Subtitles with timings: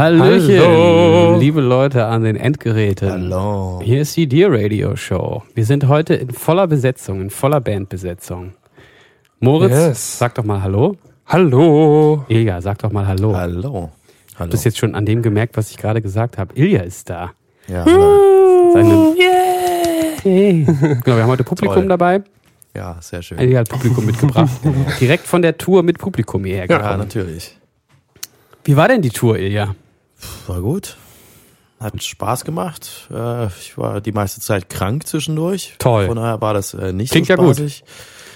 [0.00, 1.38] Hallöchen, Hallo.
[1.38, 3.10] liebe Leute an den Endgeräten.
[3.10, 3.80] Hallo.
[3.84, 5.42] Hier ist die Dear Radio Show.
[5.54, 8.54] Wir sind heute in voller Besetzung, in voller Bandbesetzung.
[9.40, 10.18] Moritz, Yes.
[10.18, 10.96] sag doch mal Hallo.
[11.26, 12.24] Hallo.
[12.28, 13.36] Ilja, sag doch mal Hallo.
[13.36, 13.90] Hallo.
[14.38, 14.48] Hallo.
[14.50, 16.54] Du hast jetzt schon an dem gemerkt, was ich gerade gesagt habe.
[16.54, 17.32] Ilja ist da.
[17.68, 18.72] ja, hallo.
[18.72, 19.14] Seine
[20.24, 21.88] genau, wir haben heute Publikum Toll.
[21.88, 22.22] dabei.
[22.74, 23.38] ja, sehr schön.
[23.38, 24.50] Ilja hat Publikum mitgebracht.
[24.98, 27.00] Direkt von der Tour mit Publikum hierher Ja, gekommen.
[27.00, 27.54] natürlich.
[28.64, 29.74] Wie war denn die Tour, Ilja?
[30.46, 30.96] War gut.
[31.78, 33.08] Hat Spaß gemacht.
[33.10, 35.74] Äh, Ich war die meiste Zeit krank zwischendurch.
[35.78, 36.06] Toll.
[36.06, 37.56] Von daher war das äh, nicht Klingt so ja gut.
[37.56, 37.84] spaßig.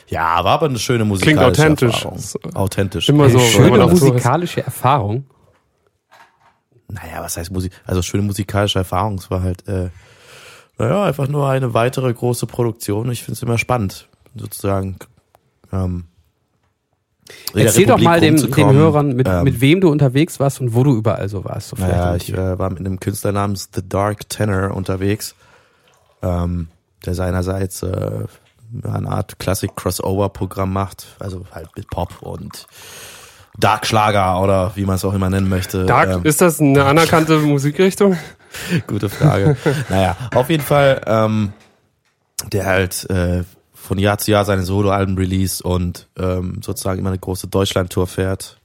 [0.08, 2.04] Ja, war aber eine schöne musikalische Klingt authentisch.
[2.04, 2.54] Erfahrung.
[2.54, 3.08] Authentisch.
[3.08, 5.26] Immer so, Eine schöne musikalische Erfahrung.
[6.88, 7.72] Naja, was heißt Musik?
[7.86, 9.14] Also schöne musikalische Erfahrung.
[9.16, 9.88] Es war halt, äh,
[10.78, 13.10] naja, einfach nur eine weitere große Produktion.
[13.10, 14.98] Ich finde es immer spannend, sozusagen.
[15.72, 16.04] Ähm,
[17.54, 18.72] Erzähl doch Republik mal dem, den.
[18.72, 21.68] Hörern, mit, Ähm, mit wem du unterwegs warst und wo du überall so warst.
[21.68, 25.34] So Naja, ich äh, war mit einem Künstler namens The Dark Tenor unterwegs,
[26.22, 26.68] ähm,
[27.04, 28.24] der seinerseits äh,
[28.82, 32.66] eine Art Classic-Crossover-Programm macht, also halt mit Pop und
[33.58, 35.84] Dark-Schlager oder wie man es auch immer nennen möchte.
[35.86, 38.16] Dark, Ähm, ist das eine anerkannte Musikrichtung?
[38.86, 39.56] Gute Frage.
[39.88, 41.52] naja, auf jeden Fall, ähm,
[42.52, 43.44] der halt äh,
[43.84, 48.58] von Jahr zu Jahr seine Soloalben release und ähm, sozusagen immer eine große Deutschland-Tour fährt.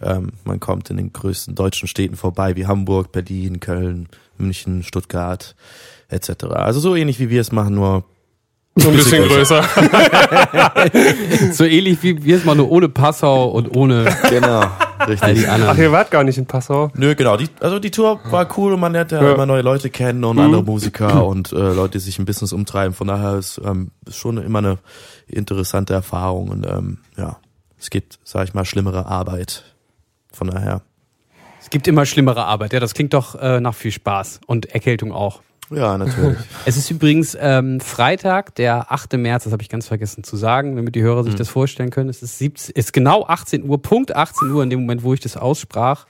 [0.00, 5.54] Ähm, man kommt in den größten deutschen Städten vorbei, wie Hamburg, Berlin, Köln, München, Stuttgart
[6.08, 6.44] etc.
[6.46, 8.04] Also so ähnlich wie wir es machen, nur
[8.76, 9.62] So ein bisschen größer.
[11.52, 14.64] So ähnlich wie wir es mal nur ohne Passau und ohne genau,
[15.08, 15.40] richtig.
[15.40, 16.90] die Ach, ihr wart gar nicht in Passau.
[16.94, 17.36] Nö, genau.
[17.36, 19.34] Die, also die Tour war cool und man lernt ja, Ja.
[19.34, 22.94] immer neue Leute kennen und andere Musiker und äh, Leute, die sich im Business umtreiben.
[22.94, 24.78] Von daher ist ähm, schon immer eine
[25.26, 27.36] interessante Erfahrung und ähm, ja,
[27.78, 29.64] es gibt, sag ich mal, schlimmere Arbeit.
[30.32, 30.82] Von daher,
[31.60, 32.72] Es gibt immer schlimmere Arbeit.
[32.72, 35.42] Ja, das klingt doch äh, nach viel Spaß und Erkältung auch.
[35.72, 36.38] Ja, natürlich.
[36.64, 39.14] Es ist übrigens ähm, Freitag, der 8.
[39.14, 42.08] März, das habe ich ganz vergessen zu sagen, damit die Hörer sich das vorstellen können.
[42.08, 45.20] Es ist, 17, ist genau 18 Uhr, Punkt 18 Uhr in dem Moment, wo ich
[45.20, 46.06] das aussprach.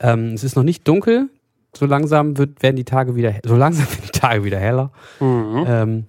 [0.00, 1.28] Ähm, es ist noch nicht dunkel.
[1.76, 4.92] So langsam wird, werden die Tage wieder, so langsam werden die Tage wieder heller.
[5.20, 6.06] Ähm,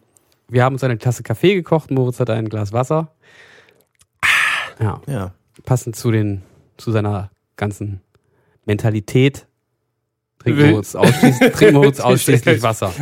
[0.47, 1.91] wir haben uns eine Tasse Kaffee gekocht.
[1.91, 3.11] Moritz hat ein Glas Wasser.
[4.79, 5.31] Ja, ja.
[5.65, 6.41] passend zu den,
[6.77, 8.01] zu seiner ganzen
[8.65, 9.47] Mentalität.
[10.39, 12.93] Trinkt Moritz ausschließlich, trinkt Moritz ausschließlich Wasser.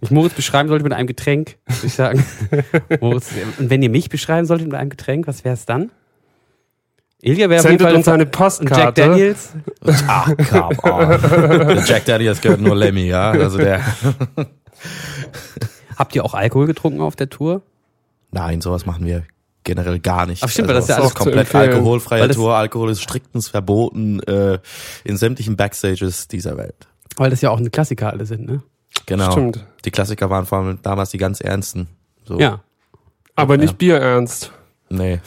[0.00, 2.24] Ich Moritz beschreiben sollte mit einem Getränk, würde ich sagen.
[3.00, 5.90] Moritz, und wenn ihr mich beschreiben solltet mit einem Getränk, was wäre es dann?
[7.20, 9.00] Ilja wäre auf jeden Sendet Fall uns eine und Jack Postkarte.
[9.02, 9.50] Daniels.
[10.08, 11.84] Ah, come on.
[11.86, 13.30] Jack Daniels gehört nur Lemmy, ja.
[13.32, 13.82] Also der.
[15.96, 17.60] Habt ihr auch Alkohol getrunken auf der Tour?
[18.30, 19.24] Nein, sowas machen wir
[19.64, 20.42] generell gar nicht.
[20.42, 22.54] Ach, stimmt, weil das ist ja es alles komplett alkoholfreie Tour.
[22.54, 24.58] Alkohol ist striktens verboten äh,
[25.04, 26.88] in sämtlichen Backstages dieser Welt.
[27.16, 28.62] Weil das ja auch eine Klassiker alle sind, ne?
[29.06, 29.30] Genau.
[29.32, 29.64] Stimmt.
[29.84, 31.88] Die Klassiker waren vor allem damals die ganz ernsten.
[32.24, 32.38] So.
[32.38, 32.60] Ja.
[33.36, 33.76] Aber nicht Ja.
[33.76, 34.52] bierernst.
[34.88, 35.20] Nee.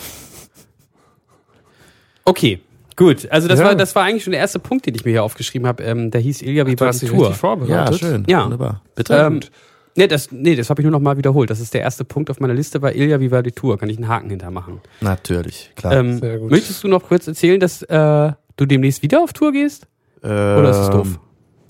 [2.26, 2.60] Okay.
[2.96, 3.66] Gut, also das Ja.
[3.66, 5.84] war das war eigentlich schon der erste Punkt, den ich mir hier aufgeschrieben habe.
[5.84, 7.30] Ähm, der hieß Ilja wie Du war hast die dich Tour.
[7.30, 8.00] richtig Ja, vorbereitet.
[8.00, 8.24] schön.
[8.28, 8.44] Ja.
[8.46, 8.82] Wunderbar.
[8.96, 9.16] Bitte.
[9.16, 9.40] Ähm,
[9.96, 11.50] nee, das, nee, das habe ich nur noch mal wiederholt.
[11.50, 13.78] Das ist der erste Punkt auf meiner Liste, war Ilja, wie war die Tour?
[13.78, 14.82] Kann ich einen Haken hintermachen.
[15.02, 15.94] Natürlich, klar.
[15.94, 16.52] Ähm, sehr gut.
[16.52, 19.88] möchtest du noch kurz erzählen, dass äh, du demnächst wieder auf Tour gehst?
[20.22, 21.20] Oder ist es doof?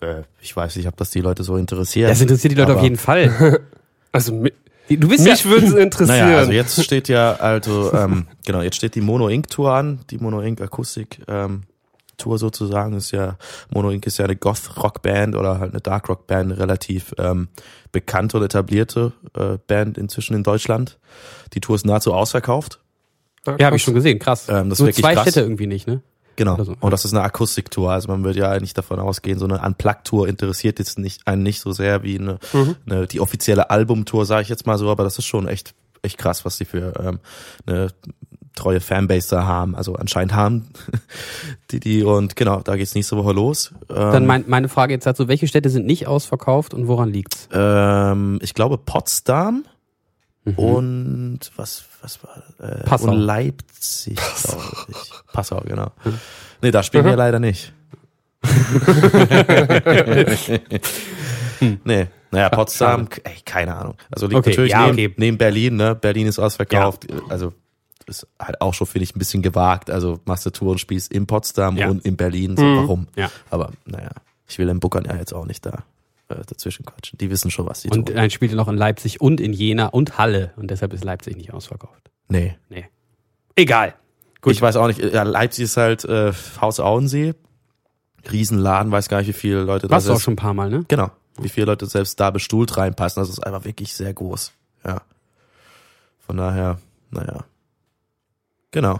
[0.01, 2.09] Äh, ich weiß nicht, ob das die Leute so interessiert.
[2.11, 3.59] Das interessiert die Leute auf jeden Fall.
[4.15, 4.43] Also
[4.89, 6.19] Du bist mich ja, würde es interessieren.
[6.19, 9.49] Naja, also jetzt steht ja, also, ähm, genau, jetzt steht die Mono Inc.
[9.49, 10.61] Tour an, die Mono Inc.
[10.61, 11.63] Akustik ähm,
[12.23, 13.37] Tour sozusagen ist ja,
[13.69, 14.05] Mono Inc.
[14.07, 17.49] ist ja eine Goth-Rock-Band oder halt eine Dark-Rock-Band, eine relativ ähm,
[17.91, 20.97] bekannte und etablierte äh, Band inzwischen in Deutschland.
[21.53, 22.79] Die Tour ist nahezu ausverkauft.
[23.45, 24.47] ja, habe ich schon gesehen, krass.
[24.49, 25.23] Ähm, das ist Nur wirklich zwei krass.
[25.23, 26.01] Städte irgendwie nicht, ne?
[26.35, 26.63] Genau.
[26.63, 26.73] So.
[26.79, 27.91] Und das ist eine Akustiktour.
[27.91, 31.59] Also man würde ja eigentlich davon ausgehen, so eine Unplugged-Tour interessiert jetzt nicht einen nicht
[31.59, 32.75] so sehr wie eine, Mhm.
[32.89, 36.17] eine die offizielle Albumtour, sage ich jetzt mal so, aber das ist schon echt echt
[36.17, 37.19] krass, was die für ähm,
[37.65, 37.87] eine
[38.55, 39.75] treue Fanbase da haben.
[39.75, 40.67] Also anscheinend haben
[41.71, 43.73] die die und genau, da geht's nächste Woche los.
[43.89, 47.47] Ähm, Dann mein, meine Frage jetzt dazu, welche Städte sind nicht ausverkauft und woran liegt's?
[47.51, 49.65] ähm, ich glaube Potsdam
[50.45, 50.53] Mhm.
[50.59, 53.11] und was was war äh, Passau.
[53.11, 55.11] und Leipzig, glaube ich.
[55.31, 55.91] Passau, genau.
[56.61, 57.71] Nee, da spielen wir leider nicht.
[61.85, 63.95] nee, naja, Potsdam, ey, keine Ahnung.
[64.11, 65.13] Also liegt Okay, natürlich ja, neben, okay.
[65.17, 65.95] neben Berlin, ne?
[65.95, 67.07] Berlin ist ausverkauft.
[67.29, 67.53] Also
[68.07, 69.89] ist halt auch schon, finde ich, ein bisschen gewagt.
[69.91, 71.89] Also machst du Tour und spielst in Potsdam Ja.
[71.89, 72.55] und in Berlin.
[72.57, 72.77] So, Mhm.
[72.77, 73.07] warum?
[73.15, 73.31] Ja.
[73.49, 74.11] Aber naja,
[74.47, 75.83] ich will den Bookern ja jetzt auch nicht da
[76.29, 77.17] äh, dazwischen quatschen.
[77.17, 78.15] Die wissen schon, was sie Und tun.
[78.15, 80.53] dann spielte noch in Leipzig und in Jena und Halle.
[80.55, 82.09] Und deshalb ist Leipzig nicht ausverkauft.
[82.29, 82.55] Nee.
[82.69, 82.85] Nee.
[83.55, 83.93] Egal.
[84.41, 84.53] Gut.
[84.53, 87.33] Ich weiß auch nicht, ja, Leipzig ist halt äh, Haus Auensee.
[88.31, 90.69] Riesenladen, weiß gar nicht, wie viele Leute da Warst du auch schon ein paar Mal,
[90.69, 90.85] ne?
[90.87, 91.11] Genau.
[91.39, 93.21] Wie viele Leute selbst da bestuhlt reinpassen.
[93.21, 94.53] Das ist einfach wirklich sehr groß.
[94.85, 95.01] Ja.
[96.25, 96.79] Von daher,
[97.11, 97.43] naja.
[98.73, 98.99] Genau.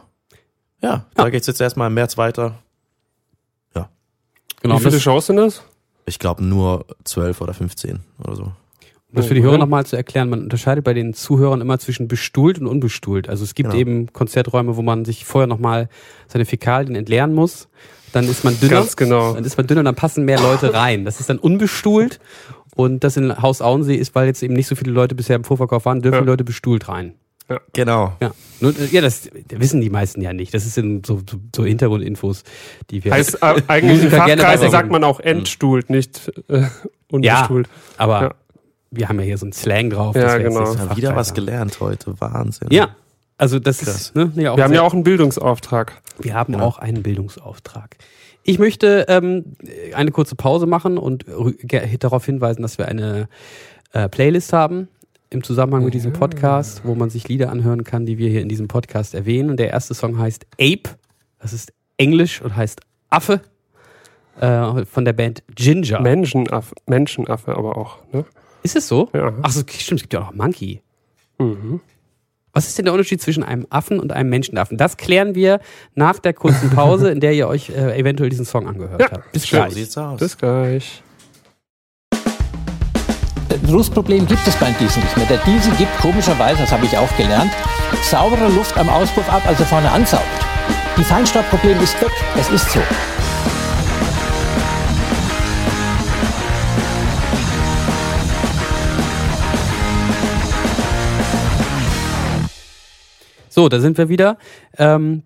[0.81, 2.55] Ja, da geht's jetzt erstmal im März weiter.
[4.61, 4.79] Genau.
[4.79, 5.61] Wie viele Shows sind das?
[6.05, 8.43] Ich glaube nur 12 oder 15 oder so.
[8.43, 8.51] um
[9.11, 12.59] das für die Hörer nochmal zu erklären, man unterscheidet bei den Zuhörern immer zwischen bestuhlt
[12.59, 13.27] und unbestuhlt.
[13.27, 13.79] Also es gibt Genau.
[13.81, 15.89] eben Konzerträume, wo man sich vorher nochmal
[16.29, 17.67] seine Fäkalien entleeren muss.
[18.13, 18.75] Dann ist man dünner.
[18.75, 19.33] Ganz genau.
[19.33, 21.03] Dann ist man dünner und dann passen mehr Leute rein.
[21.03, 22.21] Das ist dann unbestuhlt.
[22.75, 25.43] Und das in Haus Auensee ist, weil jetzt eben nicht so viele Leute bisher im
[25.43, 26.21] Vorverkauf waren, dürfen Ja.
[26.21, 27.15] die Leute bestuhlt rein.
[27.73, 28.13] Genau.
[28.21, 30.53] Ja, äh, ja das wissen die meisten ja nicht.
[30.53, 32.43] Das sind so, so, so Hintergrundinfos,
[32.89, 33.13] die wir.
[33.13, 36.63] Heißt, äh, eigentlich in Fachkreisen sagt man auch entstuhlt, nicht äh,
[37.11, 37.67] unbestuhlt.
[37.97, 38.31] aber Ja.
[38.91, 40.15] wir haben ja hier so einen Slang drauf.
[40.15, 40.73] Ja, genau.
[40.73, 42.19] Ja, wieder was gelernt heute.
[42.19, 42.69] Wahnsinn.
[42.71, 42.95] Ja,
[43.37, 43.95] also das Krass.
[43.95, 46.01] ist, ne, ja, auch Wir haben ja auch einen Bildungsauftrag.
[46.19, 46.65] Wir haben Genau.
[46.65, 47.97] auch einen Bildungsauftrag.
[48.43, 49.55] Ich möchte ähm,
[49.93, 51.25] eine kurze Pause machen und
[51.99, 53.29] darauf hinweisen, dass wir eine
[53.93, 54.89] äh, Playlist haben
[55.33, 58.49] im Zusammenhang mit diesem Podcast, wo man sich Lieder anhören kann, die wir hier in
[58.49, 59.49] diesem Podcast erwähnen.
[59.49, 60.95] Und der erste Song heißt Ape.
[61.39, 63.41] Das ist Englisch und heißt Affe
[64.39, 65.99] äh, von der Band Ginger.
[66.01, 67.97] Menschenaffe, Menschenaffe aber auch.
[68.11, 68.25] Ne?
[68.63, 69.09] ist es so?
[69.13, 69.33] Ja.
[69.41, 70.81] Ach so, stimmt, es gibt ja auch noch Monkey.
[71.37, 71.81] Mhm.
[72.53, 74.77] Was ist denn der Unterschied zwischen einem Affen und einem Menschenaffen?
[74.77, 75.59] Das klären wir
[75.95, 79.31] nach der kurzen Pause, in der ihr euch äh, eventuell diesen Song angehört Ja, habt.
[79.31, 79.73] Bis So gleich.
[79.73, 80.19] sieht's aus.
[80.19, 81.01] Bis gleich.
[83.71, 85.25] Rustproblem gibt es beim Diesel nicht mehr.
[85.27, 87.51] Der Diesel gibt komischerweise, das habe ich auch gelernt,
[88.01, 90.23] saubere Luft am Auspuff ab, als er vorne ansaugt.
[90.97, 92.11] Die Feinstaubproblem ist weg.
[92.37, 92.79] Es ist so.
[103.49, 104.37] So, da sind wir wieder.
[104.77, 105.23] Ähm,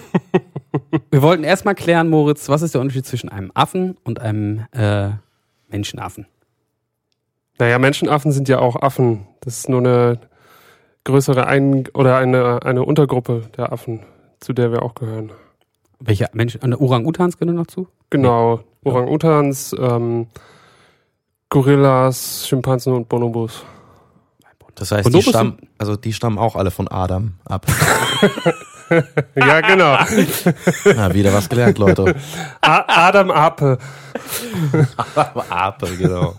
[1.10, 5.10] wir wollten erstmal klären, Moritz, was ist der Unterschied zwischen einem Affen und einem äh,
[5.68, 6.26] Menschenaffen?
[7.60, 9.26] Naja, Menschenaffen sind ja auch Affen.
[9.42, 10.18] Das ist nur eine
[11.04, 14.00] größere Ein oder eine, eine Untergruppe der Affen,
[14.40, 15.30] zu der wir auch gehören.
[15.98, 16.62] Welche Menschen?
[16.62, 17.86] An Orang-Utans gehören noch zu?
[18.08, 18.60] Genau.
[18.82, 20.28] Orang-Utans, ähm,
[21.50, 23.62] Gorillas, Schimpansen und Bonobos.
[24.74, 27.66] Das heißt, die Bonobos stammen, also die stammen auch alle von Adam ab.
[29.36, 29.96] Ja, genau.
[30.84, 32.16] Ja, wieder was gelernt, Leute.
[32.60, 33.78] A Adam Ape.
[35.48, 36.34] Ape, genau.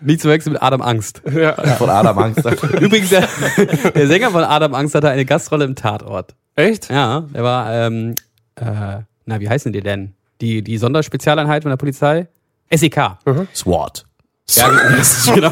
[0.00, 1.22] Nicht zu wechseln mit Adam Angst.
[1.32, 1.54] Ja.
[1.76, 2.44] Von Adam Angst.
[2.80, 3.28] Übrigens, der,
[3.94, 6.34] der Sänger von Adam Angst hatte eine Gastrolle im Tatort.
[6.54, 6.90] Echt?
[6.90, 8.14] Ja, der war, ähm,
[8.56, 10.14] äh, na, wie heißen die denn?
[10.40, 12.28] Die, die Sonderspezialeinheit von der Polizei?
[12.72, 13.16] SEK.
[13.54, 14.04] SWAT.
[14.50, 14.70] Ja,
[15.34, 15.50] genau.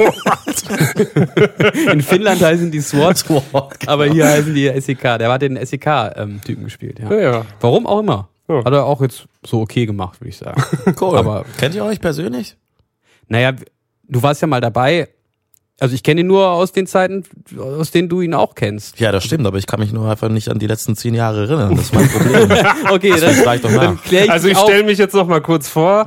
[1.92, 3.42] In Finnland heißen die SWAT, SWAT.
[3.88, 5.02] aber hier heißen die SEK.
[5.18, 6.98] Der hat den SEK-Typen gespielt.
[7.00, 7.12] Ja.
[7.12, 7.46] Ja, ja.
[7.60, 8.28] Warum auch immer.
[8.48, 8.64] Ja.
[8.64, 10.62] Hat er auch jetzt so okay gemacht, würde ich sagen.
[11.00, 11.18] Cool.
[11.18, 12.56] Aber- Kennt ihr euch persönlich?
[13.28, 13.52] Naja,
[14.08, 15.08] du warst ja mal dabei.
[15.78, 17.22] Also ich kenne ihn nur aus den Zeiten,
[17.58, 18.98] aus denen du ihn auch kennst.
[18.98, 21.42] Ja, das stimmt, aber ich kann mich nur einfach nicht an die letzten zehn Jahre
[21.46, 21.76] erinnern.
[21.76, 22.50] Das ist mein Problem.
[22.90, 24.02] Okay, Das dann, doch dann nach.
[24.04, 26.06] klär ich Also ich stelle mich jetzt noch mal kurz vor.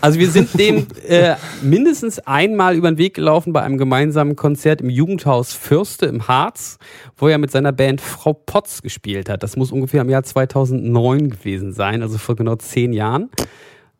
[0.00, 4.80] Also wir sind dem äh, mindestens einmal über den Weg gelaufen bei einem gemeinsamen Konzert
[4.80, 6.78] im Jugendhaus Fürste im Harz,
[7.18, 9.42] wo er mit seiner Band Frau Potz gespielt hat.
[9.42, 13.28] Das muss ungefähr im Jahr 2009 gewesen sein, also vor genau zehn Jahren.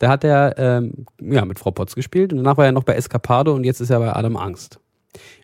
[0.00, 2.94] Da hat er ähm, ja, mit Frau Potz gespielt und danach war er noch bei
[2.94, 4.80] Escapado und jetzt ist er bei Adam Angst.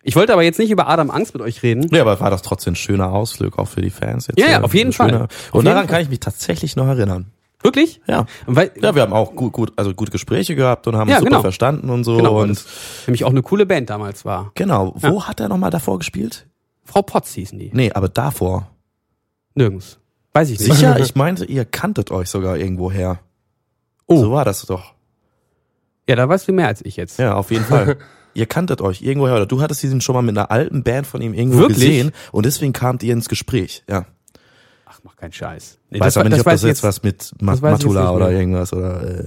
[0.01, 1.87] Ich wollte aber jetzt nicht über Adam Angst mit euch reden.
[1.93, 4.39] Ja, aber war das trotzdem ein schöner Ausflug auch für die Fans jetzt.
[4.39, 5.23] Ja, ja, äh, auf jeden schöner- Fall.
[5.23, 5.87] Auf Und daran Fall.
[5.87, 7.27] kann ich mich tatsächlich noch erinnern.
[7.61, 8.01] Wirklich?
[8.07, 8.25] Ja.
[8.45, 11.21] Weil, Ja, wir haben auch gut, gut, also gute Gespräche gehabt und haben Ja, uns
[11.21, 11.41] super genau.
[11.41, 12.17] verstanden und so.
[12.17, 12.65] genau, und das
[13.07, 14.51] nämlich auch eine coole Band damals war.
[14.55, 14.93] genau.
[14.95, 16.47] Wo hat er nochmal davor gespielt?
[16.85, 17.69] Frau Potz hießen die.
[17.73, 18.71] Nee, aber davor.
[19.55, 19.99] Nirgends.
[20.33, 20.71] Weiß ich nicht.
[20.71, 20.97] Sicher?
[20.99, 23.19] Ich meinte, ihr kanntet euch sogar irgendwo her.
[24.07, 24.17] Oh.
[24.17, 24.93] So war das doch.
[26.09, 27.19] Ja, da weißt du mehr als ich jetzt.
[27.19, 27.97] Ja, auf jeden Fall.
[28.33, 29.35] ihr kanntet euch irgendwo her.
[29.35, 31.79] Oder du hattest diesen schon mal mit einer alten Band von ihm irgendwo Wirklich?
[31.79, 33.83] gesehen und deswegen kamt ihr ins Gespräch.
[33.89, 34.05] Ja.
[34.97, 35.77] Ach, mach keinen Scheiß.
[35.91, 37.93] Nee, weiß war- aber nicht, ob das jetzt was mit Ma das weiß ich jetzt
[37.93, 39.23] Matula oder irgendwas oder, äh,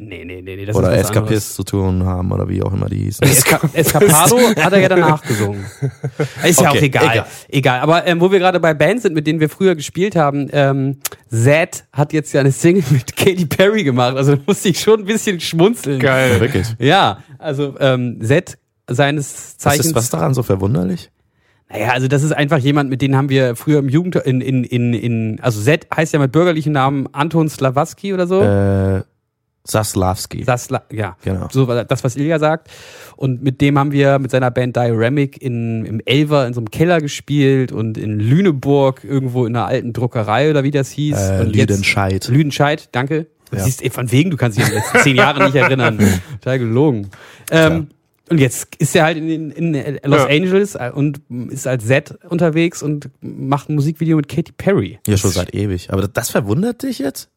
[0.00, 2.72] Nee, nee, nee, nee das oder ist was Escapist zu tun haben oder wie auch
[2.72, 3.26] immer die hießen.
[3.26, 5.64] Esca Escapado hat er ja danach gesungen.
[6.44, 7.10] Ist ja Okay, auch egal.
[7.12, 7.26] egal.
[7.48, 7.80] Egal.
[7.80, 10.98] Aber ähm, wo wir gerade bei Bands sind, mit denen wir früher gespielt haben, ähm,
[11.30, 14.16] Zed hat jetzt ja eine Single mit Katy Perry gemacht.
[14.16, 16.00] Also da musste ich schon ein bisschen schmunzeln.
[16.00, 16.40] Ja, Geil.
[16.40, 16.68] wirklich.
[16.78, 18.56] Ja, also ähm, Zed
[18.88, 19.86] seines Was Zeichens.
[19.86, 21.10] ist was daran so verwunderlich?
[21.70, 24.64] Naja, also das ist einfach jemand, mit dem haben wir früher im Jugend in in
[24.64, 28.40] in, in also Z heißt ja mit bürgerlichen Namen Anton Slawacki oder so.
[28.42, 29.02] Äh,
[29.64, 30.44] Saslavski.
[30.44, 31.48] Sasla, ja, Genau.
[31.50, 32.68] so das, was Ilja sagt.
[33.16, 36.70] Und mit dem haben wir mit seiner Band Dioramic in, im Elver in so einem
[36.70, 41.16] Keller gespielt und in Lüneburg irgendwo in einer alten Druckerei oder wie das hieß.
[41.18, 42.28] Äh, und jetzt- Lüdenscheid.
[42.28, 43.26] Lüdenscheid, danke.
[43.52, 43.60] Ja.
[43.60, 45.98] siehst, ey, von wegen, du kannst dich an die letzten zehn Jahre nicht erinnern.
[46.40, 47.08] Total gelogen.
[47.50, 47.88] Ähm,
[48.30, 50.26] und jetzt ist er halt in, in, in Los Ja.
[50.28, 51.20] Angeles und
[51.50, 54.98] ist als Z unterwegs und macht ein Musikvideo mit Katy Perry.
[55.06, 55.92] Ja, schon seit ewig.
[55.92, 57.28] Aber das verwundert dich jetzt?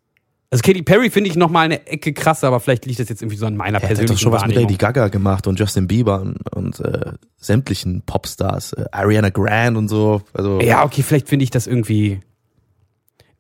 [0.53, 3.21] Also Katy Perry finde ich noch mal eine Ecke krasser, aber vielleicht liegt das jetzt
[3.21, 4.55] irgendwie so an meiner Er hat persönlichen doch schon was mit.
[4.57, 8.74] Lady Gaga gemacht und Justin Bieber und, und äh, sämtlichen Popstars.
[8.74, 10.21] Äh, Ariana Grande und so.
[10.33, 12.19] Also, Ja, okay, vielleicht finde ich das irgendwie.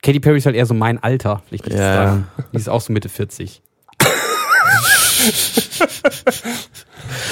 [0.01, 1.43] Katy Perry ist halt eher so mein Alter.
[1.47, 1.95] Vielleicht liegt das Ja.
[2.05, 2.27] daran.
[2.53, 3.61] Die ist auch so Mitte 40.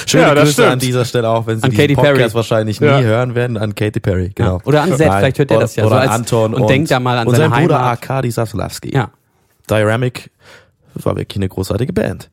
[0.06, 0.68] Schöne Ja, das Grüße stimmt.
[0.68, 2.34] an dieser Stelle auch, wenn Sie An diesen Katy Podcast Perry.
[2.34, 3.00] wahrscheinlich nie Ja.
[3.00, 4.30] hören werden, an Katy Perry.
[4.34, 4.58] Genau.
[4.58, 4.64] Ja.
[4.64, 5.18] Oder an Seth, Nein.
[5.20, 7.26] vielleicht hört er das ja Oder so an als- Anton und denkt da mal an
[7.28, 7.90] und seine sein Bruder Heimat.
[8.02, 8.92] Arkadi Saslavski.
[8.94, 9.10] Ja,
[9.68, 10.30] Dioramic
[10.94, 12.30] war wirklich eine großartige Band.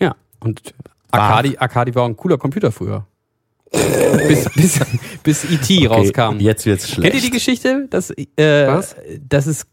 [0.00, 0.14] ja.
[0.40, 0.74] Und
[1.10, 3.06] Arcadi, Arcadi war ein cooler Computer früher.
[4.28, 4.80] bis, bis,
[5.22, 5.86] bis E.T.
[5.86, 6.38] rauskam.
[6.38, 7.10] Jetzt wird's schlecht.
[7.12, 8.94] Kennt ihr die Geschichte, dass, äh, Was?
[9.20, 9.66] dass es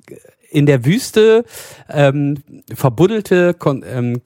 [0.52, 1.46] in der Wüste
[1.90, 2.44] ähm,
[2.74, 4.22] verbuddelte Kon ähm,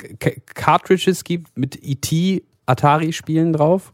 [0.54, 2.44] Cartridges gibt mit E.T.
[2.66, 3.94] Atari-Spielen drauf?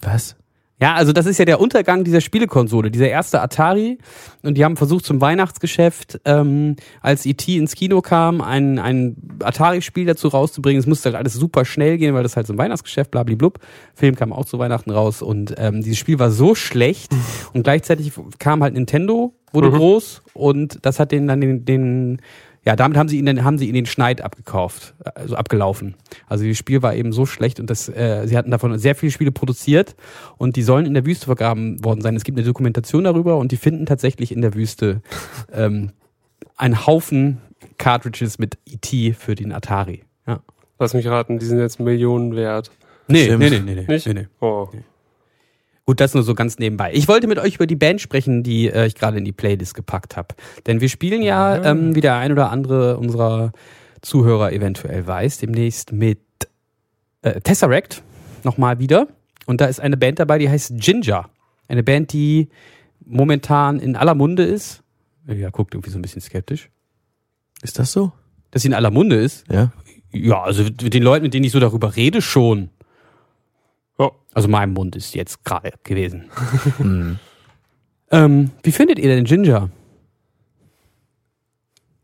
[0.00, 0.36] Was?
[0.80, 3.98] Ja, also das ist ja der Untergang dieser Spielekonsole, dieser erste Atari.
[4.42, 7.56] Und die haben versucht zum Weihnachtsgeschäft, ähm, als E.T.
[7.56, 10.78] ins Kino kam, ein, ein Atari-Spiel dazu rauszubringen.
[10.78, 13.58] Es musste halt alles super schnell gehen, weil das halt so ein Weihnachtsgeschäft, blablablub.
[13.94, 17.10] Film kam auch zu Weihnachten raus und ähm, dieses Spiel war so schlecht
[17.54, 22.20] und gleichzeitig kam halt Nintendo, wurde groß und das hat den dann den, den
[22.64, 25.94] ja, damit haben sie ihn dann, haben sie ihn den Schneid abgekauft, also abgelaufen.
[26.26, 29.10] Also das Spiel war eben so schlecht und das, äh, sie hatten davon sehr viele
[29.10, 29.96] Spiele produziert
[30.36, 32.14] und die sollen in der Wüste vergraben worden sein.
[32.14, 35.00] Es gibt eine Dokumentation darüber und die finden tatsächlich in der Wüste
[35.52, 35.92] ähm,
[36.56, 37.38] einen Haufen
[37.78, 39.14] Cartridges mit E.T.
[39.14, 40.04] für den Atari.
[40.26, 40.40] Ja.
[40.78, 42.70] Lass mich raten, die sind jetzt Millionen wert.
[43.06, 43.38] Nee, Stimmt.
[43.38, 44.06] nee, nee, nee, nee, Nicht?
[44.06, 44.26] nee, nee.
[44.40, 44.68] Oh.
[45.88, 46.92] Gut, das nur so ganz nebenbei.
[46.92, 49.72] Ich wollte mit euch über die Band sprechen, die äh, ich gerade in die Playlist
[49.72, 50.34] gepackt habe.
[50.66, 53.52] Denn wir spielen ja, ähm, wie der ein oder andere unserer
[54.02, 56.20] Zuhörer eventuell weiß, demnächst mit
[57.22, 58.02] äh, Tesseract
[58.44, 59.08] nochmal wieder.
[59.46, 61.30] Und da ist eine Band dabei, die heißt Ginger.
[61.68, 62.50] Eine Band, die
[63.06, 64.82] momentan in aller Munde ist.
[65.26, 66.68] Ja, guckt irgendwie so ein bisschen skeptisch.
[67.62, 68.12] Ist das so?
[68.50, 69.46] Dass sie in aller Munde ist.
[69.50, 69.72] Ja.
[70.12, 72.68] Ja, also mit den Leuten, mit denen ich so darüber rede, schon.
[74.38, 76.30] Also mein Mund ist jetzt gerade gewesen.
[76.76, 77.18] Hm.
[78.12, 79.68] Ähm, wie findet ihr denn Ginger?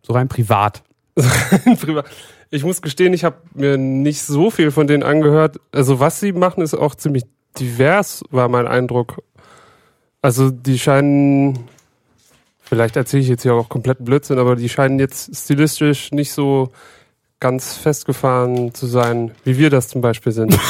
[0.02, 0.82] So rein privat.
[1.14, 2.06] Privat.
[2.50, 5.60] Ich muss gestehen, ich habe mir nicht so viel von denen angehört.
[5.70, 7.22] Also was sie machen, ist auch ziemlich
[7.56, 9.22] divers, war mein Eindruck.
[10.20, 11.60] Also die scheinen,
[12.58, 16.72] vielleicht erzähle ich jetzt hier auch komplett Blödsinn, aber die scheinen jetzt stilistisch nicht so
[17.38, 20.58] ganz festgefahren zu sein, wie wir das zum Beispiel sind.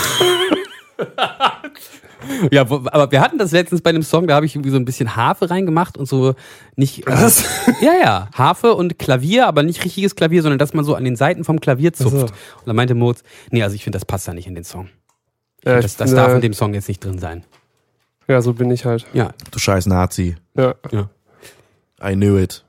[2.50, 4.76] Ja, wo, aber wir hatten das letztens bei einem Song, da habe ich irgendwie so
[4.76, 6.34] ein bisschen Harfe reingemacht und so
[6.76, 7.06] nicht.
[7.06, 7.44] Was?
[7.80, 11.16] Ja, ja, Harfe und Klavier, aber nicht richtiges Klavier, sondern dass man so an den
[11.16, 12.14] Seiten vom Klavier zupft.
[12.14, 12.58] Ach so.
[12.60, 14.88] Und da meinte Moritz, nee, also ich finde, das passt da nicht in den Song.
[15.64, 17.44] Ja, das das darf äh, in dem Song jetzt nicht drin sein.
[18.28, 19.06] ja, so bin ich halt.
[19.12, 20.36] Ja, Du scheiß Nazi.
[20.56, 20.74] Ja,
[22.02, 22.64] I knew it.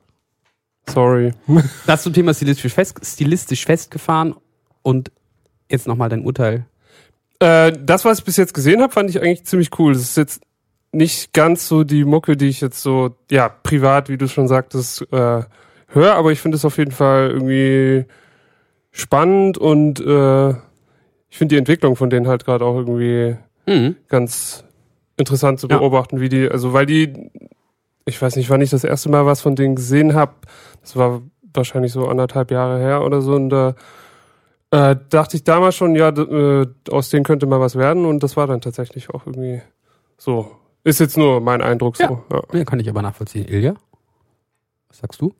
[0.90, 1.34] sorry.
[1.88, 4.36] das zum Thema stilistisch, fest, stilistisch festgefahren
[4.82, 5.12] und
[5.70, 6.66] jetzt nochmal dein Urteil.
[7.40, 9.94] Äh, das, was ich bis jetzt gesehen habe, fand ich eigentlich ziemlich cool.
[9.94, 10.42] Das ist jetzt
[10.92, 15.02] nicht ganz so die Mucke, die ich jetzt so, ja, privat, wie du schon sagtest,
[15.12, 15.42] äh,
[15.90, 18.06] höre, aber ich finde es auf jeden Fall irgendwie
[18.92, 20.50] spannend und äh,
[21.30, 23.36] ich finde die Entwicklung von denen halt gerade auch irgendwie
[23.68, 23.96] Mhm.
[24.08, 24.64] ganz
[25.18, 25.78] interessant zu Ja.
[25.80, 27.32] beobachten, wie die, also weil die,
[28.06, 30.34] ich weiß nicht, wann ich das erste Mal was von denen gesehen habe,
[30.82, 31.22] das war
[31.54, 33.74] wahrscheinlich so anderthalb Jahre her oder so und da äh,
[34.72, 38.48] dachte ich damals schon, ja, äh, aus denen könnte mal was werden und das war
[38.48, 39.62] dann tatsächlich auch irgendwie
[40.18, 40.52] so.
[40.84, 42.10] Ist jetzt nur mein Eindruck Ja.
[42.10, 42.24] so.
[42.32, 42.42] Ja.
[42.60, 43.48] Ja, kann ich aber nachvollziehen.
[43.48, 43.76] Ilja?
[44.90, 45.34] Was sagst du?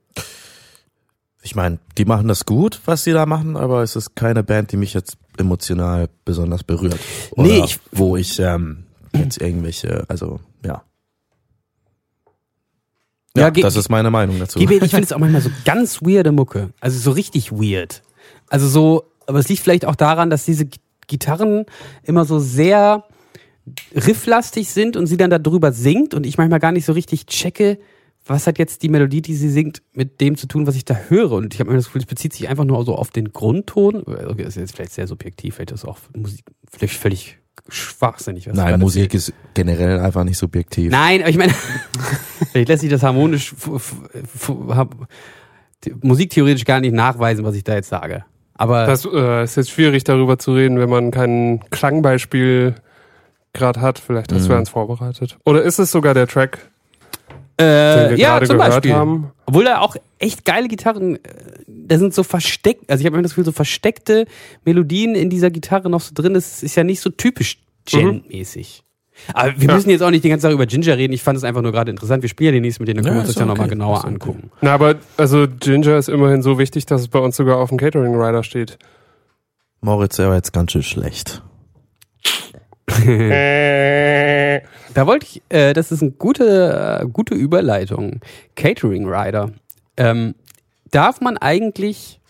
[1.44, 4.72] Ich meine, die machen das gut, was sie da machen, aber es ist keine Band,
[4.72, 7.00] die mich jetzt emotional besonders berührt.
[7.32, 10.84] Oder Nee, ich- wo ich ähm, jetzt irgendwelche, also ja.
[13.36, 14.60] Ja, Ja, ge- das ist meine Meinung dazu.
[14.60, 16.72] Ich finde es auch manchmal so ganz weirde Mucke.
[16.80, 18.02] Also so richtig weird.
[18.48, 21.66] Also so, aber es liegt vielleicht auch daran, dass diese Gi- Gitarren
[22.04, 23.04] immer so sehr
[23.96, 27.80] rifflastig sind und sie dann darüber singt und ich manchmal gar nicht so richtig checke,
[28.28, 30.96] was hat jetzt die Melodie, die sie singt, mit dem zu tun, was ich da
[31.10, 31.32] höre.
[31.34, 33.98] Und ich habe mir das Gefühl, es bezieht sich einfach nur so auf den Grundton.
[34.06, 37.38] Okay, das ist jetzt vielleicht sehr subjektiv, vielleicht ist auch Musik vielleicht völlig
[37.70, 38.48] schwachsinnig.
[38.48, 40.92] Was Nein, Musik ist generell einfach nicht subjektiv.
[40.92, 41.54] Nein, aber ich meine,
[42.52, 43.54] vielleicht lässt sich das harmonisch,
[46.02, 48.26] musiktheoretisch gar nicht nachweisen, was ich da jetzt sage.
[48.58, 52.76] Aber Das äh, ist jetzt schwierig darüber zu reden, wenn man kein Klangbeispiel
[53.54, 54.00] gerade hat.
[54.00, 54.48] Vielleicht hast Mhm.
[54.50, 55.38] du eins vorbereitet.
[55.46, 56.70] Oder ist es sogar der Track,
[57.60, 58.94] äh, ja, zum Beispiel.
[58.94, 59.32] haben?
[59.46, 61.20] Obwohl da auch echt geile Gitarren, äh,
[61.68, 64.26] da sind so versteckt, also ich habe immer das Gefühl, so versteckte
[64.66, 66.34] Melodien in dieser Gitarre noch so drin.
[66.34, 68.84] Das ist ja nicht so typisch Gen-mäßig.
[69.34, 69.76] Aber wir Ja.
[69.76, 71.14] müssen jetzt auch nicht die ganze Zeit über Ginger reden.
[71.14, 72.22] Ich fand es einfach nur gerade interessant.
[72.22, 73.50] Wir spielen ja demnächst mit denen, dann können Ja, wir uns das ja okay.
[73.52, 74.08] nochmal genauer okay.
[74.08, 74.52] angucken.
[74.62, 77.78] Na, aber also Ginger ist immerhin so wichtig, dass es bei uns sogar auf dem
[77.78, 78.78] Catering Rider steht.
[79.82, 81.42] Moritz, er war jetzt ganz schön schlecht.
[84.94, 88.22] Da wollte ich, äh, das ist eine gute, äh, gute Überleitung.
[88.56, 89.52] Catering Rider.
[89.98, 90.36] Ähm,
[90.92, 92.22] darf man eigentlich,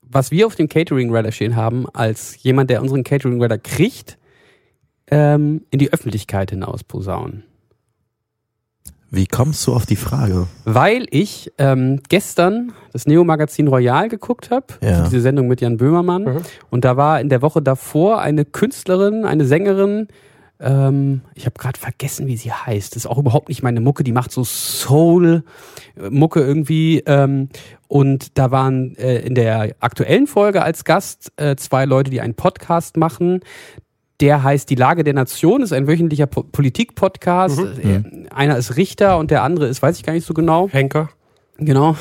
[0.00, 4.16] was wir auf dem Catering Rider stehen haben, als jemand, der unseren Catering Rider kriegt,
[5.10, 7.44] ähm, in die Öffentlichkeit hinaus posaunen?
[9.10, 10.48] Wie kommst du auf die Frage?
[10.64, 15.04] Weil ich ähm, gestern das Neo-Magazin Royal geguckt habe, Ja.
[15.04, 16.24] diese Sendung mit Jan Böhmermann.
[16.24, 16.42] Mhm.
[16.70, 20.08] Und da war in der Woche davor eine Künstlerin, eine Sängerin,
[20.58, 22.96] ähm, ich habe gerade vergessen, wie sie heißt.
[22.96, 27.02] Das ist auch überhaupt nicht meine Mucke, die macht so Soul-Mucke irgendwie.
[27.06, 27.50] Ähm,
[27.88, 32.34] und da waren äh, in der aktuellen Folge als Gast äh, zwei Leute, die einen
[32.34, 33.40] Podcast machen.
[34.20, 37.58] Der heißt Die Lage der Nation, ist ein wöchentlicher po Politik-Podcast.
[37.58, 40.68] Äh, Einer ist Richter und der andere ist, weiß ich gar nicht so genau.
[40.70, 41.10] Henker.
[41.58, 41.96] Genau.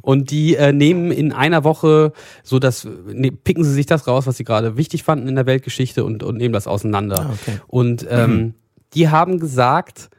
[0.00, 2.12] Und die äh, nehmen in einer Woche
[2.42, 5.46] so das, ne, picken sie sich das raus, was sie gerade wichtig fanden in der
[5.46, 7.26] Weltgeschichte und, und nehmen das auseinander.
[7.28, 7.60] Ah, okay.
[7.66, 8.54] Und ähm,
[8.94, 10.10] die haben gesagt,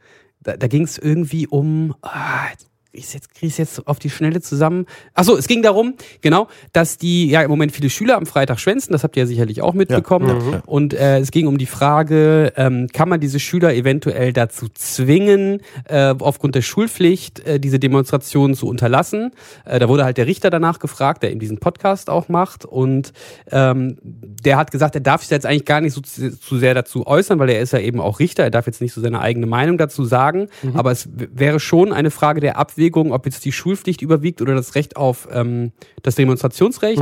[0.42, 2.46] da, da ging es irgendwie um, ah,
[2.94, 4.86] ich jetzt kriege ich jetzt auf die Schnelle zusammen.
[5.14, 8.60] Ach so, es ging darum, genau, dass die ja im Moment viele Schüler am Freitag
[8.60, 8.92] schwänzen.
[8.92, 10.28] Das habt ihr ja sicherlich auch mitbekommen.
[10.28, 10.62] Ja, ja.
[10.66, 15.60] Und äh, es ging um die Frage, ähm, kann man diese Schüler eventuell dazu zwingen,
[15.88, 19.32] äh, aufgrund der Schulpflicht äh, diese Demonstration zu unterlassen?
[19.64, 22.64] Äh, da wurde halt der Richter danach gefragt, der eben diesen Podcast auch macht.
[22.64, 23.12] Und
[23.50, 26.74] ähm, der hat gesagt, er darf sich jetzt eigentlich gar nicht so zu, zu sehr
[26.74, 28.44] dazu äußern, weil er ist ja eben auch Richter.
[28.44, 30.48] Er darf jetzt nicht so seine eigene Meinung dazu sagen.
[30.74, 34.74] Aber es wäre schon eine Frage der Abwägung, ob jetzt die Schulpflicht überwiegt oder das
[34.74, 36.98] Recht auf ähm, das Demonstrationsrecht.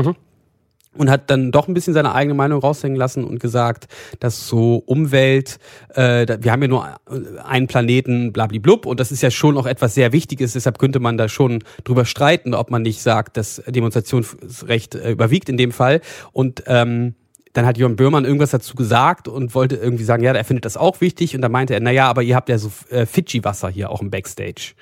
[0.94, 3.88] Und hat dann doch ein bisschen seine eigene Meinung raushängen lassen und gesagt,
[4.20, 5.58] dass so Umwelt,
[5.94, 6.86] äh, wir haben ja nur
[7.46, 11.16] einen Planeten, blablablub, und das ist ja schon auch etwas sehr Wichtiges, deshalb könnte man
[11.16, 16.02] da schon drüber streiten, ob man nicht sagt, das Demonstrationsrecht äh, überwiegt in dem Fall.
[16.30, 17.14] Und ähm,
[17.52, 20.76] dann hat Jörn Böhmann irgendwas dazu gesagt und wollte irgendwie sagen, ja, er findet das
[20.76, 21.34] auch wichtig.
[21.34, 24.00] Und dann meinte er, na ja, aber ihr habt ja so äh, Fidschi-Wasser hier auch
[24.00, 24.72] im Backstage.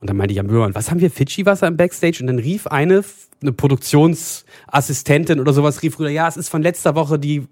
[0.00, 2.18] Und dann meinte Jan Böhmann, was haben wir Fidschi-Wasser im Backstage?
[2.20, 3.04] Und dann rief eine,
[3.42, 7.46] eine Produktionsassistentin oder sowas, rief rüber, ja, es ist von letzter Woche die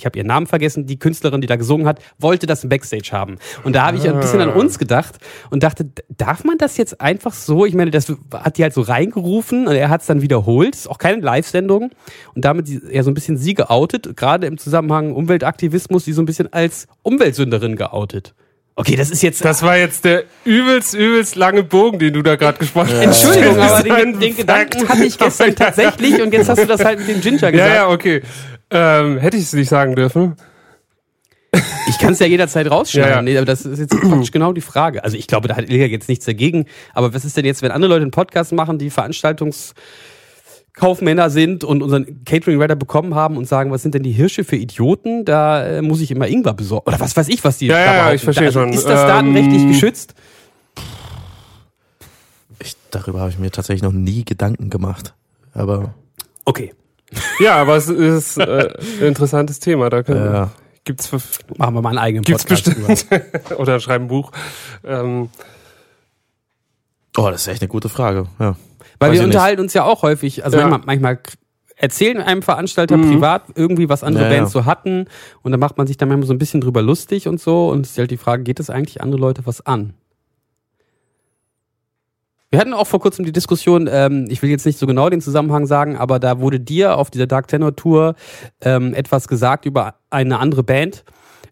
[0.00, 3.10] ich habe ihren Namen vergessen, die Künstlerin, die da gesungen hat, wollte das im Backstage
[3.12, 3.36] haben.
[3.64, 5.16] Und da habe ich ein bisschen an uns gedacht
[5.50, 5.86] und dachte,
[6.16, 7.66] darf man das jetzt einfach so?
[7.66, 10.74] Ich meine, das hat die halt so reingerufen und er hat es dann wiederholt.
[10.74, 11.90] Ist auch keine Live-Sendung
[12.34, 16.22] und damit sie- ja so ein bisschen sie geoutet, gerade im Zusammenhang Umweltaktivismus, sie so
[16.22, 18.34] ein bisschen als Umweltsünderin geoutet.
[18.76, 19.44] Okay, das ist jetzt.
[19.44, 23.02] Das war jetzt der übelst, übelst lange Bogen, den du da gerade gesprochen hast.
[23.24, 26.82] Entschuldigung, Das aber den, den Gedanken hatte ich gestern tatsächlich und jetzt hast du das
[26.82, 27.54] halt mit dem Ginger gesagt.
[27.56, 28.22] Ja, ja, okay.
[28.70, 30.36] Ähm, hätte ich es nicht sagen dürfen.
[31.88, 33.10] Ich kann es ja jederzeit rausschneiden.
[33.10, 33.22] Ja, ja.
[33.22, 35.02] Nee, aber das ist jetzt praktisch genau die Frage.
[35.02, 36.66] Also ich glaube, da hat Ilga jetzt nichts dagegen.
[36.94, 41.82] Aber was ist denn jetzt, wenn andere Leute einen Podcast machen, die Veranstaltungskaufmänner sind und
[41.82, 45.24] unseren Catering Rider bekommen haben und sagen, was sind denn die Hirsche für Idioten?
[45.24, 46.86] Da äh, muss ich immer Ingwer besorgen.
[46.86, 48.72] Oder was weiß ich, was die Ja, da ja, ich verstehe also, schon.
[48.72, 50.14] Ist das Ähm, datenrechtlich geschützt?
[52.62, 55.14] Ich, darüber habe ich mir tatsächlich noch nie Gedanken gemacht.
[55.54, 55.94] Aber
[56.44, 56.72] Okay,
[57.40, 59.90] Ja, aber es ist äh, ein interessantes Thema.
[59.90, 60.50] Da können, Ja.
[60.84, 61.10] gibt's,
[61.56, 63.06] machen wir mal einen eigenen gibt's Podcast bestimmt.
[63.58, 64.30] oder schreiben ein Buch.
[64.84, 65.28] Ähm,
[67.16, 68.26] oh, das ist echt eine gute Frage.
[68.38, 68.56] Ja.
[68.98, 69.24] Weil Weiß wir ich nicht.
[69.26, 70.66] unterhalten uns ja auch häufig, also Ja.
[70.68, 71.18] manchmal, manchmal
[71.76, 73.10] erzählen einem Veranstalter Mhm.
[73.12, 74.36] privat irgendwie, was andere Ja, ja.
[74.36, 75.06] Bands so hatten
[75.42, 77.86] und dann macht man sich dann manchmal so ein bisschen drüber lustig und so und
[77.86, 79.94] es ist halt die Frage, geht es eigentlich andere Leute was an?
[82.52, 85.20] Wir hatten auch vor kurzem die Diskussion, ähm, ich will jetzt nicht so genau den
[85.20, 88.16] Zusammenhang sagen, aber da wurde dir auf dieser Dark Tenor Tour
[88.60, 91.04] ähm, etwas gesagt über eine andere Band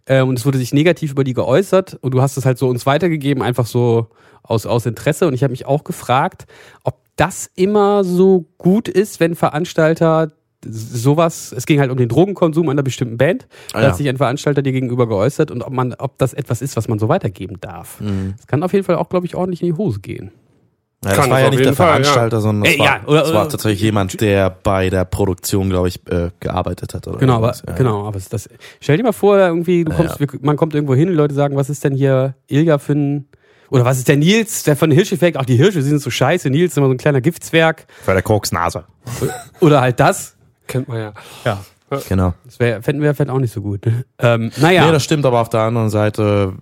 [0.06, 2.68] äh, und es wurde sich negativ über die geäußert und du hast es halt so
[2.68, 4.08] uns weitergegeben, einfach so
[4.42, 6.46] aus, aus Interesse und ich habe mich auch gefragt,
[6.82, 10.32] ob das immer so gut ist, wenn Veranstalter
[10.64, 13.88] sowas, es ging halt um den Drogenkonsum einer bestimmten Band, da Ah, ja.
[13.90, 16.88] hat sich ein Veranstalter dir gegenüber geäußert und ob man, ob das etwas ist, was
[16.88, 18.00] man so weitergeben darf.
[18.00, 18.34] Mhm.
[18.36, 20.32] Das kann auf jeden Fall auch, glaube ich, ordentlich in die Hose gehen.
[21.04, 21.92] Ja, das Kann war ja nicht der Fall, ja.
[21.92, 25.70] Veranstalter, sondern das, Äh, war, ja, oder- das war tatsächlich jemand, der bei der Produktion,
[25.70, 27.06] glaube ich, äh, gearbeitet hat.
[27.06, 27.62] Oder Genau, aber, irgendwas.
[27.68, 27.74] Ja.
[27.76, 28.48] genau, aber das,
[28.80, 31.70] stell dir mal vor, irgendwie, du kommst, man kommt irgendwo hin, die Leute sagen, was
[31.70, 33.28] ist denn hier Ilga für ein,
[33.70, 36.72] oder was ist der Nils, der von Hirscheffekt, ach, die Hirsche sind so scheiße, Nils
[36.72, 38.84] ist immer so ein kleiner Giftzwerg, Für der Koksnase.
[39.60, 40.34] oder halt das.
[40.66, 41.12] Kennt man ja.
[41.44, 41.60] Ja.
[42.08, 42.34] Genau.
[42.44, 43.80] Das wär, fänden wir vielleicht auch nicht so gut.
[44.18, 44.84] Ähm, naja.
[44.84, 46.52] Nee, das stimmt, aber auf der anderen Seite,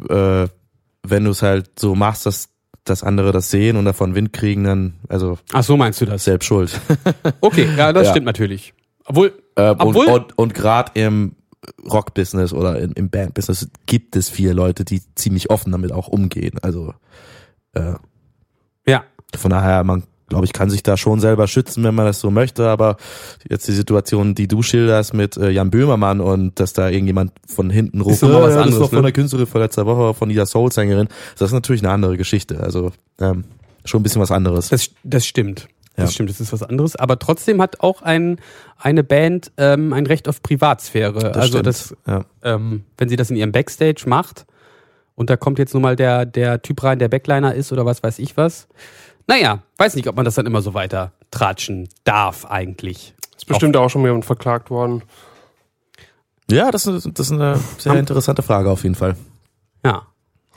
[0.48, 2.48] äh, wenn du es halt so machst, dass,
[2.88, 6.24] dass andere das sehen und davon Wind kriegen, dann, also ach so meinst du das?
[6.24, 6.80] selbst schuld.
[7.40, 8.10] Okay, ja, das Ja.
[8.12, 8.72] stimmt natürlich.
[9.04, 11.36] Obwohl, Äh, und Obwohl- und, und gerade im
[11.90, 16.58] Rock-Business oder im, im Band-Business gibt es viele Leute, die ziemlich offen damit auch umgehen.
[16.62, 16.94] Also
[17.74, 17.94] äh,
[18.86, 19.04] ja,
[19.36, 22.30] von daher, man glaube ich, kann sich da schon selber schützen, wenn man das so
[22.30, 22.96] möchte, aber
[23.48, 27.70] jetzt die Situation, die du schilderst mit äh, Jan Böhmermann und dass da irgendjemand von
[27.70, 29.86] hinten ruft, Ist was "Oh, das anderes, ist doch von ne?" der Künstlerin von letzter
[29.86, 31.08] Woche, von dieser Soul-Sängerin,
[31.38, 33.44] das ist natürlich eine andere Geschichte, also ähm,
[33.84, 34.68] schon ein bisschen was anderes.
[34.70, 35.68] das, das stimmt.
[35.94, 36.14] Das Ja.
[36.14, 36.94] stimmt, das ist was anderes.
[36.96, 38.38] Aber trotzdem hat auch ein,
[38.76, 41.34] eine Band ähm, ein Recht auf Privatsphäre.
[41.34, 41.66] also stimmt.
[41.66, 42.24] das, ja.
[42.42, 44.44] ähm, wenn sie das in ihrem Backstage macht
[45.14, 48.02] und da kommt jetzt nun mal der, der Typ rein, der Backliner ist oder was
[48.02, 48.68] weiß ich was.
[49.26, 53.14] Naja, weiß nicht, ob man das dann immer so weiter tratschen darf eigentlich.
[53.36, 55.02] Ist bestimmt auch schon jemand verklagt worden.
[56.50, 59.16] ja, das ist, das ist eine sehr interessante Frage auf jeden Fall.
[59.84, 60.06] Ja.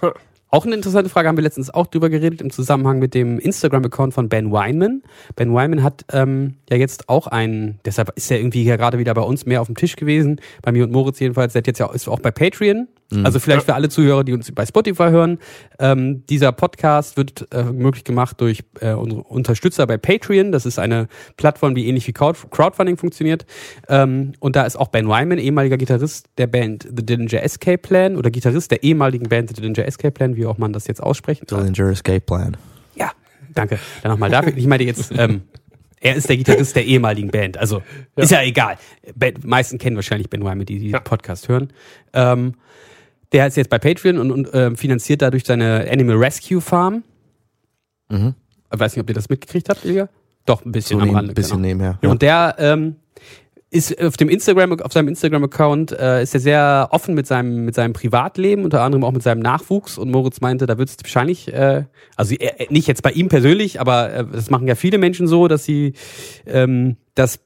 [0.52, 4.16] Auch eine interessante Frage haben wir letztens auch drüber geredet im Zusammenhang mit dem Instagram-Account
[4.16, 5.04] von Ben Weinman.
[5.36, 9.14] Ben Weinman hat ähm, ja jetzt auch einen, deshalb ist er irgendwie ja gerade wieder
[9.14, 11.78] bei uns mehr auf dem Tisch gewesen, bei mir und Moritz jedenfalls, der hat jetzt
[11.78, 12.88] ja ist auch bei Patreon.
[13.24, 15.40] Also vielleicht für alle Zuhörer, die uns bei Spotify hören,
[15.80, 20.52] ähm, dieser Podcast wird äh, möglich gemacht durch äh, unsere Unterstützer bei Patreon.
[20.52, 23.48] Das ist eine Plattform, die ähnlich wie Crowd Crowdfunding funktioniert.
[23.88, 28.16] Ähm, und da ist auch Ben Wyman, ehemaliger Gitarrist der Band The Dillinger Escape Plan
[28.16, 31.48] oder Gitarrist der ehemaligen Band The Dillinger Escape Plan, wie auch man das jetzt aussprechen
[31.48, 32.58] Dillinger Escape Plan.
[32.96, 33.12] Ja,
[33.56, 33.80] danke.
[34.04, 34.56] Dann nochmal dafür.
[34.56, 35.42] Ich meine jetzt, ähm,
[36.00, 37.58] er ist der Gitarrist der ehemaligen Band.
[37.58, 37.82] Also
[38.16, 38.78] ist ja egal.
[39.16, 41.00] Ben, meisten kennen wahrscheinlich Ben Wyman, die diesen Ja.
[41.00, 41.74] Podcast hören.
[42.14, 42.54] Ähm,
[43.32, 47.04] der ist jetzt bei Patreon und, und ähm, finanziert dadurch seine Animal Rescue Farm.
[48.10, 48.36] Mhm.
[48.74, 50.10] Ich weiß nicht, ob ihr das mitgekriegt habt, Ilja?
[50.46, 51.34] Doch, ein bisschen So am ein Rande.
[51.34, 51.68] bisschen genau.
[51.68, 52.00] nebenher.
[52.02, 52.96] Und der ähm,
[53.72, 57.76] ist auf dem Instagram, auf seinem Instagram-Account äh, ist er sehr offen mit seinem mit
[57.76, 59.98] seinem Privatleben, unter anderem auch mit seinem Nachwuchs.
[59.98, 61.84] Und Moritz meinte, da wird es wahrscheinlich, äh,
[62.16, 65.48] also er, nicht jetzt bei ihm persönlich, aber äh, das machen ja viele Menschen so,
[65.48, 65.94] dass sie
[66.48, 67.40] ähm, das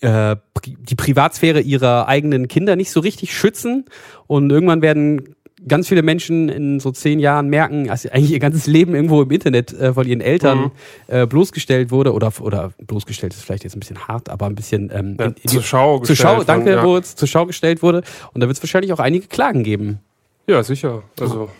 [0.00, 3.84] äh, die Privatsphäre ihrer eigenen Kinder nicht so richtig schützen
[4.26, 5.34] und irgendwann werden
[5.66, 9.20] ganz viele Menschen in so zehn Jahren merken, dass sie eigentlich ihr ganzes Leben irgendwo
[9.22, 10.70] im Internet äh, von ihren Eltern Mhm.
[11.08, 14.88] äh, bloßgestellt wurde oder oder bloßgestellt ist vielleicht jetzt ein bisschen hart, aber ein bisschen
[14.94, 16.82] ähm, Ja, in, in zur die, Schau zur gestellt Schau, worden, danke, ja.
[16.84, 19.98] Moritz, zur Schau gestellt wurde und da wird es wahrscheinlich auch einige Klagen geben.
[20.46, 21.02] Ja, sicher.
[21.18, 21.50] Also,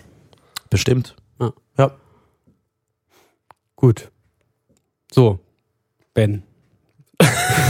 [0.70, 1.16] Bestimmt.
[1.76, 1.90] Ja.
[3.74, 4.10] Gut.
[5.12, 5.38] So,
[6.14, 6.42] Ben.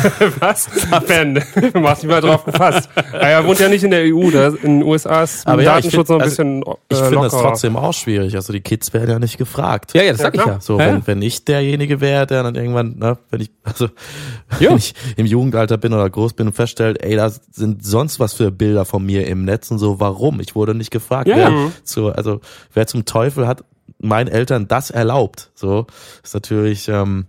[0.41, 0.69] was?
[1.07, 2.89] Ben, du machst dich mal drauf gefasst.
[2.97, 5.79] Ah, er wohnt ja nicht in der EU, da in den USA ist Aber ja,
[5.79, 8.35] ich Datenschutz find- noch ein also, bisschen äh, Ich finde das trotzdem auch schwierig.
[8.35, 9.95] Also die Kids werden ja nicht gefragt.
[9.95, 10.55] Ja, ja, das Ja, sag ich klar.
[10.57, 10.61] ja.
[10.61, 13.87] So, ja, wenn, wenn ich derjenige wäre, der dann irgendwann, ne, wenn ich, also,
[14.61, 14.71] Ja.
[14.71, 18.35] wenn ich im Jugendalter bin oder groß bin und feststellt, ey, da sind sonst was
[18.35, 20.41] für Bilder von mir im Netz und so, warum?
[20.41, 21.29] Ich wurde nicht gefragt.
[21.29, 21.71] Ja, wer, ja.
[21.85, 22.41] so, also,
[22.75, 23.65] wer zum Teufel hat
[24.01, 25.51] meinen Eltern das erlaubt?
[25.55, 25.87] So,
[26.23, 27.27] ist natürlich, ähm,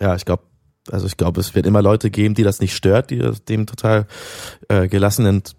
[0.00, 0.42] ja, ich glaube,
[0.90, 3.66] also ich glaube, es wird immer Leute geben, die das nicht stört, die das dem
[3.66, 4.06] total
[4.68, 5.56] äh, gelassen und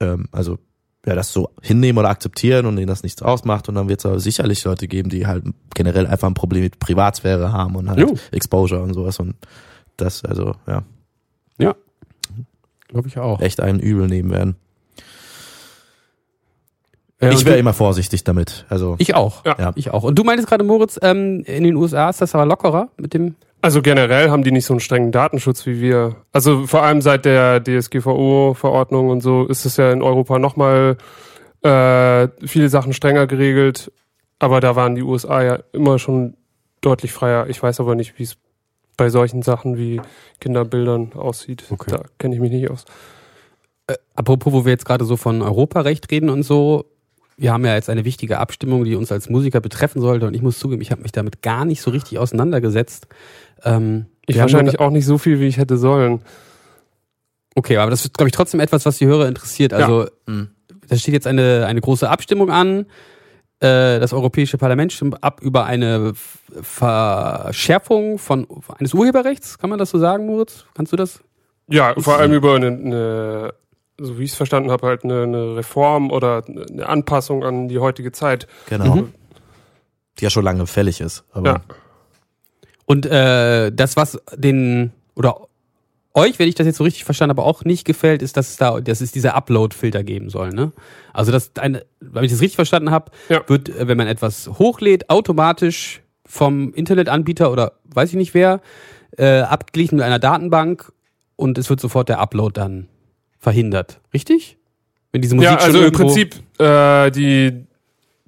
[0.00, 0.58] ähm, also
[1.06, 3.68] ja, das so hinnehmen oder akzeptieren und denen das nichts ausmacht.
[3.68, 6.78] Und dann wird es aber sicherlich Leute geben, die halt generell einfach ein Problem mit
[6.78, 8.14] Privatsphäre haben und halt Jo.
[8.32, 9.18] Exposure und sowas.
[9.18, 9.34] Und
[9.96, 10.82] das, also, ja,
[11.58, 11.74] ja.
[12.88, 13.40] Glaube ich auch.
[13.40, 14.56] echt einen Übel nehmen werden.
[17.20, 18.66] Äh, ich wäre immer vorsichtig damit.
[18.68, 19.44] Also, ich auch.
[19.44, 19.56] Ja.
[19.58, 19.72] Ja.
[19.76, 20.02] Ich auch.
[20.02, 23.36] Und du meintest gerade, Moritz, ähm, in den USA ist das aber lockerer mit dem.
[23.62, 26.16] Also generell haben die nicht so einen strengen Datenschutz wie wir.
[26.32, 30.96] Also vor allem seit der DSGVO-Verordnung und so ist es ja in Europa nochmal
[31.62, 33.92] äh, viele Sachen strenger geregelt.
[34.38, 36.34] Aber da waren die USA ja immer schon
[36.80, 37.48] deutlich freier.
[37.48, 38.36] Ich weiß aber nicht, wie es
[38.96, 40.00] bei solchen Sachen wie
[40.40, 41.64] Kinderbildern aussieht.
[41.70, 41.90] Okay.
[41.90, 42.84] Da kenne ich mich nicht aus.
[43.86, 46.86] Äh, apropos, wo wir jetzt gerade so von Europarecht reden und so.
[47.36, 50.26] Wir haben ja jetzt eine wichtige Abstimmung, die uns als Musiker betreffen sollte.
[50.26, 53.06] Und ich muss zugeben, ich habe mich damit gar nicht so richtig auseinandergesetzt.
[53.64, 56.22] Ähm, Ich wahrscheinlich auch nicht so viel, wie ich hätte sollen.
[57.54, 59.72] Okay, aber das ist, glaube ich, trotzdem etwas, was die Hörer interessiert.
[59.72, 60.50] Also, Mhm.
[60.88, 62.86] da steht jetzt eine, eine große Abstimmung an.
[63.60, 66.12] Äh, Das Europäische Parlament stimmt ab über eine
[66.62, 68.46] Verschärfung von
[68.78, 69.58] eines Urheberrechts.
[69.58, 70.64] Kann man das so sagen, Moritz?
[70.74, 71.20] Kannst du das?
[71.68, 73.54] Ja, vor allem über eine, eine
[74.02, 77.78] so wie ich es verstanden habe, halt eine, eine Reform oder eine Anpassung an die
[77.78, 78.46] heutige Zeit.
[78.68, 78.96] genau.
[78.96, 79.12] Mhm.
[80.18, 81.24] die ja schon lange fällig ist.
[81.32, 81.60] Aber Ja.
[82.90, 85.46] Und äh, das, was den oder
[86.12, 88.56] euch, wenn ich das jetzt so richtig verstanden habe, auch nicht gefällt, ist, dass es
[88.56, 90.72] da, dass es diese Upload-Filter geben soll, ne?
[91.12, 93.42] Also dass eine, wenn ich das richtig verstanden habe, Ja.
[93.46, 98.60] wird, äh, wenn man etwas hochlädt, automatisch vom Internetanbieter oder weiß ich nicht wer,
[99.16, 100.92] äh, abgeglichen mit einer Datenbank
[101.36, 102.88] und es wird sofort der Upload dann
[103.38, 104.00] verhindert.
[104.12, 104.58] Richtig?
[105.12, 107.66] Wenn diese Musik ja, schon also im Prinzip äh, die,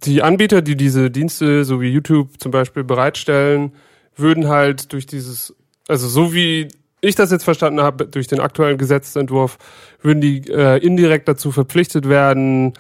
[0.05, 3.73] die Anbieter, die diese Dienste, so wie YouTube zum Beispiel, bereitstellen,
[4.17, 5.55] würden halt durch dieses,
[5.89, 6.69] also so wie
[7.01, 9.59] ich das jetzt verstanden habe, durch den aktuellen Gesetzentwurf,
[10.01, 12.75] würden die äh, indirekt dazu verpflichtet werden,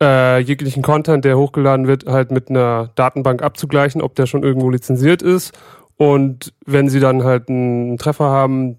[0.00, 4.70] äh, jeglichen Content, der hochgeladen wird, halt mit einer Datenbank abzugleichen, ob der schon irgendwo
[4.70, 5.52] lizenziert ist.
[5.96, 8.78] Und wenn sie dann halt einen Treffer haben,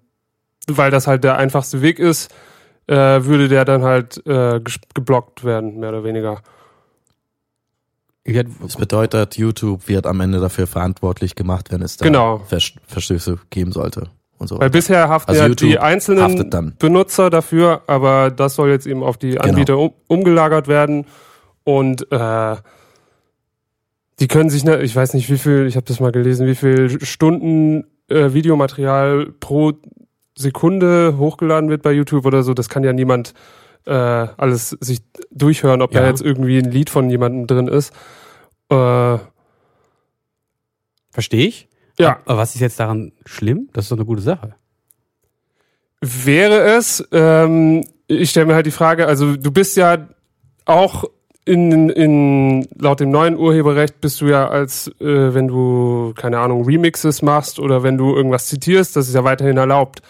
[0.67, 2.33] weil das halt der einfachste Weg ist,
[2.87, 4.61] äh, würde der dann halt äh,
[4.93, 6.41] geblockt werden, mehr oder weniger.
[8.61, 12.39] Das bedeutet, YouTube wird am Ende dafür verantwortlich gemacht, wenn es da Genau.
[12.45, 14.09] Vers Verstöße geben sollte.
[14.37, 16.75] Und so Weil bisher haften Also ja YouTube die einzelnen.
[16.77, 19.43] Benutzer dafür, aber das soll jetzt eben auf die Genau.
[19.43, 21.05] Anbieter um, umgelagert werden.
[21.63, 22.55] Und äh,
[24.19, 26.55] die können sich, ne, ich weiß nicht wie viel, ich habe das mal gelesen, wie
[26.55, 29.73] viel Stunden äh, Videomaterial pro
[30.37, 32.53] Sekunde hochgeladen wird bei YouTube oder so.
[32.53, 33.33] Das kann ja niemand
[33.87, 33.91] äh,
[34.37, 34.99] alles sich
[35.31, 36.07] durchhören, ob da Ja.
[36.09, 37.93] jetzt irgendwie ein Lied von jemandem drin ist.
[38.69, 39.17] Äh,
[41.11, 41.67] Verstehe ich.
[41.99, 42.19] ja.
[42.25, 43.69] Aber was ist jetzt daran schlimm?
[43.73, 44.53] Das ist doch eine gute Sache.
[46.01, 50.07] Wäre es, ähm, ich stelle mir halt die Frage, also du bist ja
[50.65, 51.05] auch
[51.45, 56.65] in, in laut dem neuen Urheberrecht bist du ja als, äh, wenn du, keine Ahnung,
[56.65, 60.01] Remixes machst oder wenn du irgendwas zitierst, das ist ja weiterhin erlaubt.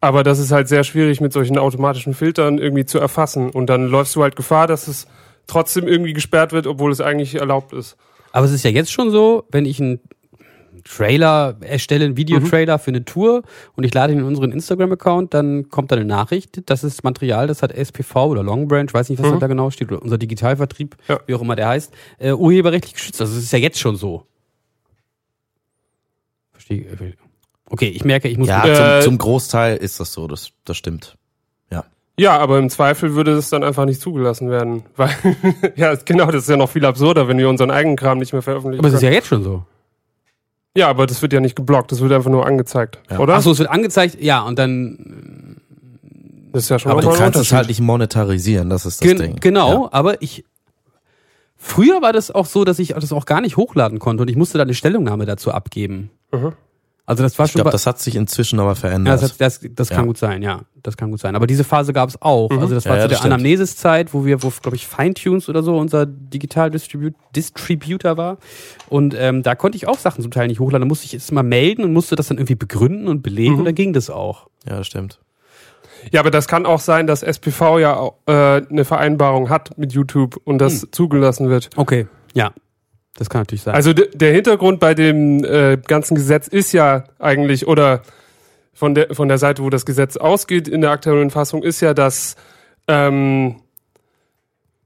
[0.00, 3.50] Aber das ist halt sehr schwierig mit solchen automatischen Filtern irgendwie zu erfassen.
[3.50, 5.06] Und dann läufst du halt Gefahr, dass es
[5.46, 7.96] trotzdem irgendwie gesperrt wird, obwohl es eigentlich erlaubt ist.
[8.32, 10.00] Aber es ist ja jetzt schon so, wenn ich einen
[10.84, 13.42] Trailer erstelle, einen Videotrailer für eine Tour
[13.76, 17.46] und ich lade ihn in unseren Instagram-Account, dann kommt da eine Nachricht, das ist Material,
[17.48, 20.96] das hat SPV oder Long Branch, weiß nicht, was da genau steht, oder unser Digitalvertrieb,
[21.08, 21.20] Ja.
[21.26, 23.20] wie auch immer der heißt, äh, urheberrechtlich geschützt.
[23.20, 24.24] Also es ist ja jetzt schon so.
[26.52, 26.86] Verstehe.
[27.70, 30.50] Äh, Okay, ich merke, ich muss Ja, Äh, zum, zum Großteil ist das so, das,
[30.64, 31.16] das stimmt.
[31.70, 31.84] Ja.
[32.18, 34.84] Ja, aber im Zweifel würde es dann einfach nicht zugelassen werden.
[34.96, 35.10] Weil,
[35.76, 38.42] ja, genau, das ist ja noch viel absurder, wenn wir unseren eigenen Kram nicht mehr
[38.42, 39.64] veröffentlichen aber es ist ja jetzt schon so.
[40.76, 43.18] Ja, aber das wird ja nicht geblockt, das wird einfach nur angezeigt, Ja.
[43.18, 43.34] oder?
[43.34, 45.56] Achso, es wird angezeigt, ja, und dann
[46.52, 49.18] das ist ja schon Aber du kannst es halt nicht monetarisieren, das ist das Gen
[49.18, 49.36] Ding.
[49.40, 49.88] Genau, Ja.
[49.92, 50.44] aber ich.
[51.56, 54.36] Früher war das auch so, dass ich das auch gar nicht hochladen konnte und ich
[54.36, 56.10] musste da eine Stellungnahme dazu abgeben.
[56.32, 56.52] Mhm.
[57.06, 57.58] Also das war Ich schon.
[57.58, 59.20] glaube, bei- das hat sich inzwischen aber ja, verändert.
[59.22, 60.04] das, hat- das, das kann Ja.
[60.06, 60.60] gut sein, ja.
[60.82, 61.34] Das kann gut sein.
[61.36, 62.50] Aber diese Phase gab es auch.
[62.50, 63.34] Also das war Ja, ja, zu der das stimmt.
[63.34, 68.38] Anamnesis-Zeit, wo wir, wo, glaube ich, Feintunes oder so unser Digital-Distributor war.
[68.88, 70.82] Und ähm, da konnte ich auch Sachen zum Teil nicht hochladen.
[70.82, 73.64] Da musste ich es mal melden und musste das dann irgendwie begründen und belegen und
[73.64, 74.48] dann ging das auch.
[74.68, 75.20] ja, das stimmt.
[76.12, 79.92] Ja, aber das kann auch sein, dass SPV ja auch, äh, eine Vereinbarung hat mit
[79.92, 80.92] YouTube und das Hm.
[80.92, 81.68] zugelassen wird.
[81.76, 82.52] Okay, ja.
[83.16, 83.74] Das kann natürlich sein.
[83.74, 88.02] Also der Hintergrund bei dem äh, ganzen Gesetz ist ja eigentlich, oder
[88.72, 91.92] von der, von der Seite, wo das Gesetz ausgeht in der aktuellen Fassung, ist ja,
[91.92, 92.36] dass,
[92.88, 93.56] ähm,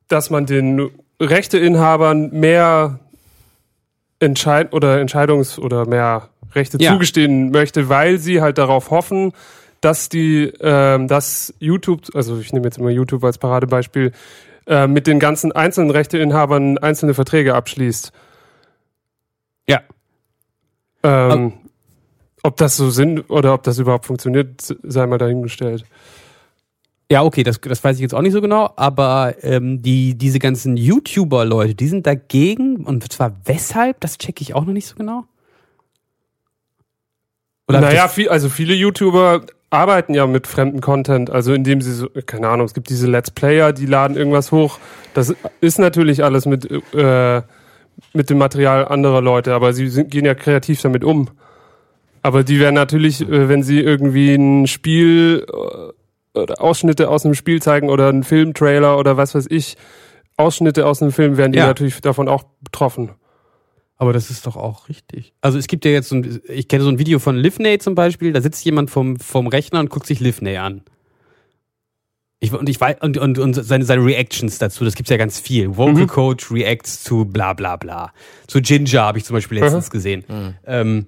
[0.09, 2.99] dass man den Rechteinhabern mehr
[4.21, 6.93] Entscheid oder Entscheidungs- oder mehr Rechte Ja.
[6.93, 9.33] zugestehen möchte, weil sie halt darauf hoffen,
[9.81, 14.13] dass die, ähm, dass YouTube, also ich nehme jetzt immer YouTube als Paradebeispiel,
[14.67, 18.13] äh, mit den ganzen einzelnen Rechteinhabern einzelne Verträge abschließt.
[19.67, 19.81] ja.
[21.03, 21.53] Ähm,
[22.43, 25.85] ob das so sind oder ob das überhaupt funktioniert, sei mal dahingestellt.
[27.11, 30.39] Ja, okay, das, das weiß ich jetzt auch nicht so genau, aber ähm, die, diese
[30.39, 34.97] ganzen YouTuber-Leute, die sind dagegen und zwar weshalb, das checke ich auch noch nicht so
[34.97, 35.25] genau.
[37.69, 42.09] Oder naja, viel, also viele YouTuber arbeiten ja mit fremden Content, also indem sie so,
[42.27, 44.79] keine Ahnung, es gibt diese Let's Player, die laden irgendwas hoch.
[45.15, 47.43] Das ist natürlich alles mit, äh,
[48.13, 51.29] mit dem Material anderer Leute, aber sie sind, gehen ja kreativ damit um.
[52.23, 57.35] Aber die werden natürlich, äh, wenn sie irgendwie ein Spiel äh, oder Ausschnitte aus einem
[57.35, 59.77] Spiel zeigen oder einen Filmtrailer oder was weiß ich,
[60.37, 61.67] Ausschnitte aus einem Film, werden die Ja.
[61.67, 63.11] natürlich davon auch betroffen.
[63.97, 65.33] Aber das ist doch auch richtig.
[65.41, 67.95] Also es gibt ja jetzt so ein, ich kenne so ein Video von Livney zum
[67.95, 70.83] Beispiel, da sitzt jemand vom, vom Rechner und guckt sich Livney an.
[72.41, 75.41] Ich, und ich weiß, und, und, und seine, seine Reactions dazu, das gibt's ja ganz
[75.41, 75.77] viel.
[75.77, 76.07] Vocal Mhm.
[76.09, 78.13] Coach reacts zu bla bla bla.
[78.47, 80.25] Zu Ginger habe ich zum Beispiel letztens gesehen.
[80.67, 81.07] Ähm,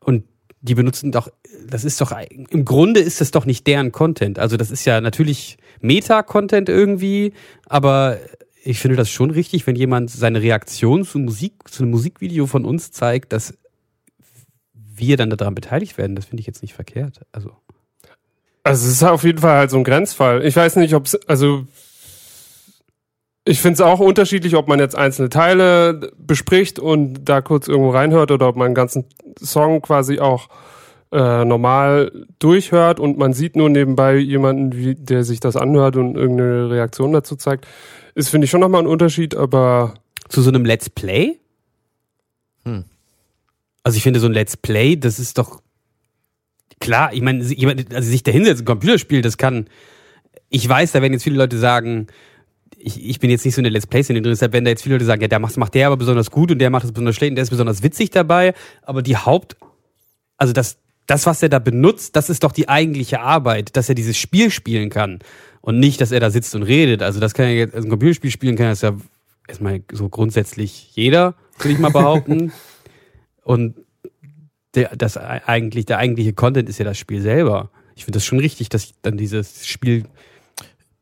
[0.00, 0.24] und
[0.60, 1.28] die benutzen doch,
[1.68, 2.12] das ist doch,
[2.50, 4.38] im Grunde ist das doch nicht deren Content.
[4.40, 7.32] Also das ist ja natürlich Meta-Content irgendwie,
[7.66, 8.18] aber
[8.64, 12.64] ich finde das schon richtig, wenn jemand seine Reaktion zu Musik, zu einem Musikvideo von
[12.64, 13.54] uns zeigt, dass
[14.74, 16.16] wir dann daran beteiligt werden.
[16.16, 17.22] Das finde ich jetzt nicht verkehrt.
[17.32, 17.56] Also.
[18.62, 20.44] Also es ist auf jeden Fall halt so ein Grenzfall.
[20.44, 21.66] Ich weiß nicht, ob es, also
[23.44, 27.90] ich finde es auch unterschiedlich, ob man jetzt einzelne Teile bespricht und da kurz irgendwo
[27.90, 29.06] reinhört oder ob man einen ganzen
[29.40, 30.48] Song quasi auch
[31.10, 36.16] äh, normal durchhört und man sieht nur nebenbei jemanden, wie, der sich das anhört und
[36.16, 37.66] irgendeine Reaktion dazu zeigt.
[38.14, 39.94] Ist, finde ich, schon nochmal ein Unterschied, aber.
[40.28, 41.38] Zu so einem Let's Play?
[42.64, 42.84] Hm.
[43.82, 45.60] Also ich finde, so ein Let's Play, das ist doch
[46.82, 49.68] klar, ich meine, jemand, also sich da hinsetzt, ein Computerspiel, das kann.
[50.48, 52.08] Ich weiß, da werden jetzt viele Leute sagen,
[52.76, 54.82] ich, ich bin jetzt nicht so in der Let's Play-Szene drin, deshalb werden da jetzt
[54.82, 56.92] viele Leute sagen, ja, der macht, macht der aber besonders gut und der macht es
[56.92, 58.54] besonders schlecht und der ist besonders witzig dabei.
[58.82, 59.56] Aber die Haupt,
[60.36, 63.94] also das, das, was er da benutzt, das ist doch die eigentliche Arbeit, dass er
[63.94, 65.20] dieses Spiel spielen kann.
[65.62, 67.02] Und nicht, dass er da sitzt und redet.
[67.02, 68.94] Also das kann ja jetzt, also ein Computerspiel spielen kann das ja
[69.48, 72.52] erstmal so grundsätzlich jeder, würde ich mal behaupten.
[73.44, 73.76] und
[74.74, 77.70] der, das eigentlich, der eigentliche Content ist ja das Spiel selber.
[77.94, 80.04] Ich finde das schon richtig, dass dann dieses Spiel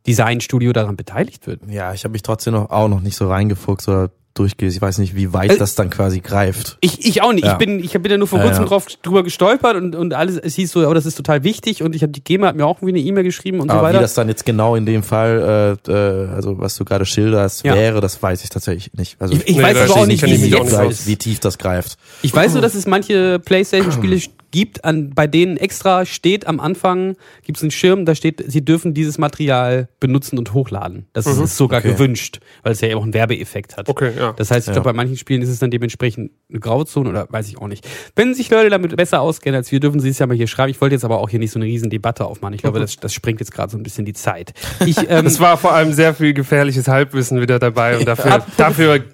[0.07, 1.63] Designstudio daran beteiligt wird.
[1.69, 4.77] Ja, ich habe mich trotzdem noch, auch noch nicht so reingefuchst oder durchgehst.
[4.77, 6.79] Ich weiß nicht, wie weit äh, das dann quasi greift.
[6.81, 7.45] Ich, ich auch nicht.
[7.45, 7.53] Ja.
[7.53, 8.69] Ich bin, ich bin ja nur vor kurzem ja, ja.
[8.69, 11.95] drauf drüber gestolpert und, und alles, es hieß so, oh, das ist total wichtig und
[11.95, 13.99] ich habe die GEMA hat mir auch irgendwie eine E-Mail geschrieben und Aber so weiter.
[13.99, 17.65] Wie das dann jetzt genau in dem Fall, äh, äh, also was du gerade schilderst,
[17.65, 19.17] wäre, das weiß ich tatsächlich nicht.
[19.21, 21.99] Also ich, ich nee, weiß aber auch nicht, wie, wie, jetzt wie tief das greift.
[22.23, 27.17] Ich weiß nur, dass es manche PlayStation-Spiele gibt, an, bei denen extra steht am Anfang,
[27.43, 31.07] gibt es einen Schirm, da steht, sie dürfen dieses Material benutzen und hochladen.
[31.13, 31.45] Das mhm.
[31.45, 31.93] ist sogar okay.
[31.93, 33.89] gewünscht, weil es ja auch einen Werbeeffekt hat.
[33.89, 34.33] Okay, ja.
[34.33, 34.73] Das heißt, ich ja.
[34.75, 37.87] glaube, bei manchen Spielen ist es dann dementsprechend eine Grauzone oder weiß ich auch nicht.
[38.17, 40.71] Wenn sich Leute damit besser auskennen als wir, dürfen sie es ja mal hier schreiben.
[40.71, 42.55] Ich wollte jetzt aber auch hier nicht so eine riesen Debatte aufmachen.
[42.55, 42.83] Ich glaube, mhm.
[42.83, 44.53] das, das springt jetzt gerade so ein bisschen die Zeit.
[44.85, 49.05] Ich, ähm, es war vor allem sehr viel gefährliches Halbwissen wieder dabei und dafür, dafür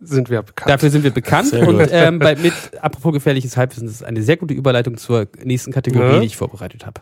[0.00, 0.70] sind wir bekannt.
[0.70, 1.52] Dafür sind wir bekannt.
[1.52, 5.72] Und ähm, bei, mit apropos gefährliches Halbwissen, das ist eine sehr gute Überleitung zur nächsten
[5.72, 6.20] Kategorie, ja.
[6.20, 7.00] die ich vorbereitet habe.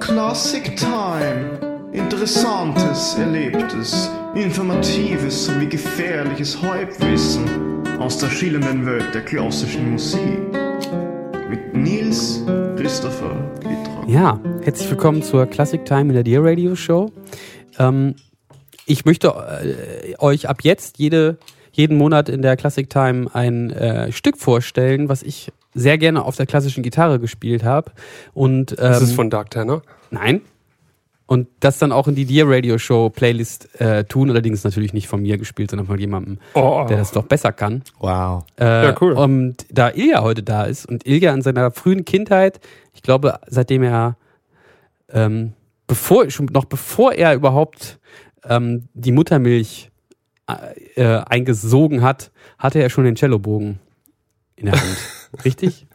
[0.00, 1.74] Classic Time.
[1.92, 7.44] Interessantes, Erlebtes, Informatives sowie gefährliches Halbwissen
[8.00, 10.40] aus der schillernden Welt der klassischen Musik.
[11.48, 12.42] Mit Nils
[12.76, 14.04] Christopher Wittra.
[14.08, 17.12] Ja, herzlich willkommen zur Classic Time in der Dear Radio Show.
[17.78, 18.16] Ähm,
[18.86, 21.38] ich möchte äh, euch ab jetzt jede,
[21.72, 26.36] jeden Monat in der Classic Time ein äh, Stück vorstellen, was ich sehr gerne auf
[26.36, 27.92] der klassischen Gitarre gespielt habe.
[28.32, 29.82] Und ähm, das ist von Dark Tanner?
[30.10, 30.40] Nein.
[31.26, 35.08] Und das dann auch in die Dear Radio Show Playlist äh, tun, allerdings natürlich nicht
[35.08, 36.86] von mir gespielt, sondern von jemandem, oh, oh.
[36.86, 37.82] der das doch besser kann.
[37.98, 38.44] Wow.
[38.60, 39.12] Äh, ja, cool.
[39.12, 42.60] Und da Ilja heute da ist und Ilja in seiner frühen Kindheit,
[42.92, 44.16] ich glaube, seitdem er
[45.10, 45.54] ähm,
[45.86, 47.98] bevor, schon noch bevor er überhaupt
[48.48, 49.90] ähm, die Muttermilch
[50.46, 53.78] äh, äh, eingesogen hat, hatte er schon den Cellobogen
[54.56, 54.98] in der Hand.
[55.44, 55.86] Richtig?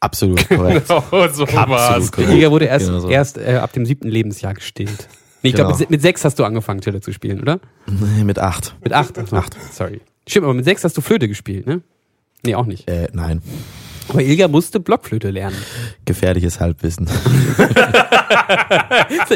[0.00, 0.88] Absolut korrekt.
[1.10, 3.08] genau, so Absolut Der Jäger wurde erst, genau so.
[3.08, 5.08] erst äh, ab dem siebten Lebensjahr gestillt.
[5.42, 5.68] Nee, ich genau.
[5.68, 7.60] glaube, mit, mit, sechs hast du angefangen, Cello zu spielen, oder?
[7.86, 8.76] Nee, mit acht.
[8.82, 9.18] Mit acht?
[9.18, 9.56] Also, acht.
[9.72, 10.00] Sorry.
[10.28, 11.82] Stimmt, aber mit sechs hast du Flöte gespielt, ne?
[12.44, 12.88] Nee, auch nicht.
[12.88, 13.42] Äh, nein.
[14.08, 15.56] Aber Ilga musste Blockflöte lernen.
[16.04, 17.06] Gefährliches Halbwissen.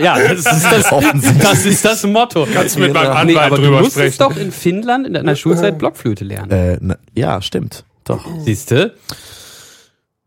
[0.00, 0.90] ja, das ist das,
[1.42, 2.46] das ist das Motto.
[2.52, 4.34] Kannst du mit meinem Anwalt nee, aber drüber du musstest sprechen.
[4.34, 6.50] doch in Finnland in deiner Schulzeit Blockflöte lernen.
[6.50, 7.84] Äh, na, ja, stimmt.
[8.04, 8.24] Doch.
[8.44, 8.94] Siehste?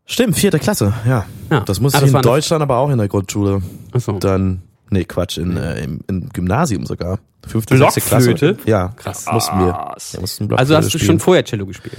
[0.06, 1.24] Stimmt, vierte Klasse, ja.
[1.50, 1.60] ja.
[1.60, 3.62] Das muss ah, ich in Deutschland aber auch in der Grundschule.
[3.92, 4.18] Ach so.
[4.18, 7.18] Dann, nee, Quatsch, in, äh, im, im Gymnasium sogar.
[7.46, 8.56] Fünfte, sechste Klasse.
[8.66, 9.26] Ja, krass.
[9.30, 9.66] Mussten wir.
[9.66, 11.06] Ja, mussten also hast du spielen.
[11.06, 11.96] schon vorher Cello gespielt?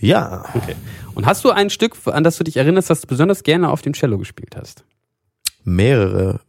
[0.00, 0.44] Ja.
[0.54, 0.74] Okay.
[1.14, 3.82] Und hast du ein Stück, an das du dich erinnerst, das du besonders gerne auf
[3.82, 4.84] dem Cello gespielt hast?
[5.64, 6.40] Mehrere.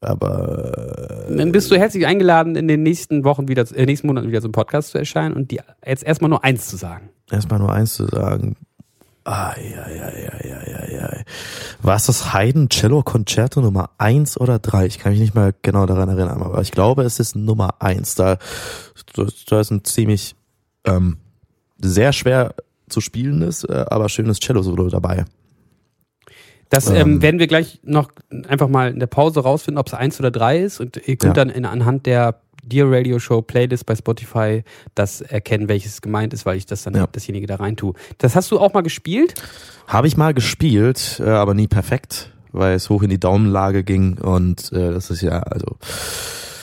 [0.00, 1.26] Aber.
[1.28, 4.52] Dann bist du herzlich eingeladen, in den nächsten Wochen wieder, äh, nächsten Monaten wieder zum
[4.52, 7.08] Podcast zu erscheinen und die, jetzt erstmal nur eins zu sagen.
[7.30, 8.56] Erstmal nur eins zu sagen.
[9.24, 11.10] Ah, ja, ja, ja, ja, ja, ja.
[11.80, 14.84] War es das Haydn Cello Concerto Nummer eins oder drei?
[14.84, 18.14] Ich kann mich nicht mehr genau daran erinnern, aber ich glaube, es ist Nummer eins.
[18.16, 18.36] Da,
[19.14, 20.36] da ist ein ziemlich
[20.84, 21.16] ähm,
[21.80, 22.54] sehr schwer
[22.88, 25.24] zu spielen ist, äh, aber schönes Cello-Solo dabei.
[26.68, 28.10] Das ähm, ähm, werden wir gleich noch
[28.48, 30.80] einfach mal in der Pause rausfinden, ob es eins oder drei ist.
[30.80, 31.44] Und ihr könnt ja.
[31.44, 34.64] dann in, anhand der Dear Radio Show Playlist bei Spotify
[34.94, 37.06] das erkennen, welches gemeint ist, weil ich das dann ja.
[37.06, 37.94] dasjenige da rein tue.
[38.18, 39.34] Das hast du auch mal gespielt?
[39.86, 44.18] Habe ich mal gespielt, äh, aber nie perfekt, weil es hoch in die Daumenlage ging
[44.18, 45.76] und äh, das ist ja also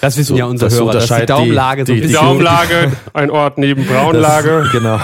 [0.02, 2.20] das wissen so, ja unsere das Hörer, dass die Daumenlage die, so ein bisschen...
[2.20, 4.64] Die Daumenlage, ein Ort neben Braunlage.
[4.64, 5.00] Das, genau.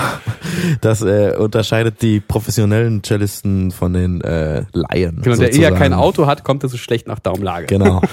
[0.81, 5.21] Das äh, unterscheidet die professionellen Cellisten von den äh, Laien.
[5.21, 5.75] Genau, der eher sozusagen.
[5.77, 7.67] kein Auto hat, kommt er so schlecht nach Daumenlage.
[7.67, 8.01] Genau.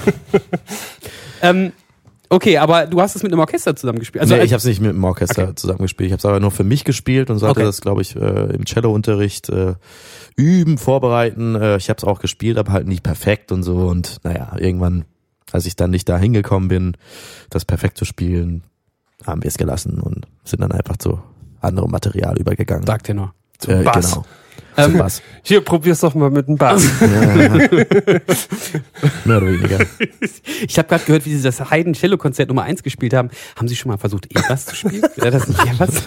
[1.43, 1.73] Ähm,
[2.31, 4.23] okay, aber du hast es mit einem Orchester zusammengespielt.
[4.23, 5.55] Also nee, ich habe es nicht mit dem Orchester Okay.
[5.57, 6.07] zusammengespielt.
[6.07, 7.67] Ich habe es aber nur für mich gespielt und sollte Okay.
[7.67, 9.75] das, glaube ich, äh, im Cello-Unterricht äh,
[10.37, 11.55] üben, vorbereiten.
[11.55, 13.77] Äh, ich habe es auch gespielt, aber halt nicht perfekt und so.
[13.77, 15.05] Und naja, irgendwann,
[15.55, 16.97] als ich dann nicht da hingekommen bin,
[17.49, 18.65] das perfekt zu spielen,
[19.25, 21.21] haben wir es gelassen und sind dann einfach zu
[21.61, 22.85] anderem Material übergegangen.
[22.85, 23.33] Sag dir nur.
[23.69, 24.11] äh, Bass.
[24.11, 24.25] Genau.
[24.77, 25.23] Ähm, Zum Bass.
[25.45, 26.83] Hier, probier's doch mal mit dem Bass.
[29.25, 29.79] Mehr oder weniger.
[30.67, 33.31] Ich habe gerade gehört, wie Sie das Haydn Cello Konzert Nummer 1 gespielt haben.
[33.55, 35.07] Haben Sie schon mal versucht, E-Bass zu spielen?
[35.15, 36.03] Wäre das nicht E-Bass?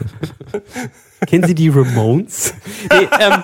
[1.28, 2.54] Kennen Sie die Ramones?
[2.92, 3.44] Nee, ähm,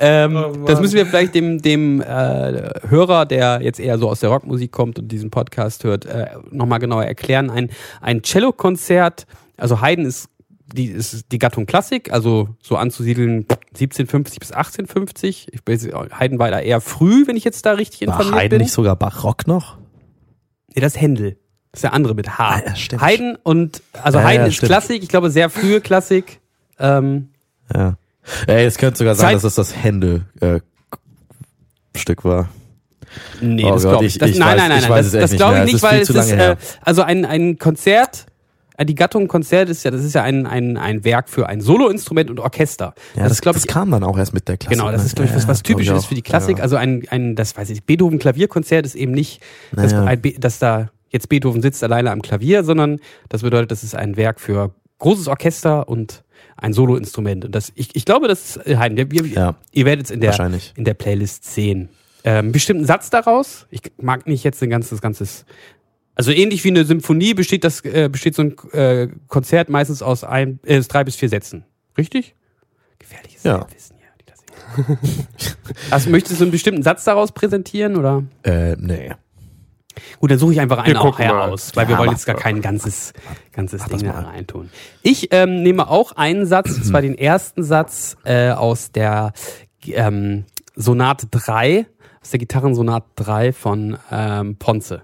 [0.00, 4.20] ähm, Oh das müssen wir vielleicht dem, dem äh, Hörer, der jetzt eher so aus
[4.20, 7.50] der Rockmusik kommt und diesen Podcast hört, äh, nochmal genauer erklären.
[7.50, 10.28] Ein, ein Cello-Konzert, also Haydn ist
[10.74, 15.48] die, ist die Gattung Klassik, also so anzusiedeln 1750 bis 1850.
[15.52, 15.78] Ich bin,
[16.18, 18.58] Haydn war da eher früh, wenn ich jetzt da richtig War informiert Haydn bin.
[18.62, 19.78] nicht sogar Barock noch?
[20.74, 21.38] Nee, das ist Händel.
[21.72, 22.48] Das ist der andere mit H.
[22.48, 23.02] Ah, ja, stimmt.
[23.02, 24.70] Haydn und, also Ja, Haydn ja, ist stimmt.
[24.70, 26.40] Klassik, ich glaube sehr frühe Klassik.
[26.78, 27.28] Ähm,
[27.74, 27.96] Ja.
[28.46, 30.60] Ey, es könnte sogar sein, Zeit- dass es das Händel äh,
[31.96, 32.48] Stück war.
[33.40, 34.18] nee, Oh das glaube ich.
[34.18, 34.90] Das, ich nein, weiß- nein, nein, ich nein.
[34.92, 38.26] weiß Das, das glaube ich nicht, weil es ist, äh, also ein, ein Konzert,
[38.76, 41.60] äh, die Gattung Konzert ist ja, das ist ja ein, ein, ein Werk für ein
[41.60, 42.94] Soloinstrument und Orchester.
[43.16, 44.78] Ja, das, das, ist, glaube das ich, kam dann auch erst mit der Klassik.
[44.78, 45.06] Genau, das ne?
[45.06, 46.58] ist, glaube ich, Ja, was, was glaub typisch ist für die Klassik.
[46.58, 46.62] Ja.
[46.62, 49.40] Also ein, ein, das weiß ich, Beethoven Klavierkonzert ist eben nicht,
[49.72, 50.04] dass, Naja.
[50.04, 53.00] ein dass da jetzt Beethoven sitzt alleine am Klavier, sondern
[53.30, 56.22] das bedeutet, das ist ein Werk für großes Orchester und
[56.60, 57.44] ein Soloinstrument.
[57.46, 58.96] Und das, ich, ich glaube, das ist Haydn.
[58.96, 60.30] Wir, wir, Ja, Ihr werdet es in der,
[60.76, 61.88] in der Playlist sehen.
[62.24, 63.66] Ähm, bestimmten Satz daraus.
[63.70, 65.44] Ich mag nicht jetzt ein ganzes, ganzes.
[66.14, 70.24] Also ähnlich wie eine Symphonie besteht das, äh, besteht so ein äh, Konzert meistens aus
[70.24, 71.64] ein, äh, drei bis vier Sätzen.
[71.96, 72.34] Richtig?
[72.98, 73.66] Gefährliches Ja.
[73.72, 73.92] Das-
[75.90, 78.24] also möchtest du einen bestimmten Satz daraus präsentieren oder?
[78.42, 79.10] Äh, nee.
[80.20, 81.24] Gut, dann suche ich einfach einen Wir auch mal.
[81.26, 83.12] heraus, weil Ja, wir wollen jetzt gar kein ganzes,
[83.52, 84.70] ganzes Ding da reintun.
[85.02, 89.32] Ich ähm, nehme auch einen Satz, und zwar den ersten Satz äh, aus der
[89.86, 90.44] ähm,
[90.76, 91.86] Sonate 3,
[92.22, 95.02] aus der Gitarrensonate 3 von ähm, Ponce.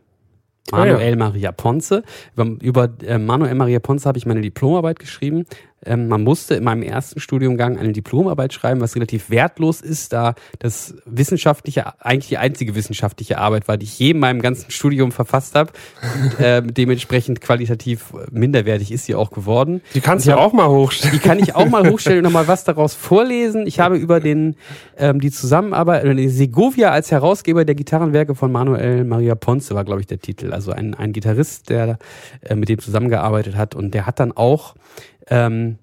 [0.72, 0.92] Ah, ja.
[0.92, 2.02] Manuel Maria Ponce.
[2.34, 5.44] Über, über äh, Manuel Maria Ponce habe ich meine Diplomarbeit geschrieben.
[5.86, 10.34] Ähm, man musste in meinem ersten Studiumgang eine Diplomarbeit schreiben, was relativ wertlos ist, da
[10.58, 15.12] das wissenschaftliche, eigentlich die einzige wissenschaftliche Arbeit war, die ich je in meinem ganzen Studium
[15.12, 15.72] verfasst habe.
[16.22, 19.80] Und, äh, dementsprechend qualitativ minderwertig ist sie auch geworden.
[19.94, 21.14] Die kannst du hab- auch mal hochstellen.
[21.14, 23.66] die kann ich auch mal hochstellen und nochmal was daraus vorlesen.
[23.66, 24.56] Ich habe über den
[24.96, 29.84] ähm, die Zusammenarbeit, oder die Segovia als Herausgeber der Gitarrenwerke von Manuel Maria Ponce war,
[29.84, 30.52] glaube ich, der Titel.
[30.52, 31.98] Also ein, ein Gitarrist, der
[32.42, 34.74] äh, mit dem zusammengearbeitet hat und der hat dann auch
[35.28, 35.78] ähm,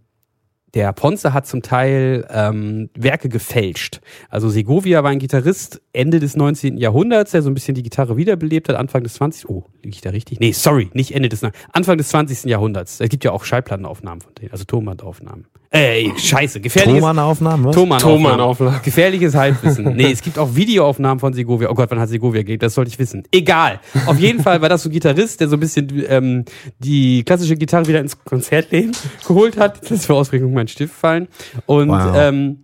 [0.73, 3.99] der Ponce hat zum Teil ähm, Werke gefälscht.
[4.29, 6.77] Also Segovia war ein Gitarrist Ende des 19.
[6.77, 9.49] Jahrhunderts, der so ein bisschen die Gitarre wiederbelebt hat, Anfang des 20.
[9.49, 10.39] Oh, liege ich da richtig?
[10.39, 12.49] Nee, sorry, nicht Ende des Anfang des 20.
[12.49, 13.01] Jahrhunderts.
[13.01, 15.45] Es gibt ja auch Schallplattenaufnahmen von denen, also Tonbandaufnahmen.
[15.73, 17.73] Ey, scheiße, gefährliches Thomann-Aufnahmen, was?
[17.75, 18.81] Thomann-Aufnahmen.
[18.83, 19.85] Gefährliches Halbwissen.
[19.95, 21.69] Nee, es gibt auch Videoaufnahmen von Segovia.
[21.69, 22.61] Oh Gott, wann hat Segovia gelebt?
[22.61, 23.23] Das sollte ich wissen.
[23.31, 23.79] Egal.
[24.05, 26.43] Auf jeden Fall war das so ein Gitarrist, der so ein bisschen ähm,
[26.79, 28.91] die klassische Gitarre wieder ins Konzertleben
[29.25, 29.89] geholt hat.
[29.89, 31.29] Das war Ausregung mein Stift fallen.
[31.67, 32.15] Und Wow.
[32.17, 32.63] ähm,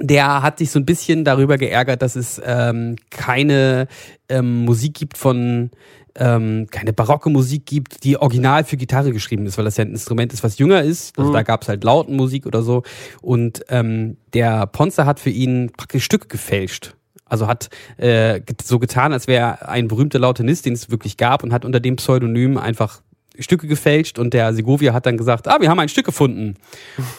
[0.00, 3.88] der hat sich so ein bisschen darüber geärgert, dass es ähm, keine
[4.28, 5.70] ähm, Musik gibt von
[6.14, 9.90] ähm, keine barocke Musik gibt, die original für Gitarre geschrieben ist, weil das ja ein
[9.90, 11.18] Instrument ist, was jünger ist.
[11.18, 12.82] Also da gab es halt Lautenmusik oder so.
[13.20, 16.94] Und ähm, der Ponce hat für ihn praktisch Stücke gefälscht.
[17.24, 21.42] Also hat äh, so getan, als wäre er ein berühmter Lautenist, den es wirklich gab,
[21.42, 23.02] und hat unter dem Pseudonym einfach
[23.38, 26.54] Stücke gefälscht und der Segovia hat dann gesagt, ah, wir haben ein Stück gefunden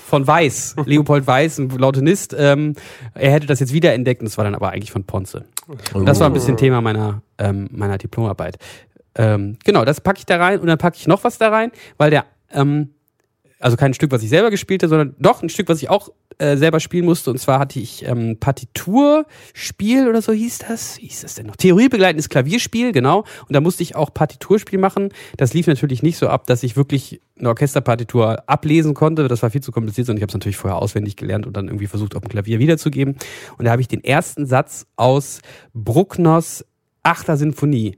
[0.08, 2.36] von Weiß, Leopold Weiß, ein Lautenist.
[2.38, 2.76] Ähm,
[3.14, 5.46] er hätte das jetzt wiederentdeckt und das war dann aber eigentlich von Ponce.
[5.94, 8.58] Und das war ein bisschen Thema meiner, ähm, meiner Diplomarbeit.
[9.16, 11.72] Ähm, genau, das packe ich da rein und dann packe ich noch was da rein,
[11.98, 12.90] weil der, ähm,
[13.60, 16.10] also kein Stück, was ich selber gespielt habe, sondern doch ein Stück, was ich auch
[16.38, 17.30] äh, selber spielen musste.
[17.30, 20.98] Und zwar hatte ich ähm, Partiturspiel oder so hieß das.
[20.98, 21.58] Wie hieß das denn noch?
[21.58, 23.26] Theoriebegleitendes Klavierspiel, genau.
[23.48, 25.10] Und da musste ich auch Partiturspiel machen.
[25.36, 29.28] Das lief natürlich nicht so ab, dass ich wirklich eine Orchesterpartitur ablesen konnte.
[29.28, 31.68] Das war viel zu kompliziert und ich habe es natürlich vorher auswendig gelernt und dann
[31.68, 33.18] irgendwie versucht, auf dem Klavier wiederzugeben.
[33.58, 35.42] Und da habe ich den ersten Satz aus
[35.74, 36.66] Bruckners
[37.04, 37.98] Achter Sinfonie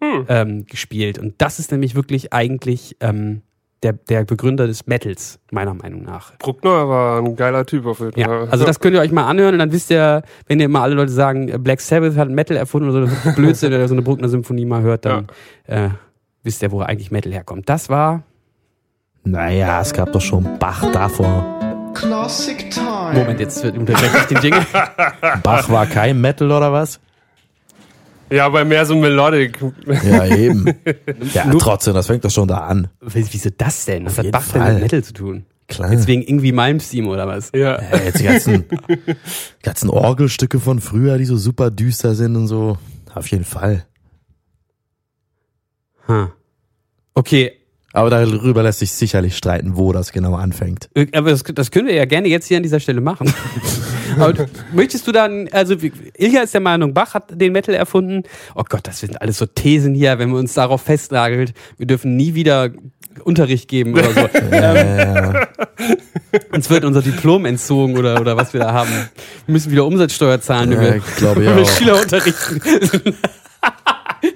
[0.00, 1.18] ähm, gespielt.
[1.18, 3.42] Und das ist nämlich wirklich eigentlich ähm,
[3.82, 6.36] der, der Begründer des Metals, meiner Meinung nach.
[6.38, 8.48] Bruckner war ein geiler Typ auf jeden Ja, Fall.
[8.50, 10.94] also das könnt ihr euch mal anhören und dann wisst ihr, wenn ihr immer alle
[10.94, 14.64] Leute sagen, Black Sabbath hat Metal erfunden oder so Blödsinn oder so eine Bruckner Symphonie
[14.64, 15.26] mal hört, dann
[15.66, 15.90] äh,
[16.42, 17.68] wisst ihr, wo eigentlich Metal herkommt.
[17.68, 18.22] Das war
[19.24, 21.44] Naja, es gab doch schon Bach davor.
[21.94, 23.12] Classic Time.
[23.14, 24.66] Moment, jetzt unterbreche ich den Jingle.
[25.42, 27.00] Bach war kein Metal oder was?
[28.30, 29.58] Ja, aber mehr so Melodic.
[29.86, 30.66] Ja, eben.
[31.34, 32.88] ja, trotzdem, das fängt doch schon da an.
[33.00, 34.06] Wieso das denn?
[34.06, 34.72] Was hat Bach denn Fall.
[34.74, 35.46] mit Metal zu tun?
[35.68, 35.92] Klar.
[35.92, 37.50] Jetzt wegen irgendwie Malmsteam oder was?
[37.54, 37.80] Ja.
[37.80, 38.64] Ja, jetzt die ganzen,
[39.62, 42.78] ganzen Orgelstücke von früher, die so super düster sind und so.
[43.14, 43.84] Auf jeden Fall.
[46.06, 46.28] Hm.
[47.14, 47.52] Okay,
[47.92, 50.88] Aber darüber lässt sich sicherlich streiten, wo das genau anfängt.
[51.12, 53.32] Aber das, das können wir ja gerne jetzt hier an dieser Stelle machen.
[54.18, 55.76] Aber möchtest du dann, also
[56.16, 58.22] Ilja ist der Meinung, Bach hat den Metal erfunden.
[58.54, 61.52] Oh Gott, das sind alles so Thesen hier, wenn wir uns darauf festnagelt.
[61.78, 62.70] Wir dürfen nie wieder
[63.24, 64.28] Unterricht geben oder so.
[64.50, 65.34] ähm,
[66.52, 68.90] uns wird unser Diplom entzogen oder, oder was wir da haben.
[69.46, 71.66] Wir müssen wieder Umsatzsteuer zahlen, Ja, wir, ich glaube, wir.
[71.66, 72.60] Schüler unterrichten.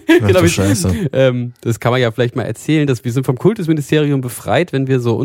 [0.06, 1.10] Genau, Scheiße.
[1.12, 4.86] ähm, das kann man ja vielleicht mal erzählen, dass wir sind vom Kultusministerium befreit, wenn
[4.86, 5.16] wir so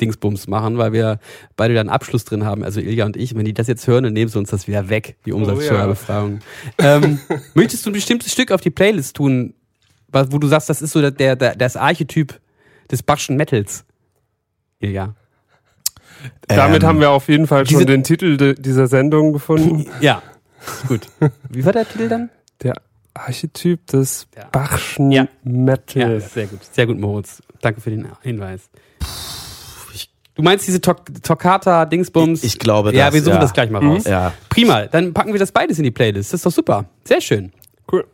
[0.00, 1.18] Unterrichtsdingsbums machen, weil wir
[1.56, 3.34] beide da einen Abschluss drin haben, also Ilja und ich.
[3.34, 6.40] Wenn die das jetzt hören, dann nehmen sie uns das wieder weg, die Umsatzsteuerbefragung.
[6.78, 7.18] ähm,
[7.54, 9.54] möchtest du ein bestimmtes Stück auf die Playlist tun,
[10.12, 12.40] wo du sagst, das ist so der, der, der das Archetyp
[12.90, 13.84] des Bachschen Metals?
[14.80, 15.14] Ilja.
[16.48, 19.86] Damit Ähm, haben wir auf jeden Fall schon diese- den Titel de dieser Sendung gefunden.
[20.00, 20.22] Ja.
[20.88, 21.06] Gut.
[21.48, 22.28] Wie war der Titel dann?
[22.62, 22.74] Der
[23.14, 24.44] Archetyp des Ja.
[24.52, 25.26] Bachschen Ja.
[25.42, 26.14] Metal.
[26.14, 26.60] Ja, sehr gut.
[26.70, 27.42] Sehr gut, Moritz.
[27.62, 28.68] Danke für den Hinweis.
[30.40, 32.42] Du meinst diese Tok Toccata, Dingsbums?
[32.42, 33.40] Ich- ich glaube Ja, das, wir suchen ja.
[33.40, 34.04] das gleich mal raus.
[34.04, 34.32] Ja.
[34.48, 36.32] Prima, dann packen wir das beides in die Playlist.
[36.32, 36.86] Das ist doch super.
[37.04, 37.52] Sehr schön.
[37.92, 38.06] Cool.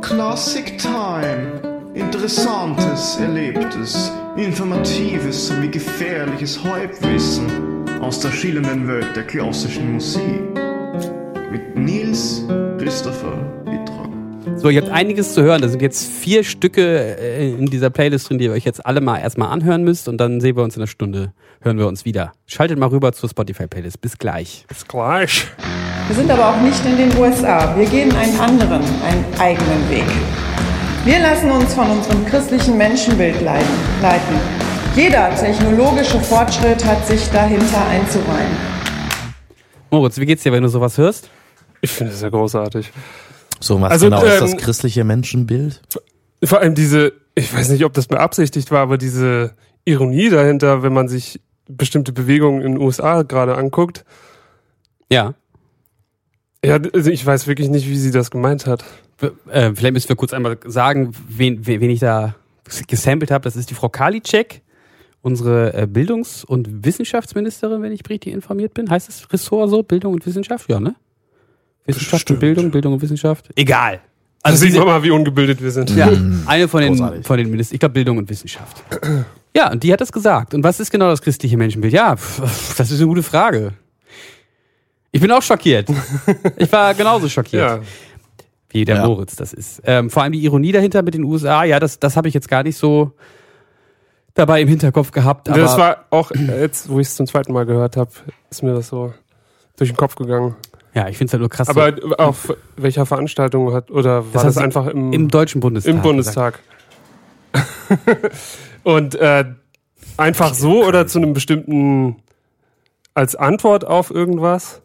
[0.00, 1.60] Classic Time.
[1.94, 7.46] Interessantes, Erlebtes, Informatives sowie gefährliches Halbwissen
[8.00, 10.40] aus der schillernden Welt der klassischen Musik.
[11.50, 12.44] Mit Nils
[12.78, 13.34] Christopher.
[14.54, 15.60] So, ihr habt einiges zu hören.
[15.60, 19.00] Da sind jetzt vier Stücke äh, in dieser Playlist drin, die ihr euch jetzt alle
[19.00, 22.04] mal erstmal anhören müsst und dann sehen wir uns in einer Stunde, hören wir uns
[22.04, 22.32] wieder.
[22.46, 24.00] Schaltet mal rüber zur Spotify-Playlist.
[24.00, 24.64] Bis gleich.
[24.68, 25.46] Bis gleich.
[26.06, 27.76] Wir sind aber auch nicht in den USA.
[27.76, 30.06] Wir gehen einen anderen, einen eigenen Weg.
[31.04, 33.66] Wir lassen uns von unserem christlichen Menschenbild leiten.
[34.00, 34.36] leiten.
[34.94, 38.56] Jeder technologische Fortschritt hat sich dahinter einzureihen.
[39.90, 41.28] Moritz, wie geht's dir, wenn du sowas hörst?
[41.80, 42.90] Ich finde es ja großartig.
[43.60, 45.82] So, was Also, genau ist das ähm, christliche Menschenbild?
[46.44, 49.54] Vor allem diese, ich weiß nicht, ob das beabsichtigt war, aber diese
[49.84, 54.04] Ironie dahinter, wenn man sich bestimmte Bewegungen in den USA gerade anguckt.
[55.10, 55.34] Ja.
[56.64, 58.84] Ja, also ich weiß wirklich nicht, wie sie das gemeint hat.
[59.50, 62.34] Äh, vielleicht müssen wir kurz einmal sagen, wen, wen wen ich da
[62.86, 63.44] gesampelt habe.
[63.44, 64.62] Das ist die Frau Karliczek,
[65.22, 68.90] unsere äh, Bildungs- und Wissenschaftsministerin, wenn ich richtig informiert bin.
[68.90, 69.82] Heißt das Ressort so?
[69.82, 70.68] Bildung und Wissenschaft?
[70.68, 70.96] Ja, ne?
[71.86, 72.40] Wissenschaft und Bestimmt.
[72.40, 73.48] Bildung, Bildung und Wissenschaft?
[73.56, 74.00] Egal.
[74.42, 75.90] Also Also sieht man mal, wie ungebildet wir sind.
[75.90, 76.08] ja,
[76.46, 77.26] eine von den, Großartig.
[77.26, 78.82] von den Ministern, ich glaube Bildung und Wissenschaft.
[79.56, 80.54] Ja, und die hat das gesagt.
[80.54, 81.92] Und was ist genau das christliche Menschenbild?
[81.92, 83.72] Ja, pf, das ist eine gute Frage.
[85.12, 85.88] Ich bin auch schockiert.
[86.58, 87.62] Ich war genauso schockiert.
[87.62, 87.80] Ja.
[88.70, 89.06] wie der Ja.
[89.06, 89.80] Moritz das ist.
[89.84, 92.48] Ähm, vor allem die Ironie dahinter mit den USA, ja, das, das habe ich jetzt
[92.48, 93.12] gar nicht so
[94.34, 95.48] dabei im Hinterkopf gehabt.
[95.48, 98.10] Aber das war auch äh, jetzt, wo ich es zum zweiten Mal gehört habe,
[98.50, 99.14] ist mir das so
[99.78, 100.54] durch den Kopf gegangen.
[100.96, 101.68] Ja, ich finde es halt nur krass.
[101.68, 105.94] Aber auf welcher Veranstaltung hat oder war Das das, einfach im, so, im Deutschen Bundestag.
[105.94, 106.60] im Bundestag?
[108.82, 109.44] Und äh,
[110.16, 112.16] einfach so oder zu einem bestimmten
[113.12, 114.80] als Antwort auf irgendwas?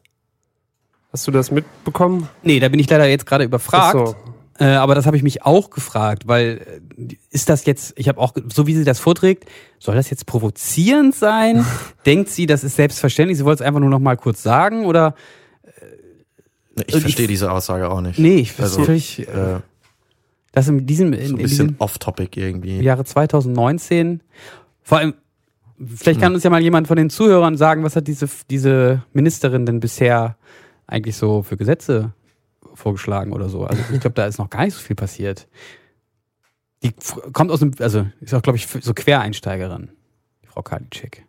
[1.13, 2.27] Hast du das mitbekommen?
[2.43, 3.95] Nee, da bin ich leider jetzt gerade überfragt.
[3.97, 4.15] Ach so.
[4.59, 8.19] Äh, aber das habe ich mich auch gefragt, weil äh, ist das jetzt, ich habe
[8.19, 9.45] auch, so wie sie das vorträgt,
[9.79, 11.65] soll das jetzt provozierend sein?
[12.05, 13.37] Denkt sie, das ist selbstverständlich?
[13.37, 15.15] Sie wollte es einfach nur noch mal kurz sagen oder?
[16.87, 18.17] Ich verstehe diese Aussage auch nicht.
[18.19, 19.59] Nee, ich Also, also, völlig, äh, Äh,
[20.53, 22.77] das in diesem, in, so ein in bisschen diesem off-topic irgendwie.
[22.79, 24.21] im Jahre 2019.
[24.83, 25.13] Vor allem,
[25.95, 29.65] vielleicht kann uns ja mal jemand von den Zuhörern sagen, was hat diese, diese Ministerin
[29.65, 30.35] denn bisher
[30.87, 32.13] eigentlich so für Gesetze
[32.73, 33.63] vorgeschlagen oder so.
[33.65, 35.47] Also ich glaube, da ist noch gar nicht so viel passiert.
[36.83, 36.93] Die
[37.31, 39.89] kommt aus dem, also ist auch, glaube ich, so Quereinsteigerin,
[40.41, 41.25] die Frau Karliczek.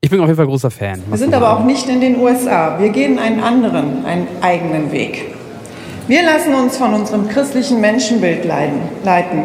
[0.00, 1.02] Ich bin auf jeden Fall großer Fan.
[1.08, 2.78] Wir sind aber auch nicht in den USA.
[2.78, 5.34] Wir gehen einen anderen, einen eigenen Weg.
[6.06, 8.78] Wir lassen uns von unserem christlichen Menschenbild leiten.
[9.04, 9.42] leiten.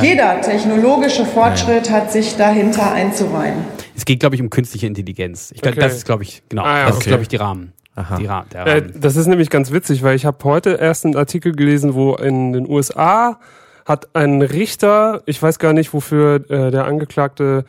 [0.00, 3.58] Jeder technologische Fortschritt hat sich dahinter einzureihen.
[3.94, 5.52] Es geht, glaube ich, um künstliche Intelligenz.
[5.54, 5.78] Ich Okay.
[5.78, 7.08] das ist, glaube ich, genau, Ah, ja, das ist, okay.
[7.10, 7.72] glaube ich, die Rahmen.
[7.96, 8.16] Aha.
[8.16, 8.94] Die Rahmen der Äh, Rahmen.
[8.98, 12.52] das ist nämlich ganz witzig, weil ich habe heute erst einen Artikel gelesen, wo in
[12.54, 13.38] den USA
[13.84, 17.64] hat ein Richter, ich weiß gar nicht, wofür äh, der Angeklagte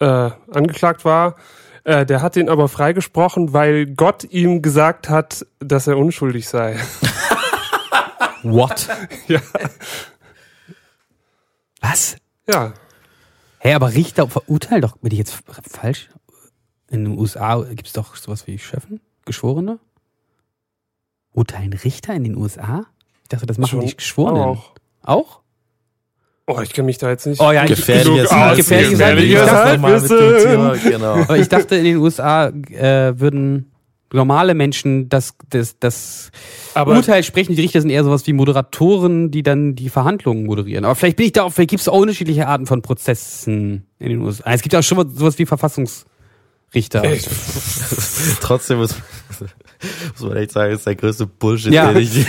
[0.00, 0.04] äh,
[0.50, 1.36] angeklagt war,
[1.84, 6.78] äh, der hat ihn aber freigesprochen, weil Gott ihm gesagt hat, dass er unschuldig sei.
[8.42, 8.88] What?
[9.28, 9.40] ja.
[11.80, 12.16] Was?
[12.46, 12.74] ja.
[13.58, 16.10] Hä, aber Richter verurteilen doch, bin ich jetzt falsch?
[16.90, 19.78] In den USA gibt es doch sowas wie Schöffen, Geschworene?
[21.32, 22.86] Urteilen Richter in den USA?
[23.22, 24.42] Ich dachte, das machen Schon die Geschworenen.
[24.42, 24.72] Auch.
[25.02, 25.41] Auch?
[26.46, 27.40] Oh, ich kenne mich da jetzt nicht.
[27.40, 28.98] Oh ja, ich, Gefährliches Halbwissen.
[28.98, 30.90] gefährliches Halbwissen.
[30.90, 31.34] Genau.
[31.34, 33.72] ich dachte, in den USA äh, würden
[34.12, 36.30] normale Menschen das, das, das
[36.74, 37.54] Aber Urteil sprechen.
[37.54, 40.84] Die Richter sind eher sowas wie Moderatoren, die dann die Verhandlungen moderieren.
[40.84, 44.08] Aber vielleicht bin ich da auch, vielleicht gibt es auch unterschiedliche Arten von Prozessen in
[44.08, 44.52] den USA.
[44.52, 47.04] Es gibt ja auch schon mal sowas wie Verfassungsrichter.
[47.04, 47.28] Echt?
[48.40, 48.96] Trotzdem muss,
[50.12, 51.92] muss man echt sagen, ist der größte Bullshit, Ja.
[51.92, 52.26] den ich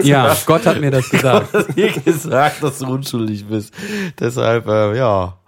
[0.02, 1.48] Ja, Gott hat mir das gesagt.
[1.76, 3.72] je gesagt, dass du unschuldig bist.
[4.18, 5.38] Deshalb, äh, ja,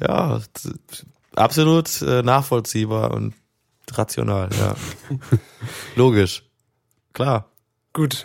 [0.00, 0.40] ja,
[1.36, 3.34] absolut äh, nachvollziehbar und
[3.92, 4.74] rational, ja.
[5.96, 6.42] Logisch.
[7.12, 7.50] Klar.
[7.92, 8.24] gut.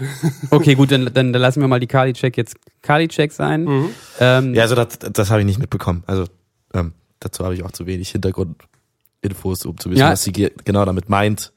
[0.51, 3.63] Okay, gut, dann, dann, dann lassen wir mal die Kali-Check jetzt Kali-Check sein.
[3.63, 3.89] Mhm.
[4.19, 6.03] Ähm, Ja, also das, das habe ich nicht mitbekommen.
[6.05, 6.25] Also
[6.73, 10.11] ähm, dazu habe ich auch zu wenig Hintergrundinfos, um zu wissen, Ja.
[10.11, 11.51] was sie ge- genau damit meint.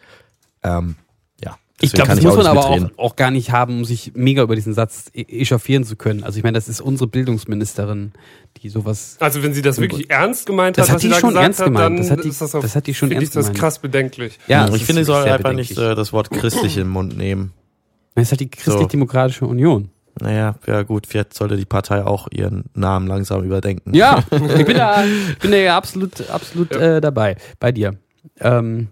[0.63, 0.97] Ähm,
[1.43, 1.57] ja.
[1.81, 4.55] Ich glaube, das muss man aber auch, auch gar nicht haben, um sich mega über
[4.57, 6.25] diesen Satz e- echauffieren zu können.
[6.25, 8.13] Also ich meine, das ist unsere Bildungsministerin,
[8.63, 9.17] die sowas.
[9.21, 11.45] Also wenn sie das wirklich ernst gemeint hat, Das hat was sie die schon gesagt
[11.45, 11.85] ernst hat, gemeint.
[11.85, 13.47] dann Das hat die- ist das, auf, das hat die schon finde ich ernst das
[13.47, 13.61] gemeint.
[13.61, 14.39] krass bedenklich.
[14.49, 17.17] Ja, ich das finde, ist sie soll einfach nicht äh, das Wort christlich im Mund
[17.17, 17.53] nehmen.
[18.15, 19.91] Das ist halt die Christlich-Demokratische Union.
[20.21, 23.95] Naja, ja gut, vielleicht sollte die Partei auch ihren Namen langsam überdenken.
[23.95, 27.95] Ja, ich bin da, ich bin da ja absolut, absolut äh, dabei, bei dir.
[28.41, 28.89] Ähm,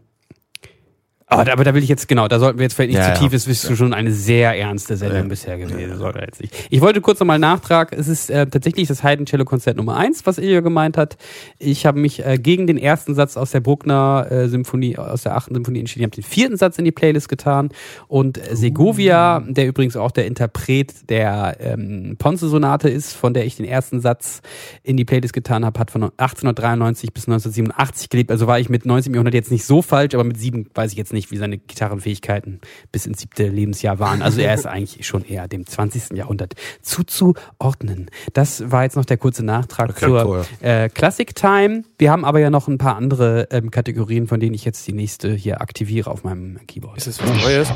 [1.28, 3.14] aber, da- aber da will ich jetzt, genau, da sollten wir jetzt vielleicht nicht Ja,
[3.14, 3.28] zu ja.
[3.28, 5.28] tief, es ist schon eine sehr ernste Sendung Ja.
[5.28, 5.98] bisher gewesen.
[5.98, 6.54] Sollte jetzt nicht.
[6.70, 10.60] Ich wollte kurz nochmal Nachtrag, es ist äh, tatsächlich das Haydn-Cello-Konzert Nummer eins, was Ilja
[10.60, 11.16] gemeint hat.
[11.58, 15.36] Ich habe mich äh, gegen den ersten Satz aus der Bruckner äh, Symphonie, aus der
[15.36, 16.02] achten Symphonie entschieden.
[16.02, 17.70] Ich habe den vierten Satz in die Playlist getan
[18.08, 23.66] und Segovia, der übrigens auch der Interpret der ähm, Ponce-Sonate ist, von der ich den
[23.66, 24.42] ersten Satz
[24.84, 28.30] in die Playlist getan habe, hat von 1893 bis 1987 gelebt.
[28.30, 29.12] Also war ich mit 19.
[29.14, 32.60] Jahrhundert jetzt nicht so falsch, aber mit sieben weiß ich jetzt nicht, wie seine Gitarrenfähigkeiten
[32.92, 34.22] bis ins siebte Lebensjahr waren.
[34.22, 36.16] Also er ist eigentlich schon eher dem 20.
[36.16, 38.10] Jahrhundert zuzuordnen.
[38.32, 40.44] Das war jetzt noch der kurze Nachtrag Okay, zur cool.
[40.60, 41.82] äh, Classic Time.
[41.98, 44.92] Wir haben aber ja noch ein paar andere ähm, Kategorien, von denen ich jetzt die
[44.92, 46.98] nächste hier aktiviere auf meinem Keyboard.
[46.98, 47.68] Ist das was Neues?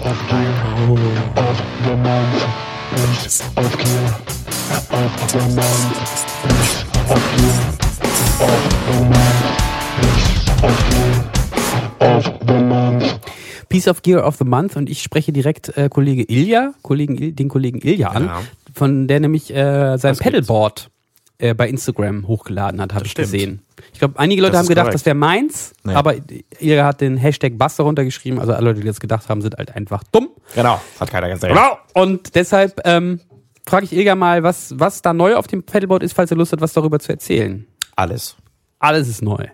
[13.69, 17.49] Piece of Gear of the Month und ich spreche direkt äh, Kollege Ilja, Kollegen den
[17.49, 18.41] Kollegen Ilja an, Ja.
[18.75, 20.19] von der nämlich äh, sein gibt's?
[20.25, 20.91] Pedalboard
[21.39, 23.31] äh, bei Instagram hochgeladen hat, habe ich stimmt.
[23.31, 23.63] gesehen.
[23.93, 24.95] Ich glaube, einige Leute Das haben gedacht, korrekt.
[24.95, 25.95] das wäre meins, Nee.
[25.95, 26.15] aber
[26.59, 29.57] Ilja hat den Hashtag Bass darunter geschrieben, also alle Leute, die das gedacht haben, sind
[29.57, 30.31] halt einfach dumm.
[30.55, 31.51] Genau, hat keiner gesehen.
[31.51, 31.79] Genau.
[31.95, 33.21] Und deshalb ähm,
[33.67, 36.53] frage ich Ilja mal, was, was da neu auf dem Pedalboard ist, falls er Lust
[36.53, 37.67] hat, was darüber zu erzählen.
[37.95, 38.37] Alles.
[38.81, 39.47] Alles ist neu.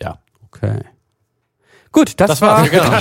[0.00, 0.18] Ja.
[0.46, 0.80] Okay.
[1.92, 2.58] Gut, das, Das war.
[2.58, 2.84] war's, genau.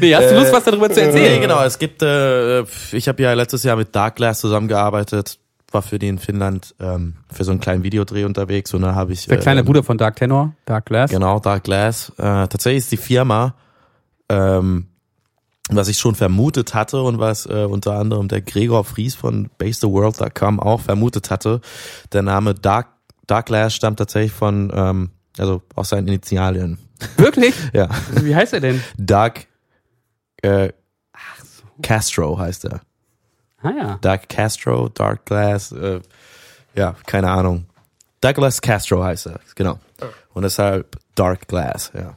[0.00, 1.40] Nee, hast du Lust, was darüber zu Nee, erzählen?
[1.40, 5.38] genau, es gibt, äh, ich habe ja letztes Jahr mit Dark Glass zusammengearbeitet,
[5.72, 9.12] war für die in Finnland ähm, für so einen kleinen Videodreh unterwegs und da habe
[9.12, 11.10] ich Der kleine ähm, Bruder von Dark Tenor, Dark Glass.
[11.10, 12.10] Genau, Dark Glass.
[12.18, 13.54] Äh, tatsächlich ist die Firma,
[14.28, 14.86] ähm,
[15.70, 20.58] was ich schon vermutet hatte und was äh, unter anderem der Gregor Fries von basetheworld.com
[20.58, 21.60] auch vermutet hatte.
[22.12, 22.88] Der Name Dark,
[23.28, 26.78] Dark Glass stammt tatsächlich von, ähm, also aus seinen Initialien.
[27.16, 27.54] Wirklich?
[27.72, 27.88] Ja,
[28.22, 28.82] Wie heißt er denn?
[28.98, 29.46] Dark
[30.42, 30.70] äh,
[31.82, 32.80] Castro heißt er.
[33.62, 33.98] Ah ja.
[34.00, 36.00] Dark Castro, Dark Glass, äh,
[36.74, 37.66] ja, keine Ahnung.
[38.20, 39.78] Douglas Castro heißt er, genau.
[40.34, 42.16] Und deshalb Dark Glass, ja.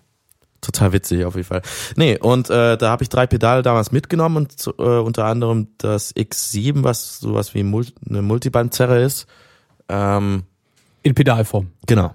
[0.62, 1.62] Total witzig auf jeden Fall.
[1.98, 5.68] Nee, und äh, da habe ich drei Pedale damals mitgenommen und so, äh, unter anderem
[5.78, 9.28] das X7, was sowas wie Mul eine Multibandzerre ist.
[9.90, 10.44] Ähm,
[11.02, 11.72] In Pedalform.
[11.86, 12.14] genau.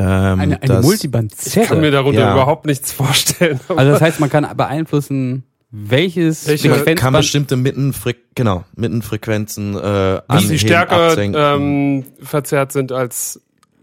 [0.00, 1.32] Ähm, Eine, eine Multiband.
[1.44, 2.32] Ich kann mir darunter Ja.
[2.32, 3.58] überhaupt nichts vorstellen.
[3.68, 7.16] Also das heißt, man kann beeinflussen, welches Welche- man kann Frequenzband.
[7.18, 13.40] bestimmte Mittenfre genau, Mittenfrequenzen äh, sie anheben, stärker ähm, verzerrt sind als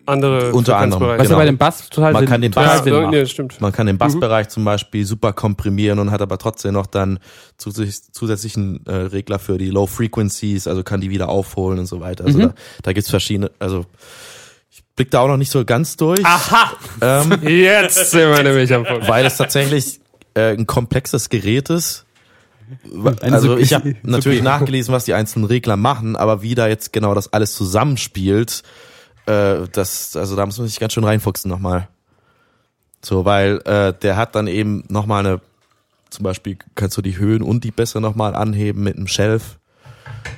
[0.08, 1.38] andere Unter anderem, was ja genau.
[1.38, 3.12] bei dem Bass total Man Sinn, kann den Bass- Ja, Sinn so, macht.
[3.12, 3.60] nee, stimmt.
[3.60, 7.20] Man kann den Bassbereich zum Beispiel super komprimieren und hat aber trotzdem noch dann
[7.58, 12.00] zusätzlich, zusätzlichen äh, Regler für die Low Frequencies, also kann die wieder aufholen und so
[12.02, 12.24] weiter.
[12.26, 12.54] Also da,
[12.84, 13.86] da gibt's verschiedene, also
[14.96, 16.72] ich blick da auch noch nicht so ganz durch, Aha!
[17.02, 19.10] ähm, Jetzt sind wir nämlich am Punkt.
[19.10, 20.00] weil es tatsächlich
[20.36, 22.06] äh, ein komplexes Gerät ist.
[23.22, 26.94] Also so- ich habe natürlich nachgelesen, was die einzelnen Regler machen, aber wie da jetzt
[26.94, 28.64] genau das alles zusammenspielt,
[29.26, 31.90] äh, das, also da muss man sich ganz schön reinfuchsen nochmal.
[33.04, 35.42] So, weil äh, der hat dann eben nochmal eine,
[36.10, 39.58] zum Beispiel kannst du die Höhen und die Bässe nochmal anheben mit einem Shelf.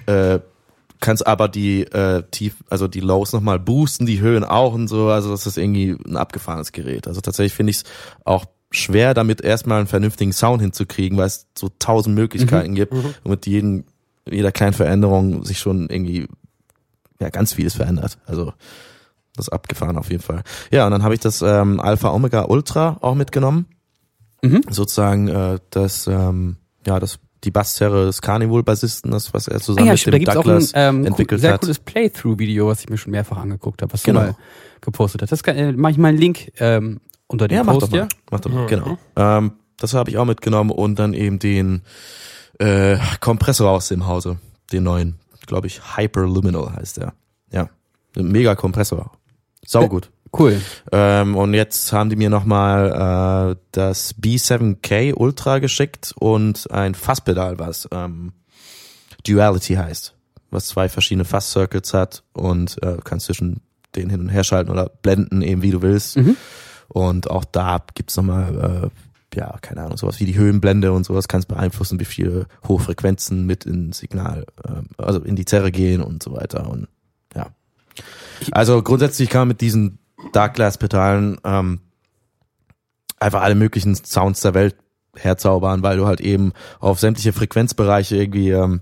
[0.08, 0.40] Äh,
[1.00, 5.10] kannst aber die äh, tief, also die Lows nochmal boosten, die Höhen auch und so.
[5.10, 7.08] Also das ist irgendwie ein abgefahrenes Gerät.
[7.08, 7.84] Also tatsächlich finde ich es
[8.26, 13.26] auch schwer, damit erstmal einen vernünftigen Sound hinzukriegen, weil es so tausend Möglichkeiten gibt und
[13.26, 13.86] mit jedem,
[14.30, 16.28] jeder kleinen Veränderung sich schon irgendwie
[17.20, 18.18] ja ganz vieles verändert.
[18.26, 18.54] Also
[19.36, 20.44] das ist abgefahren auf jeden Fall.
[20.72, 23.68] Ja, und dann habe ich das ähm, Alpha Omega Ultra auch mitgenommen.
[24.42, 24.62] Mhm.
[24.70, 29.86] Sozusagen äh, das ähm, ja das die Basszerre des Carnival-Bassisten, das was er Ah zusammen
[29.88, 31.62] ja, mit stimmt, da dem gibt's auch ein Douglas ähm, entwickelt sehr hat.
[31.62, 34.22] cooles Playthrough-Video, was ich mir schon mehrfach angeguckt habe, was Genau.
[34.22, 34.36] du mal
[34.82, 35.32] gepostet hast.
[35.32, 37.92] Das kann, äh, mach ich mal einen Link ähm, unter dem Ja, mach Post doch
[37.92, 37.98] mal.
[38.00, 38.08] hier.
[38.32, 38.66] Mach doch mal.
[38.68, 38.98] Genau.
[39.16, 41.84] Ähm, das habe ich auch mitgenommen und dann eben den
[42.60, 44.38] äh, Kompressor aus dem Hause,
[44.72, 47.14] den neuen, glaube ich, Hyperluminal heißt der.
[47.52, 47.70] Ja,
[48.18, 49.12] ein mega Kompressor.
[49.66, 50.10] Saugut.
[50.38, 50.62] Cool.
[50.92, 57.58] Ähm, und jetzt haben die mir nochmal äh, das B7K Ultra geschickt und ein Fasspedal,
[57.60, 58.34] was ähm,
[59.26, 60.16] Duality heißt,
[60.52, 63.62] was zwei verschiedene Fass-Circuits hat und äh, kannst zwischen
[63.96, 66.18] denen hin und her schalten oder blenden, eben wie du willst.
[66.88, 68.92] Und auch da gibt's nochmal,
[69.34, 73.46] äh, ja, keine Ahnung, sowas wie die Höhenblende und sowas kannst beeinflussen, wie viele Hochfrequenzen
[73.46, 76.70] mit ins Signal, ähm, also in die Zerre gehen und so weiter.
[76.70, 76.88] Und
[77.36, 77.48] ja.
[78.52, 80.00] Also grundsätzlich kann man mit diesen
[80.32, 81.82] Dark Glass Pedalen ähm,
[83.20, 84.76] einfach alle möglichen Sounds der Welt
[85.16, 88.82] herzaubern, weil du halt eben auf sämtliche Frequenzbereiche irgendwie ähm,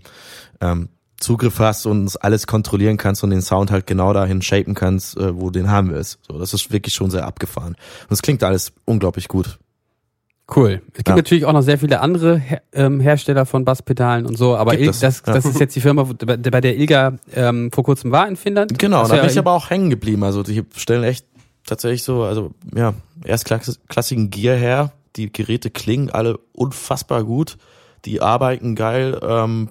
[0.62, 4.74] ähm, Zugriff hast und es alles kontrollieren kannst und den Sound halt genau dahin shapen
[4.74, 6.20] kannst, äh, wo du den haben willst.
[6.28, 7.76] So, das ist wirklich schon sehr abgefahren.
[8.04, 9.58] Und es klingt alles unglaublich gut.
[10.54, 10.82] Cool.
[10.90, 11.16] Es gibt Ja.
[11.16, 14.82] natürlich auch noch sehr viele andere Her ähm, Hersteller von Basspedalen und so, aber Gibt
[14.84, 15.34] Il das, ja.
[15.34, 18.78] das ist jetzt die Firma, bei der Ilga ähm, vor kurzem war in Finnland.
[18.78, 20.24] Genau, Das da bin ich aber auch hängen geblieben.
[20.24, 21.26] Also die stellen echt
[21.66, 22.94] tatsächlich so, also ja,
[23.24, 24.92] erstklassigen Gear her.
[25.16, 27.58] Die Geräte klingen alle unfassbar gut.
[28.06, 29.20] Die arbeiten geil.
[29.24, 29.70] Ähm,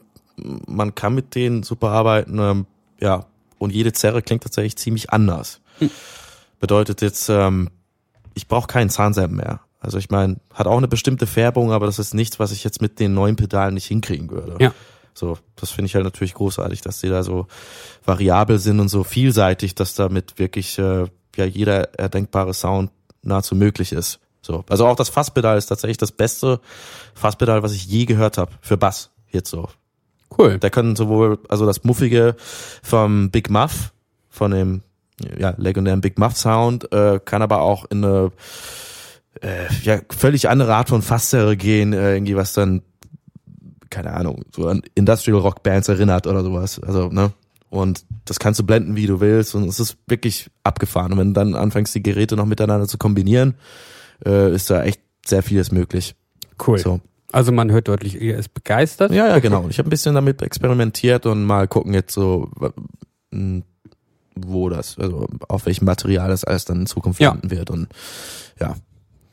[0.67, 2.39] man kann mit denen super arbeiten.
[2.41, 2.67] Ähm,
[3.01, 3.27] ja,
[3.59, 5.61] und jede Zerre klingt tatsächlich ziemlich anders.
[6.59, 7.71] Bedeutet jetzt, ähm,
[8.35, 9.61] ich brauche keinen Zahnseim mehr.
[9.85, 12.81] Also ich meine, hat auch eine bestimmte Färbung, aber das ist nichts, was ich jetzt
[12.81, 14.57] mit den neuen Pedalen nicht hinkriegen würde.
[14.59, 14.73] Ja.
[15.13, 17.47] So, das finde ich halt natürlich großartig, dass die da so
[18.05, 21.07] variabel sind und so vielseitig, dass damit wirklich äh,
[21.37, 22.91] ja jeder erdenkbare Sound
[23.23, 24.19] nahezu möglich ist.
[24.43, 26.61] So, also auch das Fasspedal ist tatsächlich das beste
[27.15, 29.69] Fasspedal, was ich je gehört habe für Bass jetzt so.
[30.37, 30.59] Cool.
[30.59, 32.35] Da können sowohl also das muffige
[32.83, 33.93] vom Big Muff
[34.29, 34.83] von dem
[35.39, 38.33] ja legendären Big Muff Sound äh, kann aber auch in eine
[39.41, 42.83] äh, ja völlig andere Art von Fasszerre gehen, äh, irgendwie was dann
[43.91, 46.81] keine Ahnung, so an Industrial Rock Bands erinnert oder sowas.
[46.81, 47.33] Also, ne?
[47.71, 49.55] Und das kannst du blenden, wie du willst.
[49.55, 51.13] Und es ist wirklich abgefahren.
[51.13, 53.55] Und wenn du dann anfängst, die Geräte noch miteinander zu kombinieren,
[54.27, 56.17] äh, ist da echt sehr vieles möglich.
[56.67, 56.79] Cool.
[56.79, 57.01] So.
[57.31, 59.13] Also man hört deutlich, ihr ist begeistert.
[59.13, 59.67] Ja, ja, genau.
[59.69, 62.51] Ich habe ein bisschen damit experimentiert und mal gucken jetzt so,
[64.35, 67.31] wo das, also auf welchem Material das alles dann in Zukunft Ja.
[67.31, 67.89] landen wird und
[68.61, 68.75] ja,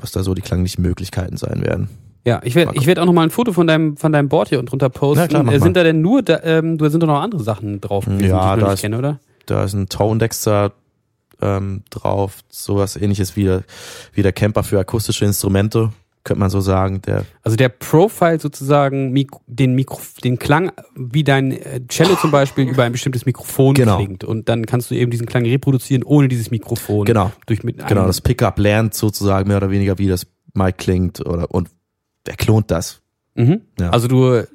[0.02, 1.90] was da so die klanglichen Möglichkeiten sein werden.
[2.26, 4.50] Ja, ich werde ich werd auch noch mal ein Foto von deinem von deinem Board
[4.50, 5.22] hier unten drunter posten.
[5.24, 5.64] Na klar, mach Äh, mal.
[5.64, 8.56] sind da denn nur da, ähm, du sind doch noch andere Sachen drauf gewesen, Ja,
[8.56, 9.20] die ich da ist- kenne, oder?
[9.48, 10.72] Da ist ein Tone Dexter
[11.42, 13.64] ähm, drauf, sowas ähnliches wie der,
[14.14, 15.92] wie der Camper für akustische Instrumente,
[16.24, 17.02] könnte man so sagen.
[17.02, 19.14] Der Also der Profile sozusagen
[19.48, 23.98] den Mikro den Klang wie dein äh, Cello zum Beispiel über ein bestimmtes Mikrofon Genau.
[23.98, 27.06] klingt und dann kannst du eben diesen Klang reproduzieren ohne dieses Mikrofon.
[27.06, 27.32] Genau.
[27.48, 31.52] Durch mit genau das Pickup lernt sozusagen mehr oder weniger, wie das Mic klingt oder
[31.52, 31.70] und
[32.26, 33.01] der klont das.
[33.36, 33.62] Mhm.
[33.80, 33.92] Ja.
[33.92, 34.46] Also du äh,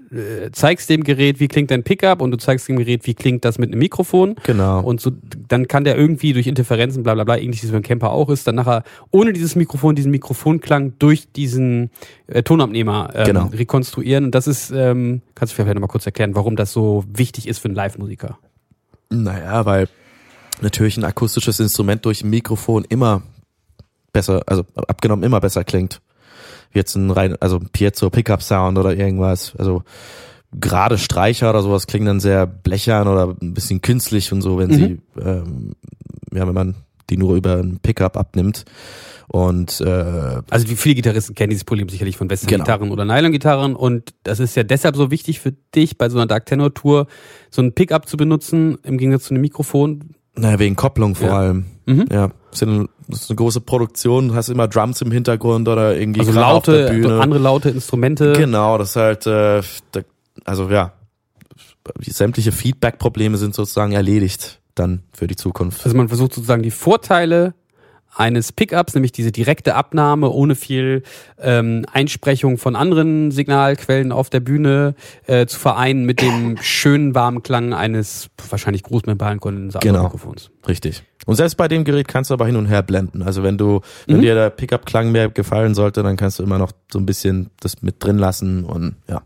[0.52, 3.58] zeigst dem Gerät, wie klingt dein Pickup und du zeigst dem Gerät, wie klingt das
[3.58, 4.36] mit einem Mikrofon.
[4.42, 4.80] Genau.
[4.82, 5.12] Und so,
[5.48, 8.28] dann kann der irgendwie durch Interferenzen, bla bla bla, ähnlich wie es beim Camper auch
[8.28, 11.90] ist, dann nachher ohne dieses Mikrofon, diesen Mikrofonklang durch diesen
[12.26, 13.46] äh, Tonabnehmer ähm, Genau.
[13.46, 14.26] rekonstruieren.
[14.26, 17.58] Und das ist, ähm, kannst du vielleicht nochmal kurz erklären, warum das so wichtig ist
[17.58, 18.38] für einen Live-Musiker.
[19.08, 19.88] Naja, weil
[20.60, 23.22] natürlich ein akustisches Instrument durch ein Mikrofon immer
[24.12, 26.00] besser, also abgenommen immer besser klingt.
[26.76, 29.54] Jetzt ein rein, also ein Piezo Pickup Sound oder irgendwas.
[29.56, 29.82] Also
[30.52, 34.72] gerade Streicher oder sowas klingen dann sehr blechern oder ein bisschen künstlich und so, wenn
[34.72, 35.72] sie, ähm,
[36.32, 36.74] ja, wenn man
[37.10, 38.64] die nur über ein Pickup abnimmt.
[39.28, 42.92] Und äh, Also wie viele Gitarristen kennen dieses Problem sicherlich von Western-Gitarren Genau.
[42.92, 46.46] oder Nylon-Gitarren und das ist ja deshalb so wichtig für dich bei so einer Dark
[46.46, 47.06] Tenor Tour,
[47.50, 50.14] so ein Pickup zu benutzen im Gegensatz zu einem Mikrofon.
[50.36, 51.38] naja, wegen Kopplung vor Ja.
[51.38, 51.64] allem.
[51.86, 52.04] Mhm.
[52.10, 52.30] Ja,
[52.62, 56.32] eine das ist eine große Produktion, du hast immer Drums im Hintergrund oder irgendwie Also
[56.32, 57.20] gerade auf der laute, Bühne.
[57.20, 58.32] andere laute Instrumente.
[58.32, 59.62] Genau, das ist halt, äh,
[60.44, 60.92] also ja,
[62.00, 65.84] sämtliche Feedback-Probleme sind sozusagen erledigt dann für die Zukunft.
[65.84, 67.54] Also man versucht sozusagen die Vorteile
[68.16, 71.02] eines Pickups, nämlich diese direkte Abnahme ohne viel
[71.38, 74.94] ähm, Einsprechung von anderen Signalquellen auf der Bühne
[75.26, 80.46] äh, zu vereinen mit dem schönen warmen Klang eines wahrscheinlich Großmembrankondensatormikrofons.
[80.46, 81.02] Genau, richtig.
[81.26, 83.22] Und selbst bei dem Gerät kannst du aber hin und her blenden.
[83.22, 84.22] Also wenn du, wenn Mhm.
[84.22, 87.82] dir der Pickup-Klang mehr gefallen sollte, dann kannst du immer noch so ein bisschen das
[87.82, 89.22] mit drin lassen und ja.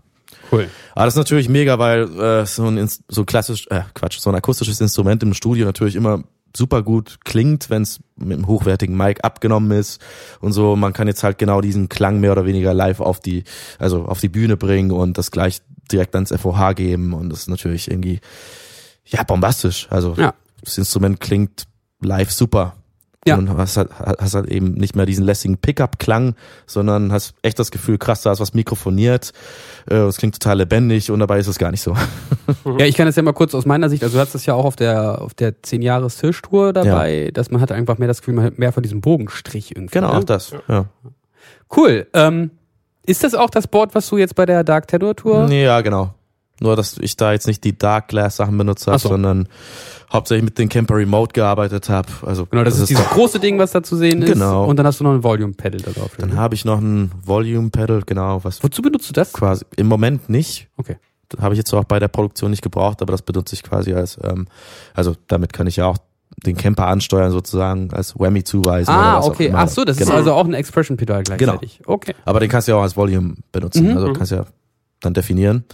[0.50, 0.68] Cool.
[0.94, 4.36] Aber das ist natürlich mega, weil äh, so ein so klassisch, äh, Quatsch, so ein
[4.36, 6.24] akustisches Instrument im Studio natürlich immer
[6.56, 10.00] super gut klingt, wenn es mit einem hochwertigen Mic abgenommen ist
[10.40, 10.76] und so.
[10.76, 13.44] Man kann jetzt halt genau diesen Klang mehr oder weniger live auf die,
[13.78, 15.60] also auf die Bühne bringen und das gleich
[15.92, 18.20] direkt ans FOH geben und das ist natürlich irgendwie
[19.06, 19.86] ja bombastisch.
[19.90, 20.34] Also Ja.
[20.62, 21.64] das Instrument klingt
[22.00, 22.74] live super.
[23.26, 23.36] Ja.
[23.36, 27.70] Und hast halt, hast halt eben nicht mehr diesen lässigen Pickup-Klang, sondern hast echt das
[27.70, 29.32] Gefühl, krass, da ist was mikrofoniert,
[29.90, 31.94] äh, es klingt total lebendig und dabei ist es gar nicht so.
[32.78, 34.54] Ja, ich kann das ja mal kurz aus meiner Sicht, also du hast das ja
[34.54, 38.20] auch auf der auf der 10 Jahres Hirschtour dabei, dass man hat einfach mehr das
[38.20, 39.92] Gefühl, man hat mehr von diesem Bogenstrich irgendwie.
[39.92, 40.18] Genau, ne?
[40.18, 40.52] auch das.
[40.66, 40.86] Ja.
[41.74, 42.08] Cool.
[42.12, 42.50] Ähm,
[43.06, 45.46] ist das auch das Board, was du jetzt bei der Dark Tenor Tour?
[45.46, 46.14] Nee, ja, genau.
[46.60, 49.08] Nur, dass ich da jetzt nicht die Dark Glass Sachen benutzt habe, so.
[49.08, 49.48] sondern
[50.12, 52.08] hauptsächlich mit den Camper Remote gearbeitet habe.
[52.26, 54.32] Also Genau, das, ist dieses große Ding, was da zu sehen ist.
[54.32, 54.66] Genau.
[54.66, 56.12] Und dann hast du noch ein Volume Pedal da drauf.
[56.18, 59.32] Dann habe ich noch ein Volume Pedal, genau, was Wozu benutzt du das?
[59.32, 60.68] quasi im Moment nicht.
[60.76, 60.96] Okay.
[61.30, 63.94] Das habe ich jetzt auch bei der Produktion nicht gebraucht, aber das benutze ich quasi
[63.94, 64.48] als, ähm,
[64.94, 65.96] also damit kann ich ja auch
[66.44, 68.90] den Camper ansteuern sozusagen als Whammy zuweisen.
[68.92, 69.52] oder Ah, was auch okay.
[69.54, 70.10] Ach so, das genau.
[70.10, 71.80] ist also auch ein Expression Pedal gleichzeitig.
[71.86, 72.14] Okay.
[72.24, 73.90] Aber den kannst du ja auch als Volume benutzen.
[73.90, 73.96] Mhm.
[73.96, 74.44] Also kannst ja
[75.00, 75.64] dann definieren.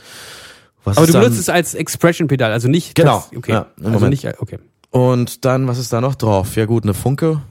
[0.87, 3.53] Was Aber du benutzt es als Expression Pedal, also nicht Genau, Das, okay.
[3.53, 4.11] ja, also Moment.
[4.11, 4.59] nicht okay.
[4.91, 6.57] Und dann, was ist da noch drauf?
[6.57, 7.43] Ja gut, eine Funke.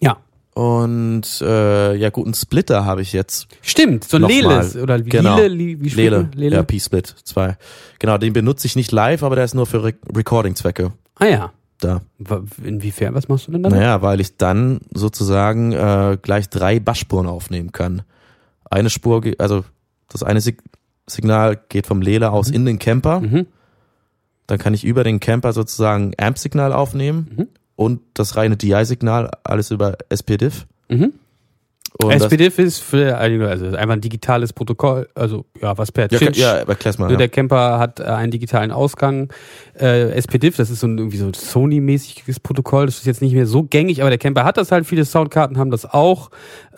[0.00, 0.18] Ja.
[0.54, 3.46] Und äh, ja gut, einen Splitter habe ich jetzt.
[3.62, 4.24] Stimmt, so ein.
[4.24, 5.38] Leles oder wie Genau.
[5.38, 6.28] Lele, wie Lele?
[6.34, 6.56] Lele.
[6.56, 7.56] ja, P-Split 2.
[7.98, 11.52] Genau, den benutze ich nicht live, aber der ist nur für Re Recording-Zwecke Ah ja.
[11.80, 12.02] da.
[12.62, 13.72] Inwiefern, was machst du denn dann?
[13.72, 18.02] Naja, weil ich dann sozusagen äh, gleich drei Bassspuren aufnehmen kann.
[18.68, 19.64] Eine Spur, also
[20.08, 20.40] das eine
[21.06, 23.20] Signal geht vom Lele aus in den Camper.
[23.20, 23.46] Mhm.
[24.46, 27.48] Dann kann ich über den Camper sozusagen Amp-Signal aufnehmen Mhm.
[27.76, 30.66] und das reine DI-Signal, alles über SPDIF.
[30.88, 31.12] Mhm.
[32.02, 36.18] Und SPDIF ist für einige, also einfach ein digitales Protokoll, also ja, was per ja,
[36.18, 36.38] Chitch.
[36.38, 37.10] ja, erklär's mal.
[37.10, 37.16] Ja.
[37.16, 39.32] Der Camper hat äh, einen digitalen Ausgang.
[39.78, 42.86] Äh, SPDIF, das ist so ein irgendwie so ein Sony-mäßiges Protokoll.
[42.86, 44.86] Das ist jetzt nicht mehr so gängig, aber der Camper hat das halt.
[44.86, 46.30] Viele Soundkarten haben das auch.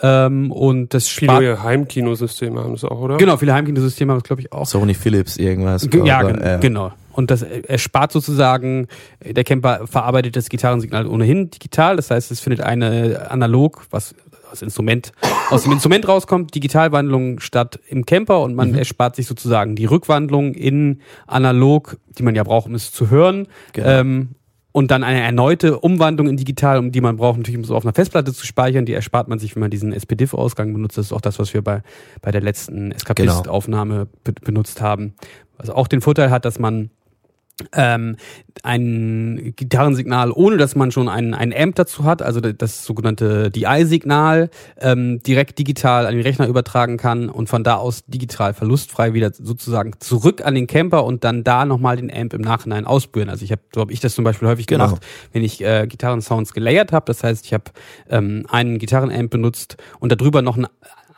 [0.02, 1.38] Ähm, und das spart.
[1.38, 3.16] Viele Heimkinosysteme haben das auch, oder?
[3.16, 4.66] Genau, viele Heimkinosysteme haben das, glaube ich, auch.
[4.66, 5.88] Sony Philips irgendwas.
[5.88, 6.92] Ge- Ja, oder, gen äh, genau.
[7.12, 8.88] Und das äh, erspart sozusagen,
[9.20, 11.96] äh, der Camper verarbeitet das Gitarrensignal ohnehin digital.
[11.96, 14.14] Das heißt, es findet eine analog, was
[14.54, 15.12] das Instrument
[15.50, 20.54] aus dem Instrument rauskommt, Digitalwandlung statt im Camper und man erspart sich sozusagen die Rückwandlung
[20.54, 23.48] in analog, die man ja braucht, um es zu hören.
[23.72, 23.88] Genau.
[23.88, 24.28] Ähm,
[24.72, 27.84] und dann eine erneute Umwandlung in digital, um die man braucht, natürlich um so auf
[27.84, 28.84] einer Festplatte zu speichern.
[28.84, 30.98] Die erspart man sich, wenn man diesen SPDIF-Ausgang benutzt.
[30.98, 31.82] Das ist auch das, was wir bei,
[32.22, 35.14] bei der letzten Escapist-Aufnahme be benutzt haben.
[35.58, 36.90] Was auch den Vorteil hat, dass man
[37.72, 38.16] ähm,
[38.62, 44.50] ein Gitarrensignal, ohne dass man schon einen, einen Amp dazu hat, also das sogenannte DI-Signal,
[44.80, 49.32] ähm, direkt digital an den Rechner übertragen kann und von da aus digital verlustfrei wieder
[49.32, 53.28] sozusagen zurück an den Camper und dann da nochmal den Amp im Nachhinein ausspüren.
[53.28, 54.86] Also ich habe, so habe ich das zum Beispiel häufig Genau.
[54.86, 57.04] gemacht, wenn ich äh, Gitarrensounds gelayert habe.
[57.06, 57.64] Das heißt, ich habe
[58.08, 60.68] ähm, einen Gitarrenamp benutzt und darüber noch einen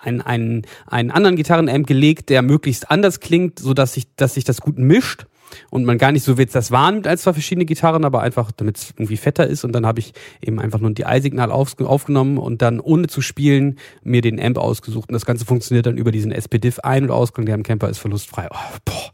[0.03, 4.45] einen, einen, einen anderen Gitarrenamp gelegt, der möglichst anders klingt, so dass sich, dass sich
[4.45, 5.27] das gut mischt
[5.71, 8.77] und man gar nicht so jetzt das wahrnimmt als zwei verschiedene Gitarren, aber einfach, damit
[8.77, 9.65] es irgendwie fetter ist.
[9.65, 13.21] Und dann habe ich eben einfach nur ein DI-Signal auf, aufgenommen und dann ohne zu
[13.21, 15.09] spielen mir den Amp ausgesucht.
[15.09, 17.99] Und das Ganze funktioniert dann über diesen SPDIF ein- und Ausgang, der im Camper ist
[17.99, 18.49] verlustfrei.
[18.51, 19.11] Oh, boah.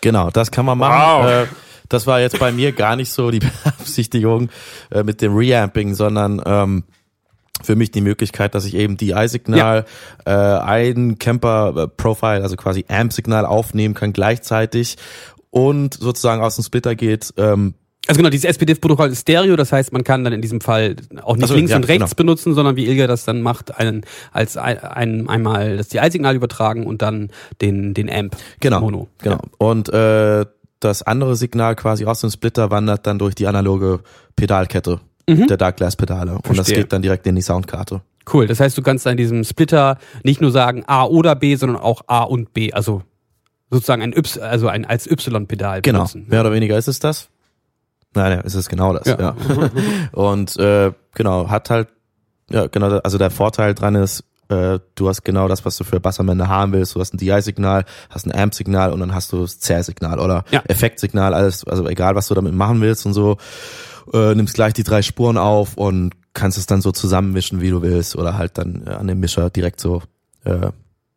[0.00, 1.24] Genau, das kann man machen.
[1.24, 1.30] Wow.
[1.30, 1.46] Äh,
[1.88, 4.50] das war jetzt bei mir gar nicht so die Beabsichtigung
[4.90, 6.84] äh, mit dem Reamping, sondern ähm,
[7.62, 9.84] für mich die Möglichkeit, dass ich eben DI-Signal,
[10.26, 14.96] äh, ein Camper-Profile, also quasi Amp-Signal aufnehmen kann gleichzeitig
[15.54, 17.32] und sozusagen aus dem Splitter geht.
[17.36, 17.74] Ähm,
[18.08, 21.36] Also genau, dieses SPDIF-Protokoll ist Stereo, das heißt, man kann dann in diesem Fall auch
[21.36, 22.16] nicht Ach so, links ja, und rechts genau.
[22.16, 24.02] benutzen, sondern wie Ilga das dann macht, einen,
[24.32, 27.30] als ein, ein, einmal das DI-Signal übertragen und dann
[27.62, 28.36] den, den Amp.
[28.60, 29.08] genau, Mono.
[29.22, 29.38] genau.
[29.58, 30.44] Und äh,
[30.80, 34.00] das andere Signal quasi aus dem Splitter wandert dann durch die analoge
[34.36, 36.54] Pedalkette der Dark Glass Pedale und das Mhm.
[36.56, 36.76] Verstehe.
[36.80, 38.02] geht dann direkt in die Soundkarte.
[38.30, 38.46] Cool.
[38.46, 42.02] Das heißt, du kannst an diesem Splitter nicht nur sagen A oder B, sondern auch
[42.08, 42.72] A und B.
[42.74, 43.02] Also
[43.74, 46.26] sozusagen ein Y, also ein als Y-Pedal Genau, benutzen.
[46.28, 47.28] mehr oder weniger ist es das.
[48.14, 49.06] Nein, es ist genau das.
[49.06, 49.18] Ja.
[49.20, 49.36] Ja.
[50.12, 51.88] Und äh, genau, hat halt,
[52.50, 55.98] ja, genau, also der Vorteil dran ist, äh, du hast genau das, was du für
[56.00, 56.94] Bass am Ende haben willst.
[56.94, 60.62] Du hast ein DI-Signal, hast ein Amp-Signal und dann hast du das Zerr-Signal oder Ja.
[60.68, 63.38] Effektsignal, alles, also egal, was du damit machen willst und so.
[64.12, 67.80] Äh, nimmst gleich die drei Spuren auf und kannst es dann so zusammenmischen, wie du
[67.82, 70.02] willst, oder halt dann äh, an den Mischer direkt so
[70.44, 70.68] äh,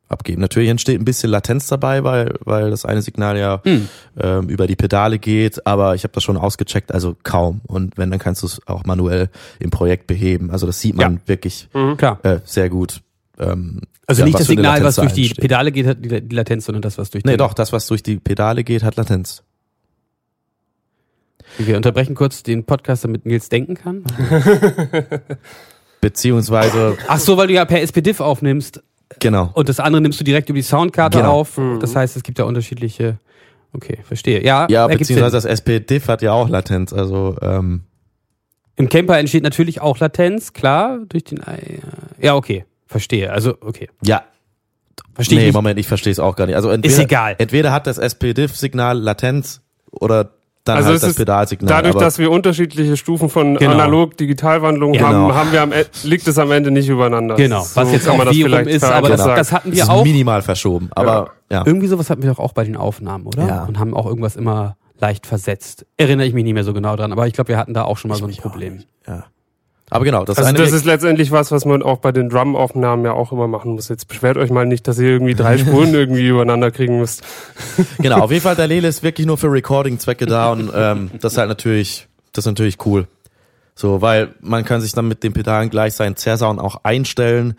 [0.09, 0.41] abgeben.
[0.41, 3.89] Natürlich entsteht ein bisschen Latenz dabei, weil, weil das eine Signal ja Hm.
[4.19, 7.61] ähm, über die Pedale geht, aber ich habe das schon ausgecheckt, also kaum.
[7.67, 9.29] Und wenn, dann kannst du es auch manuell
[9.59, 10.49] im Projekt beheben.
[10.51, 12.19] Also das sieht man wirklich Klar.
[12.23, 13.01] äh, sehr gut.
[13.39, 15.41] Ähm, Also ja, nicht das Signal, was durch die entsteht.
[15.41, 17.85] Pedale geht, hat die, die Latenz, sondern das, was durch Nee, den- doch, das, was
[17.87, 19.43] durch die Pedale geht, hat Latenz.
[21.57, 24.03] Wir unterbrechen kurz den Podcast, damit Nils denken kann.
[26.01, 28.83] Beziehungsweise, Ach so, weil du ja per SPDIF aufnimmst
[29.19, 29.51] genau.
[29.53, 31.31] und das andere nimmst du direkt über die Soundkarte Genau.
[31.31, 31.59] auf.
[31.79, 33.17] Das heißt, es gibt ja unterschiedliche.
[33.73, 34.43] Okay, verstehe.
[34.43, 35.49] Ja, Ja, beziehungsweise Sinn.
[35.49, 36.93] das SP-Diff hat ja auch Latenz.
[36.93, 37.81] Also, ähm,
[38.75, 41.41] im Camper entsteht natürlich auch Latenz, klar, durch den.
[42.21, 43.31] Ja, okay, verstehe.
[43.33, 44.23] Also okay, ja.
[45.15, 45.53] verstehe nee, ich.
[45.53, 46.55] Moment, ich verstehe es auch gar nicht.
[46.55, 47.35] Also entweder, Ist egal.
[47.39, 50.31] Entweder hat das SP-Diff-Signal Latenz oder
[50.67, 51.67] dann Also halt das ist Pedalsignal.
[51.69, 53.71] Dadurch, aber, dass wir unterschiedliche Stufen von Genau.
[53.71, 55.05] Analog-Digitalwandlung Genau.
[55.07, 57.35] haben, haben wir am, E- liegt es am Ende nicht übereinander.
[57.35, 58.93] Genau, So was jetzt kann auch man das wie rum vielleicht ist, sagen.
[58.95, 59.35] aber das, Genau.
[59.35, 60.03] das hatten wir ist auch.
[60.03, 60.89] minimal verschoben.
[60.95, 61.63] Aber ja.
[61.65, 63.47] Irgendwie sowas hatten wir doch auch bei den Aufnahmen, oder?
[63.47, 63.63] Ja.
[63.65, 65.85] Und haben auch irgendwas immer leicht versetzt.
[65.97, 67.97] Erinnere ich mich nicht mehr so genau dran, aber ich glaube, wir hatten da auch
[67.97, 68.83] schon mal so ein Problem.
[69.07, 69.25] ja.
[69.89, 73.05] Aber genau, das Also eine das ist letztendlich was, was man auch bei den Drum-Aufnahmen
[73.05, 73.87] ja auch immer machen muss.
[73.87, 77.23] Jetzt beschwert euch mal nicht, dass ihr irgendwie drei Spuren irgendwie übereinander kriegen müsst.
[77.99, 81.33] Genau, auf jeden Fall, der Lele ist wirklich nur für Recording-Zwecke da und ähm, das
[81.33, 83.07] ist halt natürlich, das ist natürlich cool.
[83.75, 87.55] So, weil man kann sich dann mit den Pedalen gleich seinen Zerrsound auch einstellen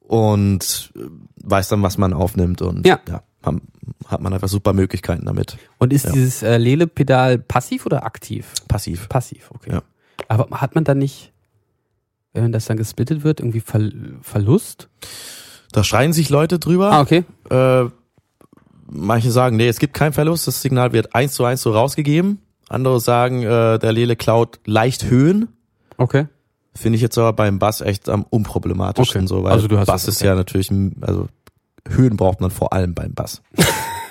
[0.00, 1.00] und äh,
[1.44, 3.00] weiß dann, was man aufnimmt und Ja.
[3.42, 3.62] haben,
[4.06, 5.56] hat man einfach super Möglichkeiten damit.
[5.78, 6.12] Und ist Ja.
[6.12, 8.52] dieses äh, Lele-Pedal passiv oder aktiv?
[8.68, 9.08] Passiv.
[9.08, 9.72] Passiv, okay.
[9.72, 9.82] Ja.
[10.28, 11.32] Aber hat man dann nicht,
[12.32, 13.90] wenn das dann gesplittet wird, irgendwie Ver
[14.22, 14.88] Verlust?
[15.72, 16.92] Da schreien sich Leute drüber.
[16.92, 17.24] Ah, okay.
[17.50, 17.84] Äh,
[18.90, 22.38] manche sagen, nee, es gibt keinen Verlust, das Signal wird eins zu eins so rausgegeben.
[22.68, 25.48] Andere sagen, äh, der Lele klaut leicht Höhen.
[25.96, 26.26] Okay.
[26.74, 29.28] Finde ich jetzt aber beim Bass echt am unproblematischsten Okay.
[29.28, 30.26] so, weil Also du hast Bass ist okay.
[30.26, 30.70] ja natürlich,
[31.00, 31.26] also
[31.88, 33.42] Höhen braucht man vor allem beim Bass.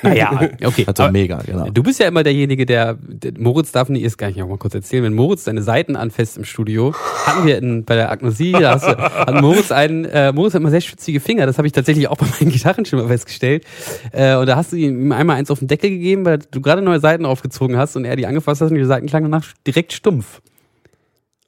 [0.01, 0.85] Naja, okay.
[0.87, 1.69] Also Aber mega, genau.
[1.69, 4.57] Du bist ja immer derjenige, der, der Moritz darf nicht, das kann ich auch mal
[4.57, 6.93] kurz erzählen, wenn Moritz seine Seiten anfasst im Studio,
[7.25, 10.61] hatten wir in, bei der Agnosie, da hast du, hat Moritz einen, äh, Moritz hat
[10.61, 13.65] immer sehr schwitzige Finger, das habe ich tatsächlich auch bei meinen Gitarren schon mal festgestellt.
[14.11, 16.81] Äh, und da hast du ihm einmal eins auf den Deckel gegeben, weil du gerade
[16.81, 19.93] neue Seiten aufgezogen hast und er die angefasst hat und die Seiten klangen danach direkt
[19.93, 20.41] stumpf.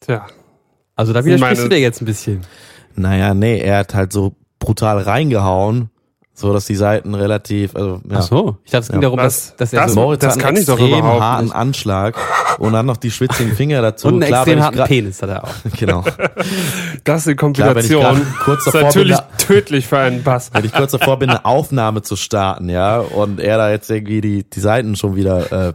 [0.01, 0.25] Tja.
[0.95, 2.41] Also da widersprichst du dir jetzt ein bisschen.
[2.95, 5.89] Naja, nee, er hat halt so brutal reingehauen,
[6.33, 8.17] so dass die Seiten relativ, also ja.
[8.17, 9.01] Ach so, ich dachte, es ging Ja.
[9.01, 9.47] darum, Was?
[9.49, 11.55] dass, dass er Das- so Moritz Das kann einen ich doch extrem harten nicht.
[11.55, 12.15] Anschlag
[12.57, 14.07] und dann noch die schwitzigen Finger dazu.
[14.07, 15.49] und einen Klar, extrem harten Penis hat er auch.
[15.79, 16.03] Genau.
[17.03, 20.49] Das Kombination grad kurz ist davor bin, natürlich da- tödlich für einen Bass.
[20.53, 24.21] wenn ich kurz davor bin, eine Aufnahme zu starten, ja, und er da jetzt irgendwie
[24.21, 25.73] die, die Seiten schon wieder äh,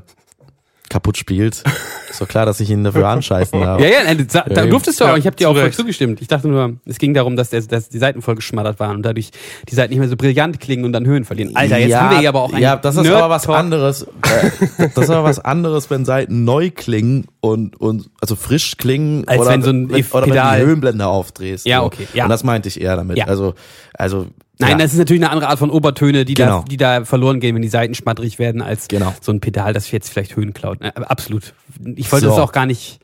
[0.97, 1.63] kaputt spielt,
[2.09, 3.79] ist doch klar, dass ich ihn dafür anscheißen darf.
[3.83, 5.09] Ja, ja, nein, da, da Ja, durftest du auch.
[5.09, 6.23] ja, Ich habe dir auch voll zugestimmt.
[6.23, 9.03] Ich dachte nur, es ging darum, dass, der, dass die Seiten voll geschmattert waren und
[9.03, 9.31] dadurch
[9.69, 11.55] die Seiten nicht mehr so brillant klingen und dann Höhen verlieren.
[11.55, 14.03] Alter, jetzt ja, haben wir hier aber auch einen Ja, das ist aber was anderes.
[14.05, 19.29] Äh, das ist aber was anderes, wenn Seiten neu klingen und, und also frisch klingen
[19.29, 21.67] Als oder wenn so ein wenn, oder wenn du die Höhenblende aufdrehst.
[21.67, 22.25] Ja, okay, ja.
[22.25, 23.19] Und das meinte ich eher damit.
[23.19, 23.27] Ja.
[23.27, 23.53] Also,
[23.93, 24.29] also
[24.59, 24.79] Nein, ja.
[24.79, 26.61] das ist natürlich eine andere Art von Obertöne, die, Genau.
[26.61, 29.15] da, die da verloren gehen, wenn die Seiten schmatterig werden, als Genau.
[29.21, 30.81] so ein Pedal, das jetzt vielleicht Höhen klaut.
[30.81, 31.53] Äh, Absolut.
[31.97, 32.33] Ich wollte So.
[32.33, 33.01] das auch gar nicht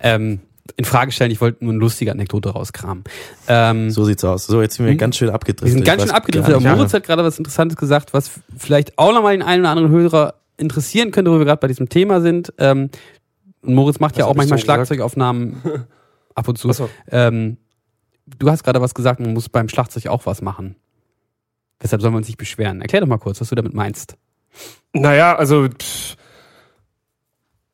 [0.00, 0.40] ähm,
[0.76, 3.04] in Frage stellen, ich wollte nur eine lustige Anekdote rauskramen.
[3.48, 4.46] Ähm, so sieht's aus.
[4.46, 5.66] So, jetzt sind wir ganz schön abgedriftet.
[5.66, 6.60] Wir sind ganz Ich schön abgedriftet.
[6.60, 10.34] Moritz hat gerade was Interessantes gesagt, was vielleicht auch nochmal den einen oder anderen Hörer
[10.56, 12.52] interessieren könnte, wo wir gerade bei diesem Thema sind.
[12.58, 12.90] Ähm,
[13.62, 14.76] und Moritz macht ja Was auch hab ich manchmal?
[14.76, 15.56] Schlagzeugaufnahmen
[16.34, 16.68] ab und zu.
[16.70, 16.88] Ach so.
[17.10, 17.56] Ähm,
[18.26, 20.76] du hast gerade was gesagt, man muss beim Schlagzeug auch was machen.
[21.82, 22.80] Deshalb soll man sich beschweren.
[22.80, 24.16] Erklär doch mal kurz, was du damit meinst.
[24.92, 26.16] Naja, also pff,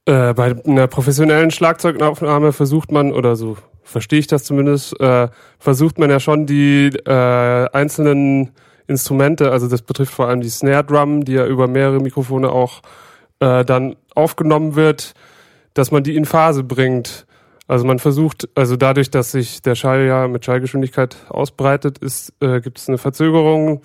[0.05, 5.29] äh, bei einer professionellen Schlagzeugaufnahme versucht man, oder so verstehe ich das zumindest, äh,
[5.59, 8.51] versucht man ja schon die äh, einzelnen
[8.89, 12.83] Instrumente, also das betrifft vor allem die Snare Drum, die ja über mehrere Mikrofone auch
[13.39, 15.15] äh, dann aufgenommen wird,
[15.75, 17.27] dass man die in Phase bringt.
[17.73, 22.61] Also man versucht, also dadurch, dass sich der Schall ja mit Schallgeschwindigkeit ausbreitet, ist, äh,
[22.61, 23.81] gibt es eine Verzögerung.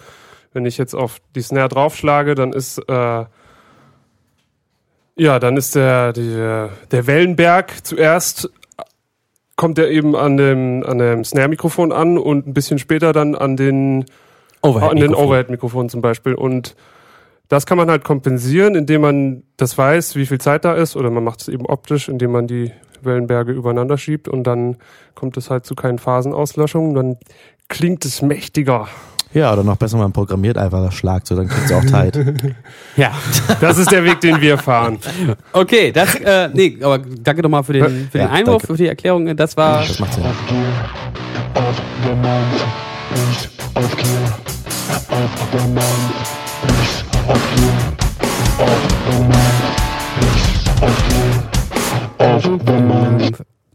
[0.52, 3.26] Wenn ich jetzt auf die Snare draufschlage, dann ist äh,
[5.16, 8.52] ja, dann ist der, der, der Wellenberg zuerst
[9.56, 13.56] kommt er eben an dem, an dem Snare-Mikrofon an und ein bisschen später dann an
[13.56, 14.04] den,
[14.64, 16.34] an den Overhead-Mikrofon zum Beispiel.
[16.34, 16.76] Und
[17.50, 21.10] das kann man halt kompensieren, indem man das weiß, wie viel Zeit da ist, oder
[21.10, 22.72] man macht es eben optisch, indem man die
[23.02, 24.78] Wellenberge übereinander schiebt und dann
[25.16, 27.18] kommt es halt zu keinen Phasenauslöschungen, dann
[27.70, 28.88] klingt es mächtiger.
[29.34, 32.18] Ja, oder noch besser, man programmiert einfach das Schlagzeug, dann kriegt es auch tight.
[32.96, 33.12] Ja.
[33.62, 34.98] Das ist der Weg, den wir fahren.
[35.54, 38.68] Okay, das, äh, nee, aber danke nochmal für den, für den Ja, Einwurf, danke.
[38.68, 39.36] für die Erklärung.
[39.36, 40.24] Das war, Das macht Sinn.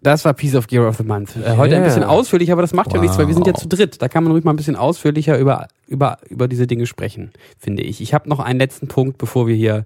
[0.03, 1.37] Das war Piece of Gear of the Month.
[1.37, 1.85] Äh, heute ein Yeah.
[1.89, 3.61] bisschen ausführlicher, aber das macht ja nichts, weil wir sind ja Wow.
[3.63, 4.03] zu dritt.
[4.03, 7.83] Da kann man ruhig mal ein bisschen ausführlicher über, über, über diese Dinge sprechen, finde
[7.83, 8.01] ich.
[8.01, 9.85] Ich habe noch einen letzten Punkt, bevor wir hier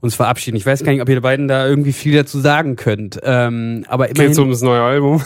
[0.00, 0.56] uns verabschieden.
[0.56, 3.20] Ich weiß gar nicht, ob ihr beiden da irgendwie viel dazu sagen könnt.
[3.22, 4.26] Ähm, aber immerhin.
[4.28, 5.22] Geht's um das neue Album?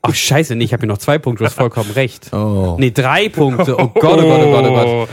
[0.00, 2.32] Ach scheiße, nee, ich habe hier noch zwei Punkte, du hast vollkommen recht.
[2.32, 2.76] Oh.
[2.78, 3.76] Nee, drei Punkte.
[3.78, 5.08] Oh Gott, oh Gott, oh Gott, oh Gott.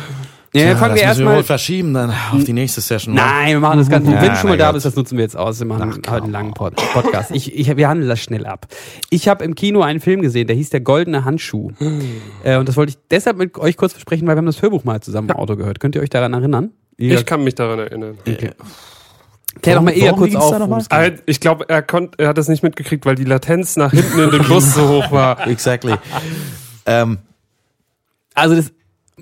[0.54, 1.36] Ja, Ja, fangen wir wir erstmal.
[1.38, 3.14] wohl verschieben dann auf die nächste Session.
[3.14, 4.12] Nein, wir machen das Ganze.
[4.12, 4.74] Ja, Wenn du schon mal da Gott.
[4.76, 5.60] bist, das nutzen wir jetzt aus.
[5.60, 7.30] Wir machen Ach, heute einen langen Pod Podcast.
[7.32, 8.66] Ich, ich, wir handeln das schnell ab.
[9.12, 11.72] Ich habe im Kino einen Film gesehen, der hieß Der goldene Handschuh.
[12.44, 14.84] äh, und das wollte ich deshalb mit euch kurz besprechen, weil wir haben das Hörbuch
[14.86, 15.80] mal zusammen im Auto gehört.
[15.80, 16.72] Könnt ihr euch daran erinnern?
[16.98, 18.18] Ich kann mich daran erinnern.
[19.62, 20.54] Klär doch mal eher kurz auf.
[20.90, 24.20] Ah, Ich glaube, er, konnt, er hat das nicht mitgekriegt, weil die Latenz nach hinten
[24.20, 25.48] in dem Bus so hoch war.
[25.48, 25.94] Exactly.
[26.86, 27.20] ähm.
[28.36, 28.72] Also das,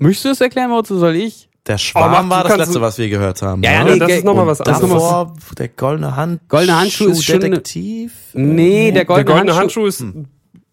[0.00, 1.48] möchtest du das erklären, Moritz, oder soll ich?
[1.68, 3.62] der Schwarm du war das letzte, was wir gehört haben.
[3.62, 3.92] Ja, ja, ne?
[3.92, 4.80] nee, das ist nochmal was anderes.
[4.80, 6.48] davor der goldene Hand.
[6.48, 8.12] Goldene Handschuh ist schon Detektiv.
[8.32, 9.82] Nee, der Der goldene, goldene Handschuh.
[9.82, 10.28] Handschuh ist ein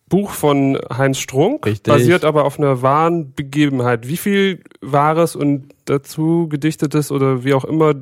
[0.07, 1.91] Buch von Heinz Strunk, Richtig.
[1.91, 4.07] basiert aber auf einer wahren Begebenheit.
[4.07, 7.95] Wie viel Wahres und dazu gedichtetes oder wie auch immer,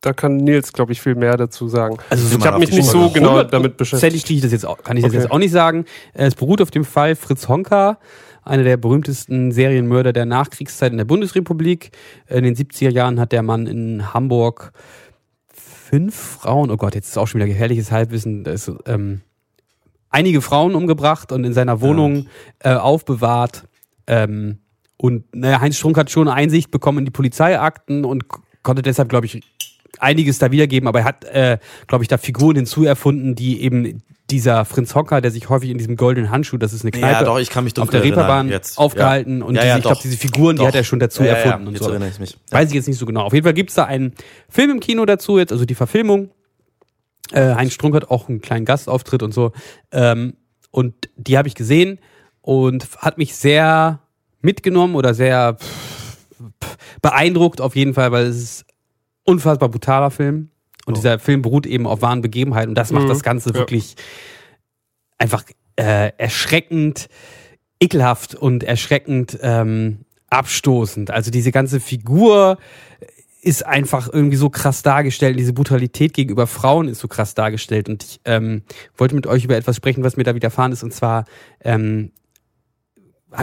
[0.00, 1.96] da kann Nils, glaube ich, viel mehr dazu sagen.
[2.10, 4.30] Also ich habe mich nicht so genau damit beschäftigt.
[4.30, 5.22] ich das jetzt auch, kann ich das Okay.
[5.22, 5.86] jetzt auch nicht sagen.
[6.12, 7.98] Es beruht auf dem Fall Fritz Honka,
[8.48, 11.90] einer der berühmtesten Serienmörder der Nachkriegszeit in der Bundesrepublik.
[12.28, 14.72] In den 70er Jahren hat der Mann in Hamburg
[15.52, 19.22] fünf Frauen, oh Gott, jetzt ist auch schon wieder gefährliches Halbwissen, ist, ähm,
[20.10, 22.26] einige Frauen umgebracht und in seiner Wohnung
[22.60, 23.64] äh, aufbewahrt.
[24.06, 24.58] Ähm,
[24.96, 28.24] und naja, Heinz Strunk hat schon Einsicht bekommen in die Polizeiakten und
[28.62, 29.40] konnte deshalb, glaube ich,
[29.98, 34.64] einiges da wiedergeben, aber er hat, äh, glaube ich, da Figuren hinzuerfunden, die eben dieser
[34.64, 37.38] Fritz Hocker, der sich häufig in diesem goldenen Handschuh, das ist eine Kneipe, Ja, doch,
[37.38, 38.76] ich kann mich auf der Reeperbahn jetzt.
[38.76, 39.44] aufgehalten ja.
[39.44, 40.68] und ja, diese, ich glaube, diese Figuren, die Doch.
[40.68, 41.90] hat er schon dazu erfunden und jetzt so.
[41.90, 42.36] erinnere ich mich.
[42.50, 43.22] Weiß ich jetzt nicht so genau.
[43.22, 44.12] Auf jeden Fall gibt's da einen
[44.48, 46.30] Film im Kino dazu jetzt, also die Verfilmung.
[47.32, 49.52] Äh, Heinz Strunk hat auch einen kleinen Gastauftritt und so.
[49.92, 50.34] Ähm,
[50.70, 51.98] und die habe ich gesehen
[52.42, 54.00] und hat mich sehr
[54.42, 56.16] mitgenommen oder sehr pff,
[56.62, 60.50] pff, beeindruckt auf jeden Fall, weil es ist ein unfassbar brutaler Film.
[60.88, 60.96] Und Oh.
[60.96, 63.54] dieser Film beruht eben auf wahren Begebenheiten und das macht Mhm, das Ganze ja.
[63.54, 63.94] wirklich
[65.18, 65.44] einfach
[65.76, 67.08] äh, erschreckend,
[67.78, 71.10] ekelhaft und erschreckend ähm, abstoßend.
[71.10, 72.58] Also diese ganze Figur
[73.42, 75.38] ist einfach irgendwie so krass dargestellt.
[75.38, 77.88] Diese Brutalität gegenüber Frauen ist so krass dargestellt.
[77.88, 78.62] Und ich ähm,
[78.96, 80.82] wollte mit euch über etwas sprechen, was mir da widerfahren ist.
[80.82, 81.24] Und zwar,
[81.62, 82.10] ähm,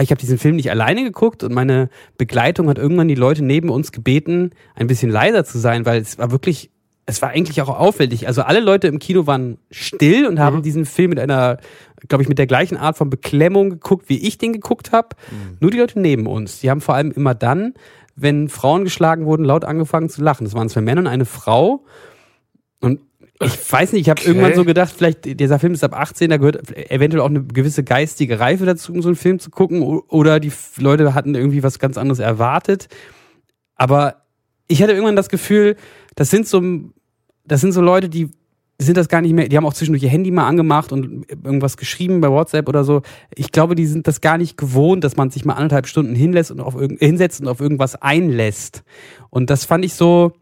[0.00, 1.88] ich habe diesen Film nicht alleine geguckt und meine
[2.18, 6.18] Begleitung hat irgendwann die Leute neben uns gebeten, ein bisschen leiser zu sein, weil es
[6.18, 6.70] war wirklich,
[7.06, 8.26] es war eigentlich auch auffällig.
[8.26, 11.58] Also alle Leute im Kino waren still und haben diesen Film mit einer,
[12.08, 15.10] glaube ich, mit der gleichen Art von Beklemmung geguckt, wie ich den geguckt habe.
[15.60, 17.74] Nur die Leute neben uns, die haben vor allem immer dann,
[18.16, 20.44] wenn Frauen geschlagen wurden, laut angefangen zu lachen.
[20.44, 21.84] Das waren zwei Männer und eine Frau.
[22.80, 23.00] Und
[23.40, 24.30] ich weiß nicht, ich habe Okay.
[24.30, 27.84] irgendwann so gedacht, vielleicht dieser Film ist ab 18, da gehört eventuell auch eine gewisse
[27.84, 29.82] geistige Reife dazu, um so einen Film zu gucken.
[29.82, 32.88] Oder die Leute hatten irgendwie was ganz anderes erwartet.
[33.76, 34.22] Aber
[34.66, 35.76] ich hatte irgendwann das Gefühl,
[36.16, 36.60] das sind so,
[37.44, 38.30] das sind so Leute, die
[38.78, 41.76] sind das gar nicht mehr, die haben auch zwischendurch ihr Handy mal angemacht und irgendwas
[41.76, 43.02] geschrieben bei WhatsApp oder so.
[43.34, 46.50] Ich glaube, die sind das gar nicht gewohnt, dass man sich mal anderthalb Stunden hinlässt
[46.50, 48.82] und auf irgend, hinsetzt und auf irgendwas einlässt.
[49.30, 50.32] Und das fand ich so,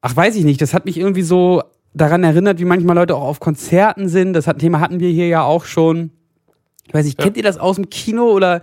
[0.00, 1.62] ach weiß ich nicht, das hat mich irgendwie so
[1.94, 4.32] daran erinnert, wie manchmal Leute auch auf Konzerten sind.
[4.32, 6.10] Das Thema hatten wir hier ja auch schon.
[6.88, 8.62] Ich weiß nicht, kennt ihr das aus dem Kino oder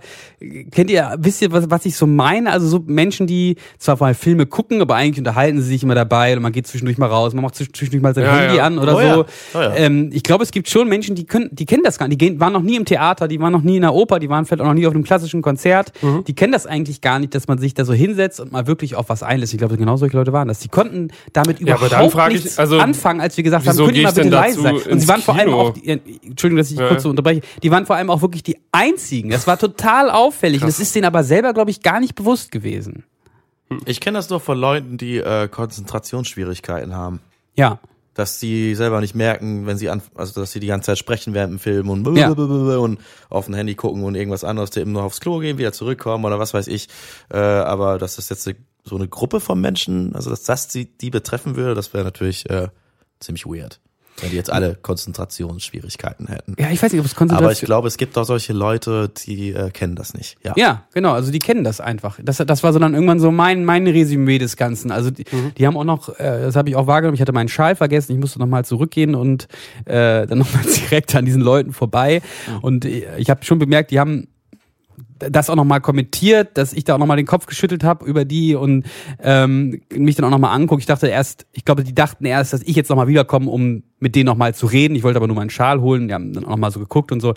[0.70, 2.50] kennt ihr, wisst ihr, was, was ich so meine?
[2.52, 6.32] Also so Menschen, die zwar mal Filme gucken, aber eigentlich unterhalten sie sich immer dabei
[6.32, 8.64] oder man geht zwischendurch mal raus, man macht zwischendurch mal sein Ja, Handy ja.
[8.64, 9.02] an oder Oh so.
[9.06, 9.24] ja.
[9.54, 9.74] Oh ja.
[9.76, 12.20] Ähm, ich glaube, es gibt schon Menschen, die können, die kennen das gar nicht.
[12.20, 14.28] Die gehen, waren noch nie im Theater, die waren noch nie in der Oper, die
[14.28, 15.92] waren vielleicht auch noch nie auf einem klassischen Konzert.
[16.02, 16.24] Mhm.
[16.24, 18.94] Die kennen das eigentlich gar nicht, dass man sich da so hinsetzt und mal wirklich
[18.94, 19.52] auf was einlässt.
[19.52, 20.60] Ich glaube, genau solche Leute waren das.
[20.60, 23.96] Die konnten damit Ja, überhaupt frage ich, nichts also, anfangen, als wir gesagt haben, könnt
[23.96, 24.76] ihr mal bitte leise sein.
[24.76, 25.60] Und sie waren vor allem Kino?
[25.60, 26.88] auch, äh, Entschuldigung, dass ich Ja.
[26.88, 29.30] kurz so unterbreche, die waren vor allem auch wirklich die einzigen.
[29.30, 30.62] Das war total auffällig.
[30.62, 33.04] Und das ist denen aber selber, glaube ich, gar nicht bewusst gewesen.
[33.86, 37.20] Ich kenne das nur von Leuten, die äh, Konzentrationsschwierigkeiten haben.
[37.54, 37.78] Ja.
[38.12, 41.34] Dass sie selber nicht merken, wenn sie an, also dass sie die ganze Zeit sprechen
[41.34, 42.30] während dem Film und, Ja.
[42.30, 45.72] und auf dem Handy gucken und irgendwas anderes, die eben nur aufs Klo gehen, wieder
[45.72, 46.88] zurückkommen oder was weiß ich.
[47.30, 48.48] Äh, aber dass das jetzt
[48.84, 52.48] so eine Gruppe von Menschen, also dass das die, die betreffen würde, das wäre natürlich
[52.50, 52.68] äh,
[53.18, 53.80] ziemlich weird.
[54.20, 56.54] Wenn die jetzt alle Konzentrationsschwierigkeiten hätten.
[56.58, 57.66] Ja, ich weiß nicht, ob es Aber ich Konzentration.
[57.66, 60.36] glaube, es gibt auch solche Leute, die äh, kennen das nicht.
[60.44, 60.52] Ja.
[60.56, 62.18] Ja, genau, also die kennen das einfach.
[62.22, 64.92] Das, das war so dann irgendwann so mein, mein Resümee des Ganzen.
[64.92, 65.24] Also die,
[65.58, 68.12] die haben auch noch, äh, das habe ich auch wahrgenommen, ich hatte meinen Schal vergessen,
[68.12, 69.48] ich musste nochmal zurückgehen und
[69.84, 72.22] äh, dann nochmal direkt an diesen Leuten vorbei.
[72.62, 74.28] Und äh, ich habe schon bemerkt, die haben
[75.18, 78.54] das auch nochmal kommentiert, dass ich da auch nochmal den Kopf geschüttelt habe über die
[78.54, 78.84] und
[79.22, 80.80] ähm, mich dann auch nochmal angucke.
[80.80, 84.14] Ich dachte erst, ich glaube, die dachten erst, dass ich jetzt nochmal wiederkomme, um mit
[84.16, 84.94] denen nochmal zu reden.
[84.94, 86.08] Ich wollte aber nur meinen Schal holen.
[86.08, 87.34] Die haben dann auch nochmal so geguckt und so.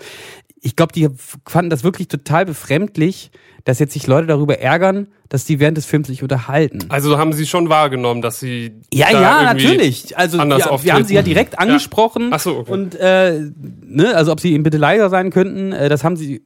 [0.60, 1.08] Ich glaube, die
[1.46, 3.30] fanden das wirklich total befremdlich,
[3.64, 6.80] dass jetzt sich Leute darüber ärgern, dass die während des Films sich unterhalten.
[6.88, 8.72] Also haben sie schon wahrgenommen, dass sie.
[8.92, 10.16] Ja, ja, natürlich.
[10.18, 12.30] Also anders wir, wir haben sie ja direkt angesprochen.
[12.32, 12.72] Ach so, okay.
[12.72, 13.50] Und äh,
[13.86, 16.42] ne, also ob sie eben bitte leiser sein könnten, äh, das haben sie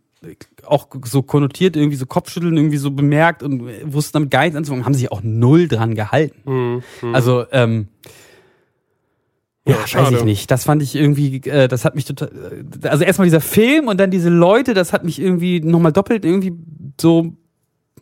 [0.64, 4.84] auch so konnotiert, irgendwie so Kopfschütteln irgendwie so bemerkt und wussten damit gar nichts anzufangen,
[4.84, 6.82] haben sich auch null dran gehalten.
[7.02, 7.88] Mhm, Also, ähm,
[9.64, 10.16] ja, weiß schade.
[10.16, 10.50] ich nicht.
[10.50, 12.30] Das fand ich irgendwie, äh, das hat mich total,
[12.82, 16.52] also erstmal dieser Film und dann diese Leute, das hat mich irgendwie nochmal doppelt irgendwie
[17.00, 17.32] so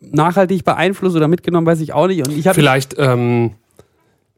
[0.01, 2.27] nachhaltig beeinflusst oder mitgenommen, weiß ich auch nicht.
[2.27, 3.51] Und ich habe Vielleicht ähm,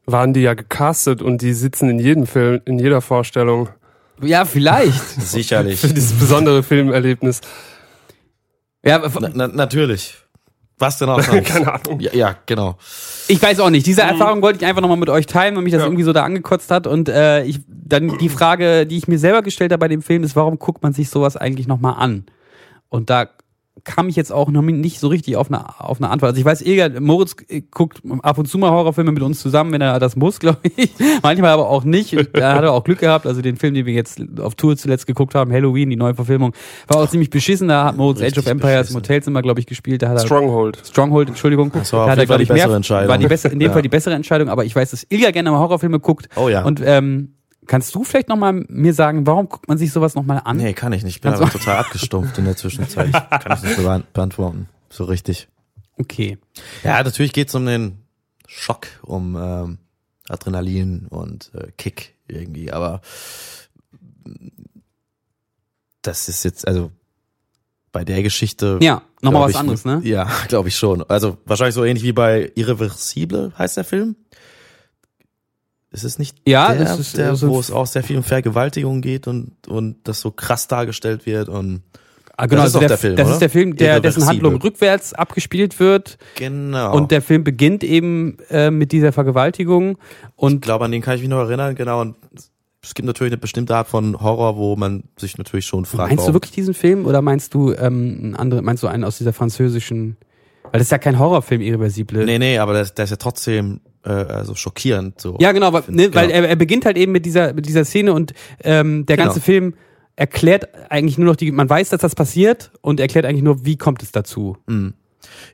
[0.04, 3.70] waren die ja gecastet und die sitzen in jedem Film, in jeder Vorstellung
[4.22, 5.02] ja, vielleicht.
[5.20, 5.80] Sicherlich.
[5.80, 7.40] für dieses besondere Filmerlebnis.
[8.84, 10.14] Ja, na, na, natürlich.
[10.78, 11.46] Was denn auch sonst?
[11.46, 12.00] Keine Ahnung.
[12.00, 12.76] Ja, ja, genau.
[13.28, 13.86] Ich weiß auch nicht.
[13.86, 15.86] Diese Erfahrung wollte ich einfach nochmal mit euch teilen, weil mich das Ja.
[15.86, 16.86] irgendwie so da angekotzt hat.
[16.88, 20.24] Und äh, ich dann die Frage, die ich mir selber gestellt habe bei dem Film,
[20.24, 22.24] ist, warum guckt man sich sowas eigentlich nochmal an?
[22.88, 23.28] Und da
[23.84, 26.30] kam ich jetzt auch noch nicht so richtig auf eine, auf eine Antwort.
[26.30, 29.72] Also ich weiß, Ilga, Moritz äh, guckt ab und zu mal Horrorfilme mit uns zusammen,
[29.72, 30.90] wenn er das muss, glaube ich.
[31.22, 32.16] Manchmal aber auch nicht.
[32.32, 33.26] Da hat er auch Glück gehabt.
[33.26, 36.52] Also den Film, den wir jetzt auf Tour zuletzt geguckt haben, Halloween, die neue Verfilmung,
[36.88, 37.68] war auch ziemlich beschissen.
[37.68, 38.96] Da hat Moritz Age of Empires im.
[38.96, 40.02] Hotelzimmer, glaube ich, gespielt.
[40.02, 40.80] Da hat er Stronghold.
[40.84, 41.70] Stronghold, Entschuldigung.
[41.72, 43.08] Das war Da hat er, jeden Fall glaub die ich, mehr- bessere Entscheidung.
[43.10, 43.72] War die bessere, in dem Ja.
[43.72, 46.28] Fall die bessere Entscheidung, aber ich weiß, dass Ilja gerne mal Horrorfilme guckt.
[46.36, 46.64] Oh ja.
[46.64, 47.34] Und ähm,
[47.66, 50.56] kannst du vielleicht nochmal mir sagen, warum guckt man sich sowas nochmal an?
[50.56, 51.16] Nee, kann ich nicht.
[51.16, 53.08] Ich bin Kannst einfach total abgestumpft in der Zwischenzeit.
[53.08, 54.68] Ich kann ich nicht beant- beantworten.
[54.90, 55.48] So richtig.
[55.98, 56.38] Okay.
[56.82, 57.98] Ja, natürlich geht's um den
[58.46, 59.78] Schock, um ähm,
[60.28, 63.00] Adrenalin und äh, Kick irgendwie, aber
[66.02, 66.90] das ist jetzt, also
[67.92, 68.78] bei der Geschichte.
[68.82, 70.00] Ja, nochmal was ich, anderes, ne?
[70.04, 71.02] Ja, glaube ich schon.
[71.08, 74.16] Also wahrscheinlich so ähnlich wie bei Irreversible heißt der Film.
[75.94, 78.24] Ist es nicht Ja, der, ist, der, äh, so- wo es auch sehr viel um
[78.24, 81.82] Vergewaltigung geht und, und das so krass dargestellt wird und
[82.36, 83.34] Ah, genau, Das ist also doch der, der Film, das oder?
[83.34, 84.26] ist der Film, der, dessen.
[84.26, 86.92] Handlung rückwärts abgespielt wird genau.
[86.96, 89.98] und der Film beginnt eben äh, mit dieser Vergewaltigung
[90.36, 92.00] Ich und glaube, an den kann ich mich noch erinnern, genau.
[92.00, 92.16] Und
[92.82, 96.26] es gibt natürlich eine bestimmte Art von Horror, wo man sich natürlich schon fragt, meinst
[96.26, 99.32] du wirklich diesen Film oder meinst du ähm, einen anderen, meinst du einen aus dieser
[99.32, 100.16] französischen,
[100.64, 102.24] weil das ist ja kein Horrorfilm, Irreversible.
[102.24, 105.20] Nee, nee, aber der ist ja trotzdem äh, also schockierend.
[105.20, 105.36] So.
[105.40, 106.14] Ja, genau, weil, ne, Genau.
[106.16, 109.28] weil er, er beginnt halt eben mit dieser, mit dieser Szene und ähm, der Genau.
[109.28, 109.74] ganze Film
[110.16, 113.76] erklärt eigentlich nur noch die, man weiß, dass das passiert und erklärt eigentlich nur, wie
[113.76, 114.56] kommt es dazu.
[114.66, 114.94] Mhm.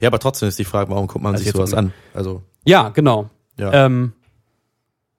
[0.01, 1.93] ja, aber trotzdem ist die Frage, warum guckt man Also sich sowas an?
[2.13, 3.31] Also Ja, genau.
[3.57, 3.87] ja.
[3.87, 4.13] Ähm,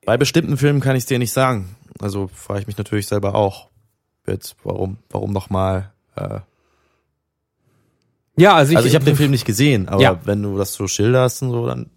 [0.06, 1.76] Bei bestimmten Filmen kann ich es dir nicht sagen.
[2.00, 3.70] Also frage ich mich natürlich selber auch.
[4.28, 5.92] Jetzt, warum, warum nochmal?
[6.16, 6.40] Äh,
[8.38, 10.20] ja, also ich, also ich habe den Film nicht gesehen, aber Ja.
[10.26, 11.90] wenn du das so schilderst und so, dann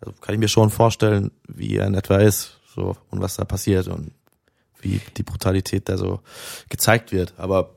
[0.00, 3.44] also kann ich mir schon vorstellen, wie er in etwa ist, so und was da
[3.44, 4.12] passiert und
[4.80, 6.20] wie die Brutalität da so
[6.68, 7.34] gezeigt wird.
[7.36, 7.70] Aber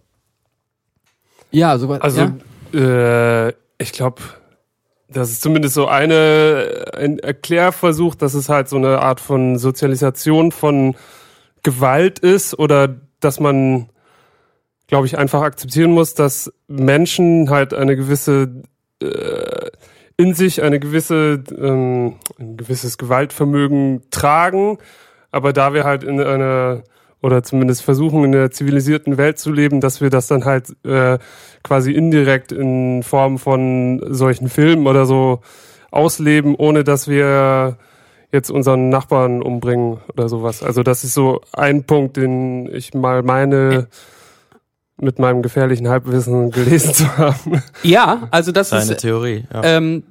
[1.52, 2.32] ja, so Also,
[2.74, 3.48] ja.
[3.48, 4.22] äh, ich glaube,
[5.10, 10.52] das ist zumindest so eine, ein Erklärversuch, dass es halt so eine Art von Sozialisation
[10.52, 10.96] von
[11.64, 13.90] Gewalt ist oder dass man,
[14.88, 18.64] glaube ich, einfach akzeptieren muss, dass Menschen halt eine gewisse,
[19.02, 19.70] äh,
[20.22, 24.78] in sich eine gewisse, ähm, ein gewisses Gewaltvermögen tragen,
[25.32, 26.84] aber da wir halt in einer
[27.24, 31.20] oder zumindest versuchen in einer zivilisierten Welt zu leben, dass wir das dann halt äh,
[31.64, 35.42] quasi indirekt in Form von solchen Filmen oder so
[35.92, 37.78] ausleben, ohne dass wir
[38.32, 40.64] jetzt unseren Nachbarn umbringen oder sowas.
[40.64, 43.88] Also das ist so ein Punkt, den ich mal meine
[45.02, 47.62] mit meinem gefährlichen Halbwissen gelesen zu haben.
[47.84, 49.46] ja, also das seine ist Theorie.
[49.52, 49.64] Ja.
[49.64, 50.04] ähm,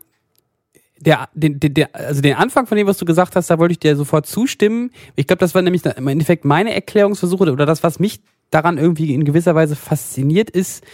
[1.01, 3.73] der, den, den, der, also den Anfang von dem, was du gesagt hast, da wollte
[3.73, 4.91] ich dir sofort zustimmen.
[5.17, 8.21] Ich glaube, das war nämlich im Endeffekt meine Erklärungsversuche oder das, was mich
[8.51, 10.85] daran irgendwie in gewisser Weise fasziniert, ist,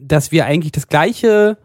[0.00, 1.58] dass wir eigentlich das gleiche,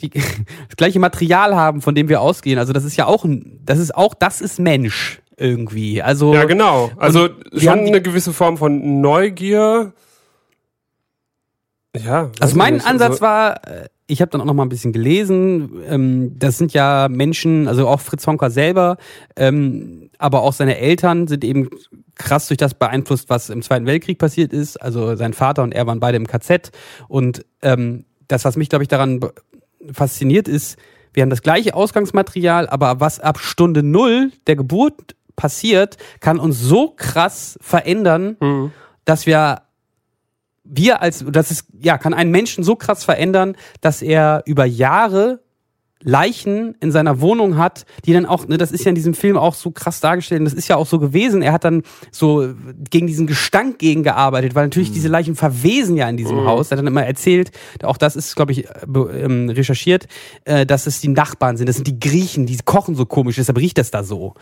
[0.00, 2.58] die, das gleiche Material haben, von dem wir ausgehen.
[2.58, 6.02] Also das ist ja auch ein, das ist auch, das ist Mensch irgendwie.
[6.02, 6.90] Also Ja, genau.
[6.96, 9.92] Also schon eine gewisse Form von Neugier.
[11.96, 12.30] Ja.
[12.40, 12.86] Also mein nicht.
[12.86, 16.72] Ansatz war, äh, ich habe dann auch noch mal ein bisschen gelesen, ähm, das sind
[16.72, 18.96] ja Menschen, also auch Fritz Honka selber,
[19.36, 21.68] ähm, aber auch seine Eltern sind eben
[22.14, 24.76] krass durch das beeinflusst, was im Zweiten Weltkrieg passiert ist.
[24.80, 26.70] Also sein Vater und er waren beide im KZ.
[27.08, 29.20] Und ähm, das, was mich, glaube ich, daran
[29.92, 30.78] fasziniert ist,
[31.12, 36.60] wir haben das gleiche Ausgangsmaterial, aber was ab Stunde Null der Geburt passiert, kann uns
[36.60, 38.72] so krass verändern, Mhm.
[39.04, 39.62] dass wir
[40.68, 45.40] wir als, das ist, ja, kann einen Menschen so krass verändern, dass er über Jahre
[46.02, 49.36] Leichen in seiner Wohnung hat, die dann auch, ne, das ist ja in diesem Film
[49.36, 51.42] auch so krass dargestellt, und das ist ja auch so gewesen.
[51.42, 51.82] Er hat dann
[52.12, 52.54] so
[52.90, 56.68] gegen diesen Gestank gegengearbeitet, weil natürlich diese Leichen verwesen ja in diesem Haus.
[56.68, 57.50] Er hat dann immer erzählt,
[57.82, 60.06] auch das ist, glaube ich, äh, ähm, recherchiert,
[60.44, 63.58] äh, dass es die Nachbarn sind, das sind die Griechen, die kochen so komisch, deshalb
[63.58, 64.34] riecht das da so.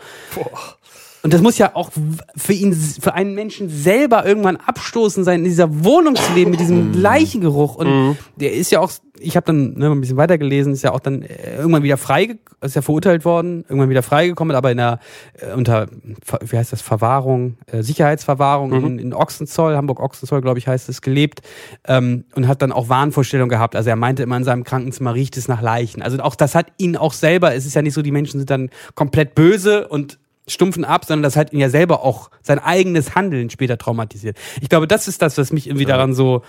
[1.25, 1.89] Und das muss ja auch
[2.35, 6.59] für ihn, für einen Menschen selber irgendwann abstoßen sein, in dieser Wohnung zu leben mit
[6.59, 7.77] diesem Leichengeruch.
[7.77, 10.99] Und der ist ja auch, ich habe dann ne, ein bisschen weitergelesen, ist ja auch
[10.99, 14.99] dann äh, irgendwann wieder frei, ist ja verurteilt worden, irgendwann wieder freigekommen, aber in der
[15.39, 15.87] äh, unter,
[16.41, 21.41] wie heißt das, Verwahrung, äh, Sicherheitsverwahrung in, in Ochsenzoll, Hamburg-Ochsenzoll, glaube ich, heißt es, gelebt
[21.87, 23.75] ähm, und hat dann auch Wahnvorstellungen gehabt.
[23.75, 26.03] Also er meinte immer in seinem Krankenzimmer riecht es nach Leichen.
[26.03, 28.51] Also auch das hat ihn auch selber, es ist ja nicht so, die Menschen sind
[28.51, 33.15] dann komplett böse und stumpfen ab, sondern das hat ihn ja selber auch sein eigenes
[33.15, 34.37] Handeln später traumatisiert.
[34.61, 36.43] Ich glaube, das ist das, was mich irgendwie daran so,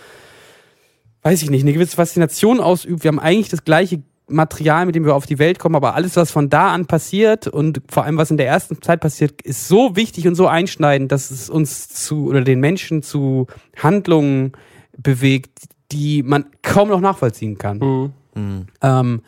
[1.23, 3.05] weiß ich nicht, eine gewisse Faszination ausübt.
[3.05, 6.17] Wir haben eigentlich das gleiche Material, mit dem wir auf die Welt kommen, aber alles,
[6.17, 9.69] was von da an passiert und vor allem, was in der ersten Zeit passiert, ist
[9.69, 13.47] so wichtig und so einschneidend, dass es uns zu, oder den Menschen zu
[13.77, 14.53] Handlungen
[14.97, 15.61] bewegt,
[15.93, 18.13] die man kaum noch nachvollziehen kann.
[18.35, 18.67] Mhm.
[18.83, 19.23] Ähm,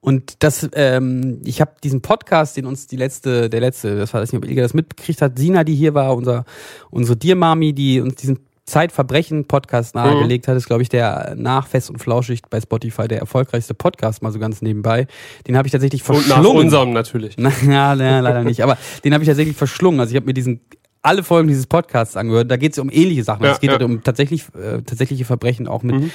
[0.00, 4.20] und das, ähm, ich habe diesen Podcast, den uns die letzte, der letzte, das war
[4.20, 6.44] das nicht, ob Ilga das mitgekriegt hat, Sina, die hier war, unser,
[6.90, 11.98] unsere Dear-Mami, die uns diesen Zeitverbrechen-Podcast nahegelegt hat, ist, glaube ich, der nach Fest und
[11.98, 15.06] Flauschig bei Spotify der erfolgreichste Podcast, mal so ganz nebenbei.
[15.46, 16.42] Den habe ich tatsächlich Und verschlungen.
[16.42, 17.36] nach unserem natürlich.
[17.38, 18.62] Na, ja, leider nicht.
[18.62, 20.00] Aber den habe ich tatsächlich verschlungen.
[20.00, 20.60] Also ich habe mir diesen
[21.06, 22.50] alle Folgen dieses Podcasts angehört.
[22.50, 23.44] Da geht es um ähnliche Sachen.
[23.44, 23.78] Ja, es geht ja.
[23.78, 26.10] halt um tatsächlich äh, tatsächliche Verbrechen auch mit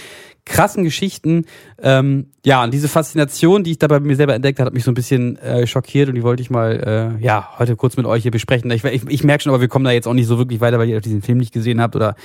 [0.46, 1.46] krassen Geschichten.
[1.82, 4.84] Ähm, ja, und diese Faszination, die ich da bei mir selber entdeckt habe, hat mich
[4.84, 8.06] so ein bisschen äh, schockiert und die wollte ich mal äh, ja heute kurz mit
[8.06, 8.70] euch hier besprechen.
[8.72, 10.80] Ich, ich, ich merke schon, aber wir kommen da jetzt auch nicht so wirklich weiter,
[10.80, 12.16] weil ihr diesen Film nicht gesehen habt oder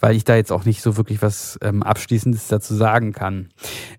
[0.00, 3.50] weil ich da jetzt auch nicht so wirklich was ähm, Abschließendes dazu sagen kann.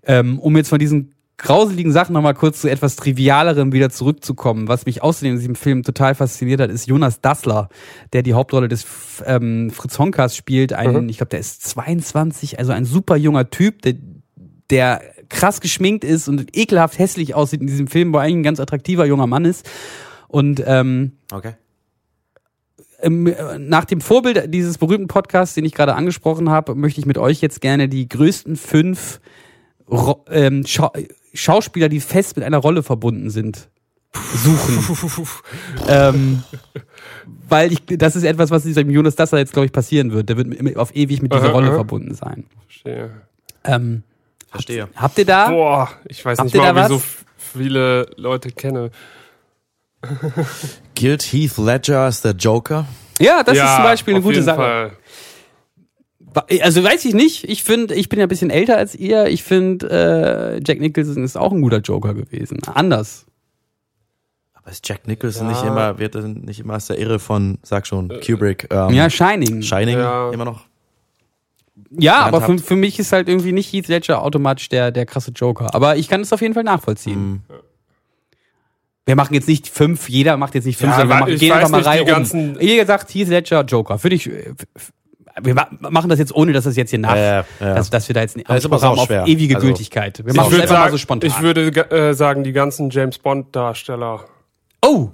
[0.04, 4.68] Ähm, um jetzt von diesen grauseligen Sachen nochmal kurz zu etwas Trivialerem wieder zurückzukommen.
[4.68, 7.68] Was mich außerdem in diesem Film total fasziniert hat, ist Jonas Dassler,
[8.12, 8.86] der die Hauptrolle des
[9.26, 10.72] ähm, Fritz Honkas spielt.
[10.72, 13.94] Ein, ich glaube, der ist 22, also ein super junger Typ, der,
[14.70, 18.42] der krass geschminkt ist und ekelhaft hässlich aussieht in diesem Film, wo er eigentlich ein
[18.44, 19.68] ganz attraktiver junger Mann ist.
[20.28, 21.54] Und ähm, Okay.
[23.00, 27.06] ähm, äh, nach dem Vorbild dieses berühmten Podcasts, den ich gerade angesprochen habe, möchte ich
[27.06, 29.20] mit euch jetzt gerne die größten fünf
[30.30, 30.64] ähm,
[31.34, 33.68] Schauspieler, die fest mit einer Rolle verbunden sind,
[34.34, 35.28] suchen.
[35.88, 36.42] ähm,
[37.48, 40.28] weil ich, das ist etwas, was diesem Jonas Dasser jetzt, glaube ich, passieren wird.
[40.28, 41.74] Der wird auf ewig mit dieser Aha, Rolle aha.
[41.74, 42.44] verbunden sein.
[42.66, 43.10] Verstehe.
[43.64, 44.02] Ähm,
[44.50, 44.88] Verstehe.
[44.94, 45.50] habt ihr da?
[45.50, 47.02] Boah, ich weiß nicht mal, ob ich so
[47.36, 48.90] viele Leute kenne.
[50.94, 52.86] Gilt Heath Ledger als der Joker?
[53.18, 54.56] Ja, das ja, ist zum Beispiel eine auf gute jeden Sache.
[54.56, 54.92] Fall.
[56.60, 57.44] Also weiß ich nicht.
[57.48, 59.26] Ich finde, ich bin ja ein bisschen älter als ihr.
[59.26, 62.58] Ich finde, äh, Jack Nicholson ist auch ein guter Joker gewesen.
[62.66, 63.26] Anders.
[64.54, 65.52] Aber ist Jack Nicholson Ja.
[65.52, 69.10] nicht immer, wird er nicht immer als der Irre von, sag schon, Kubrick, ähm, Ja,
[69.10, 69.62] Shining.
[69.62, 70.30] Shining Ja.
[70.32, 70.64] immer noch?
[71.90, 75.32] Ja, aber für, für mich ist halt irgendwie nicht Heath Ledger automatisch der, der krasse
[75.32, 75.74] Joker.
[75.74, 77.20] Aber ich kann es auf jeden Fall nachvollziehen.
[77.20, 77.40] Mhm.
[79.06, 81.40] Wir machen jetzt nicht fünf, jeder macht jetzt nicht fünf, Ja, sondern wir machen, ich
[81.40, 82.58] gehen einfach mal Reihe um.
[82.58, 83.98] Ihr sagt Heath Ledger, Joker.
[83.98, 84.54] Für dich, äh,
[85.42, 87.74] wir ma- machen das jetzt ohne, dass das jetzt hier nach, Ja, ja, ja.
[87.74, 90.18] Dass, dass wir da jetzt aber Anspruch haben auch auf ewige Also, Gültigkeit.
[90.24, 91.30] Wir Ich machen es würde einfach mal sagen, so spontan.
[91.30, 94.24] ich würde äh, sagen, die ganzen James Bond Darsteller.
[94.82, 95.08] oh!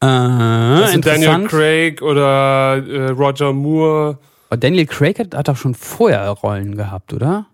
[0.00, 1.46] Äh, Also Daniel.
[1.48, 4.18] Craig oder äh, Roger Moore.
[4.50, 7.46] Aber Daniel Craig hat, hat doch schon vorher Rollen gehabt, oder?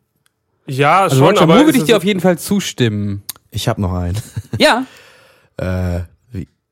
[0.66, 3.22] Ja, Also schon, Roger aber Moore würde ich dir auf jeden Fall zustimmen.
[3.50, 4.18] Ich habe noch einen.
[4.58, 4.84] Ja,
[5.56, 6.00] äh,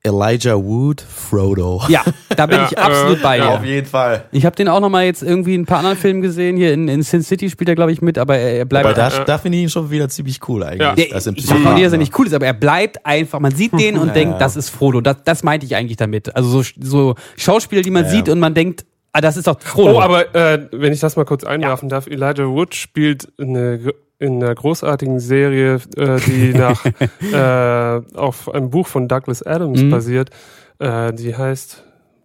[0.05, 1.81] Elijah Wood, Frodo.
[1.89, 2.03] ja,
[2.37, 3.45] da bin Ja, ich absolut äh, bei ja.
[3.45, 3.59] dir.
[3.61, 4.25] Auf jeden Fall.
[4.33, 6.57] Ich habe den auch noch mal jetzt irgendwie in ein paar anderen Filmen gesehen.
[6.57, 8.87] Hier in, in Sin City spielt er, glaube ich, mit, aber er, er bleibt.
[8.87, 9.25] Aber da, Ja.
[9.25, 10.81] da finde ich ihn schon wieder ziemlich cool eigentlich.
[10.81, 10.95] Ja.
[10.97, 13.39] der, als im ich nicht, dass er nicht cool ist, aber er bleibt einfach.
[13.39, 14.39] Man sieht den und Ja, denkt, ja.
[14.41, 15.01] das ist Frodo.
[15.01, 16.35] Das, das meinte ich eigentlich damit.
[16.35, 18.33] Also so, so Schauspieler, die man Ja, sieht ja.
[18.35, 19.99] und man denkt, ah, das ist doch Frodo.
[19.99, 23.93] Oh, aber äh, wenn ich das mal kurz einwerfen darf, Elijah Wood spielt eine,
[24.23, 26.85] in einer großartigen Serie, äh, die nach
[27.33, 29.91] äh, auf einem Buch von Douglas Adams Mhm.
[29.91, 30.31] basiert.
[30.79, 31.85] Äh, die heißt,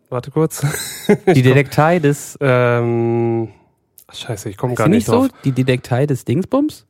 [0.09, 0.65] warte kurz,
[1.27, 2.37] die Detektei des.
[2.41, 3.49] ähm,
[4.13, 5.27] scheiße, ich komme gar nicht nicht so?
[5.27, 5.27] drauf.
[5.43, 6.85] Die Detektei des Dingsbums?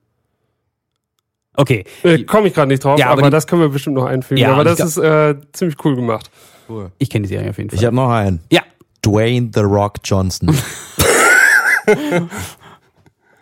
[1.59, 1.85] Okay.
[2.03, 4.05] Äh, komme ich gerade nicht drauf, Ja, aber aber, die- das können wir bestimmt noch
[4.05, 4.39] einfügen.
[4.39, 6.29] Ja, aber das ist äh, ziemlich cool gemacht.
[6.69, 6.91] Cool.
[6.99, 7.79] Ich kenne die Serie auf jeden Fall.
[7.79, 8.41] Ich habe noch einen.
[8.51, 8.61] ja.
[9.05, 10.53] Dwayne The Rock Johnson.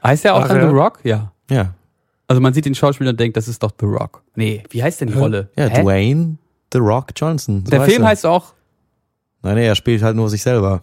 [0.03, 0.69] Heißt der auch Ach, dann ja.
[0.69, 0.99] The Rock?
[1.03, 1.31] Ja.
[1.49, 1.73] Ja.
[2.27, 4.23] Also man sieht den Schauspieler und denkt, das ist doch The Rock.
[4.35, 5.49] Nee, wie heißt denn die Rolle?
[5.55, 5.83] Ja, Hä?
[5.83, 6.37] Dwayne
[6.73, 7.63] The Rock Johnson.
[7.65, 8.09] So Der heißt Film er.
[8.09, 8.53] heißt auch.
[9.43, 10.81] Nein, nee, er spielt halt nur sich selber.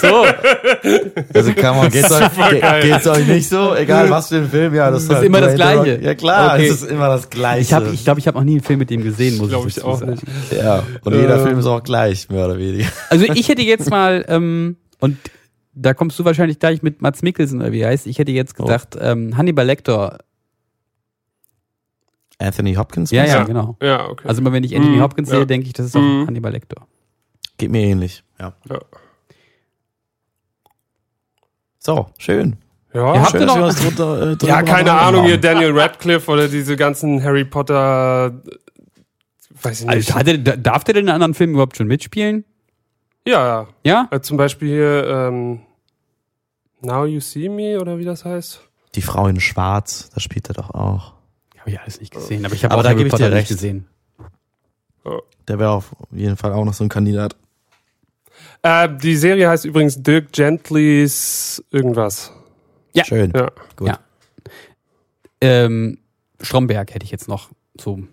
[0.00, 0.26] So.
[1.34, 3.74] Also kann man, geht's euch, ge geht's euch nicht so?
[3.74, 6.00] Egal was für ein Film, ja, das, Das ist halt immer das Gleiche.
[6.02, 6.66] Ja klar, Okay.
[6.66, 7.60] es ist immer das Gleiche.
[7.62, 9.68] Ich glaube, ich, glaub, ich habe noch nie einen Film mit dem gesehen, muss Glaube
[9.68, 10.12] ich, ich auch sagen.
[10.12, 10.22] nicht.
[10.52, 12.88] ja, und jeder Film ist auch gleich, mehr oder weniger.
[13.08, 15.16] Also ich hätte jetzt mal, ähm, und
[15.74, 18.06] da kommst du wahrscheinlich gleich mit Mats Mikkelsen, oder wie er heißt.
[18.06, 18.64] Ich hätte jetzt Oh.
[18.64, 20.18] gedacht, ähm, Hannibal Lecter.
[22.38, 23.10] Anthony Hopkins?
[23.10, 23.44] Ja, ja, Ja.
[23.44, 23.76] genau.
[23.80, 24.26] Ja, okay.
[24.28, 25.36] Also immer wenn ich Anthony Mhm, Hopkins ja.
[25.36, 26.26] sehe, denke ich, das ist auch Mhm.
[26.26, 26.86] Hannibal Lecter.
[27.58, 28.52] Geht mir ähnlich, ja.
[28.68, 28.80] ja.
[31.78, 32.56] So, schön.
[32.92, 35.26] Ja, Ihr habt schön, noch- drunter, äh, drüber ja keine Ahnung, haben.
[35.28, 38.50] hier Daniel Radcliffe oder diese ganzen Harry Potter, äh,
[39.62, 39.94] weiß ich nicht.
[39.96, 42.44] Also, hat er, da- darf der denn in anderen Filmen überhaupt schon mitspielen?
[43.26, 44.08] Ja, Ja?
[44.10, 45.60] äh, zum Beispiel hier ähm,
[46.80, 48.60] Now You See Me oder wie das heißt.
[48.94, 51.14] Die Frau in Schwarz, das spielt er doch auch.
[51.58, 53.48] Habe ich alles nicht gesehen, aber ich habe auch da Harry Potter nicht recht.
[53.48, 53.86] gesehen.
[55.48, 57.36] Der wäre auf jeden Fall auch noch so ein Kandidat.
[58.62, 62.32] Äh, die Serie heißt übrigens Dirk Gentlys irgendwas.
[62.94, 63.04] Ja.
[63.04, 63.32] Schön.
[63.34, 63.50] Ja.
[63.76, 63.88] Gut.
[63.88, 63.98] Ja.
[65.40, 65.98] Ähm,
[66.40, 68.00] Stromberg hätte ich jetzt noch so.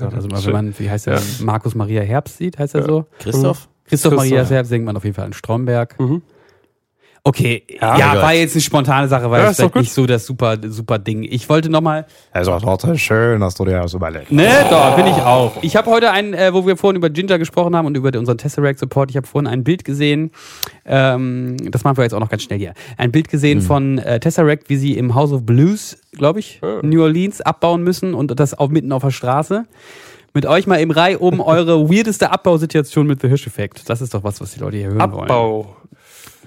[0.00, 3.06] Also wenn man, wie heißt er, Markus Maria Herbst sieht, heißt er so?
[3.20, 3.68] Christoph?
[3.88, 4.44] Christoph Maria.
[4.44, 5.98] Herbst denkt man auf jeden Fall an Stromberg.
[5.98, 6.22] Mhm.
[7.24, 10.24] Okay, ja, Ja, war jetzt eine spontane Sache, war Ja, jetzt ist nicht so das
[10.24, 11.24] super, super Ding.
[11.24, 14.32] Ich wollte nochmal, Also trotzdem schön, dass du dir das überlegst.
[14.32, 15.62] ne, doch, bin ich auch.
[15.62, 18.38] Ich habe heute einen, äh, wo wir vorhin über Ginger gesprochen haben und über unseren
[18.38, 20.30] Tesseract Support, ich habe vorhin ein Bild gesehen,
[20.86, 24.20] ähm, das machen wir jetzt auch noch ganz schnell hier, ein Bild gesehen von äh,
[24.20, 28.58] Tesseract, wie sie im House of Blues, glaube ich, New Orleans abbauen müssen und das
[28.58, 29.64] auch mitten auf der Straße.
[30.34, 33.88] Mit euch mal im Reihe oben eure weirdeste Abbausituation mit The Hirsch-Effekt.
[33.88, 35.24] Das ist doch was, was die Leute hier hören wollen.
[35.30, 35.74] Abbau.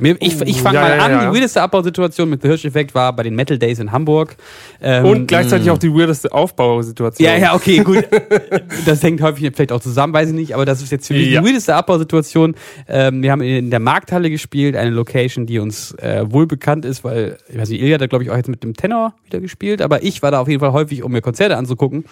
[0.03, 1.12] Ich ich fange Ja, mal ja, an.
[1.12, 1.30] ja.
[1.30, 4.36] Die weirdeste Abbausituation mit The Hirsch-Effekt war bei den Metal Days in Hamburg.
[4.82, 7.24] Ähm, Und gleichzeitig auch die weirdeste Aufbausituation.
[7.28, 8.08] ja, ja, okay, gut.
[8.86, 11.28] Das hängt häufig vielleicht auch zusammen, weiß ich nicht, aber das ist jetzt für mich
[11.30, 11.41] Ja.
[11.41, 12.56] die weirdeste Abbausituation.
[12.88, 17.03] Ähm, wir haben in der Markthalle gespielt, eine Location, die uns äh, wohl bekannt ist,
[17.03, 19.40] weil, ich weiß nicht, Ilja hat da, glaube ich, auch jetzt mit dem Tenor wieder
[19.40, 22.06] gespielt, aber ich war da auf jeden Fall häufig, um mir Konzerte anzugucken.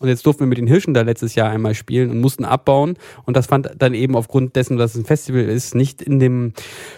[0.00, 0.04] Ja.
[0.04, 2.94] Und jetzt durften wir mit den Hirschen da letztes Jahr einmal spielen und mussten abbauen.
[3.26, 6.54] Und das fand dann eben aufgrund dessen, dass es ein Festival ist, nicht in dem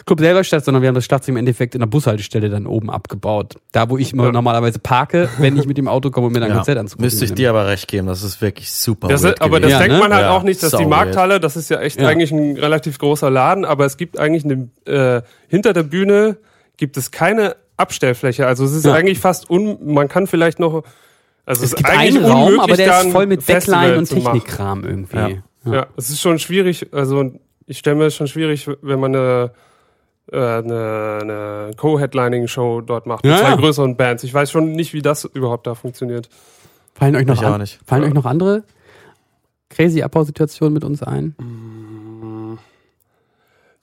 [0.07, 2.91] Club selber statt, sondern wir haben das Schlagzeug im Endeffekt in der Bushaltestelle dann oben
[2.91, 3.57] abgebaut.
[3.73, 6.51] Da, wo ich immer normalerweise parke, wenn ich mit dem Auto komme, um mir dann
[6.53, 7.05] ein Konzert anzugucken.
[7.05, 9.09] Müsste ich dir aber recht geben, das ist wirklich super.
[9.09, 9.71] Das ist, aber das.
[9.73, 9.99] Ja, denkt ne?
[9.99, 12.07] man halt Ja, auch nicht, dass die sau Markthalle, das ist ja echt Ja.
[12.09, 16.37] eigentlich ein relativ großer Laden, aber es gibt eigentlich eine, äh, hinter der Bühne
[16.77, 18.47] gibt es keine Abstellfläche.
[18.47, 18.93] Also es ist Ja.
[18.95, 20.85] eigentlich fast un, man kann vielleicht noch,
[21.47, 24.09] also Es ist gibt einen Raum, aber der ist voll mit Backline und.
[24.09, 25.17] Technikkram irgendwie.
[25.65, 25.73] Ja.
[25.73, 25.87] Ja.
[25.97, 27.33] es ist schon schwierig, also
[27.67, 29.53] ich stelle mir das schon schwierig, wenn man eine,
[30.33, 33.57] äh, eine, eine Co-Headlining-Show dort macht mit Ja, zwei ja.
[33.57, 34.25] größeren Bands.
[34.25, 36.29] Ich weiß schon nicht, wie das überhaupt da funktioniert.
[36.95, 37.79] Fallen euch noch, Ich an, nicht.
[37.87, 38.09] Fallen Ja.
[38.09, 38.65] euch noch andere
[39.71, 41.35] crazy Abbausituationen mit uns ein?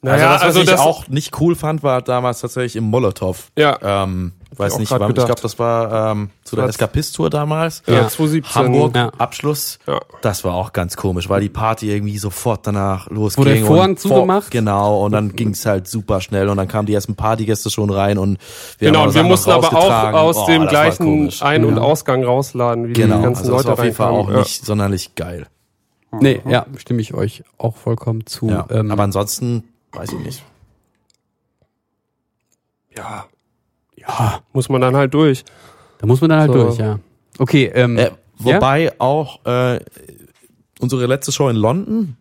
[0.02, 3.52] Also das, was also ich das- auch nicht cool fand, war damals tatsächlich im Molotow.
[3.58, 7.84] Ja, Ähm, weiß nicht, wann, ich glaube, das war ähm, zu der Eskapist-Tour damals.
[7.86, 8.08] ja, Ja.
[8.10, 8.64] 2017.
[8.66, 9.10] Hamburg, Ja.
[9.18, 9.80] Abschluss.
[9.88, 10.00] Ja.
[10.22, 13.46] Das war auch ganz komisch, weil die Party irgendwie sofort danach losging.
[13.46, 14.52] Wurde der Vorhang und zugemacht?
[14.52, 18.18] genau, und dann ging's halt super schnell und dann kamen die ersten Partygäste schon rein
[18.18, 18.38] und
[18.80, 21.30] wir Genau, haben und wir mussten aber auch aus Oh, dem gleichen.
[21.42, 21.82] Ein- und Ja.
[21.82, 24.66] Ausgang rausladen, wie Genau, die ganzen also das Leute war auf jeden Fall auch nicht
[24.66, 25.48] sonderlich geil.
[26.20, 28.50] Nee, ja, stimme ich euch auch vollkommen zu.
[28.50, 30.44] Ja, Ähm, aber ansonsten weiß ich nicht.
[32.98, 33.26] Ja.
[34.20, 35.44] Ja, Muss man dann halt durch.
[36.00, 36.64] da muss man dann halt So.
[36.64, 37.00] durch, ja.
[37.38, 39.80] Okay, ähm, Äh, wobei auch äh,
[40.80, 42.18] unsere letzte Show in London,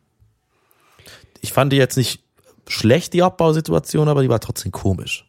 [1.40, 2.22] ich fand die jetzt nicht
[2.68, 5.24] schlecht, die Abbausituation, aber die war trotzdem komisch.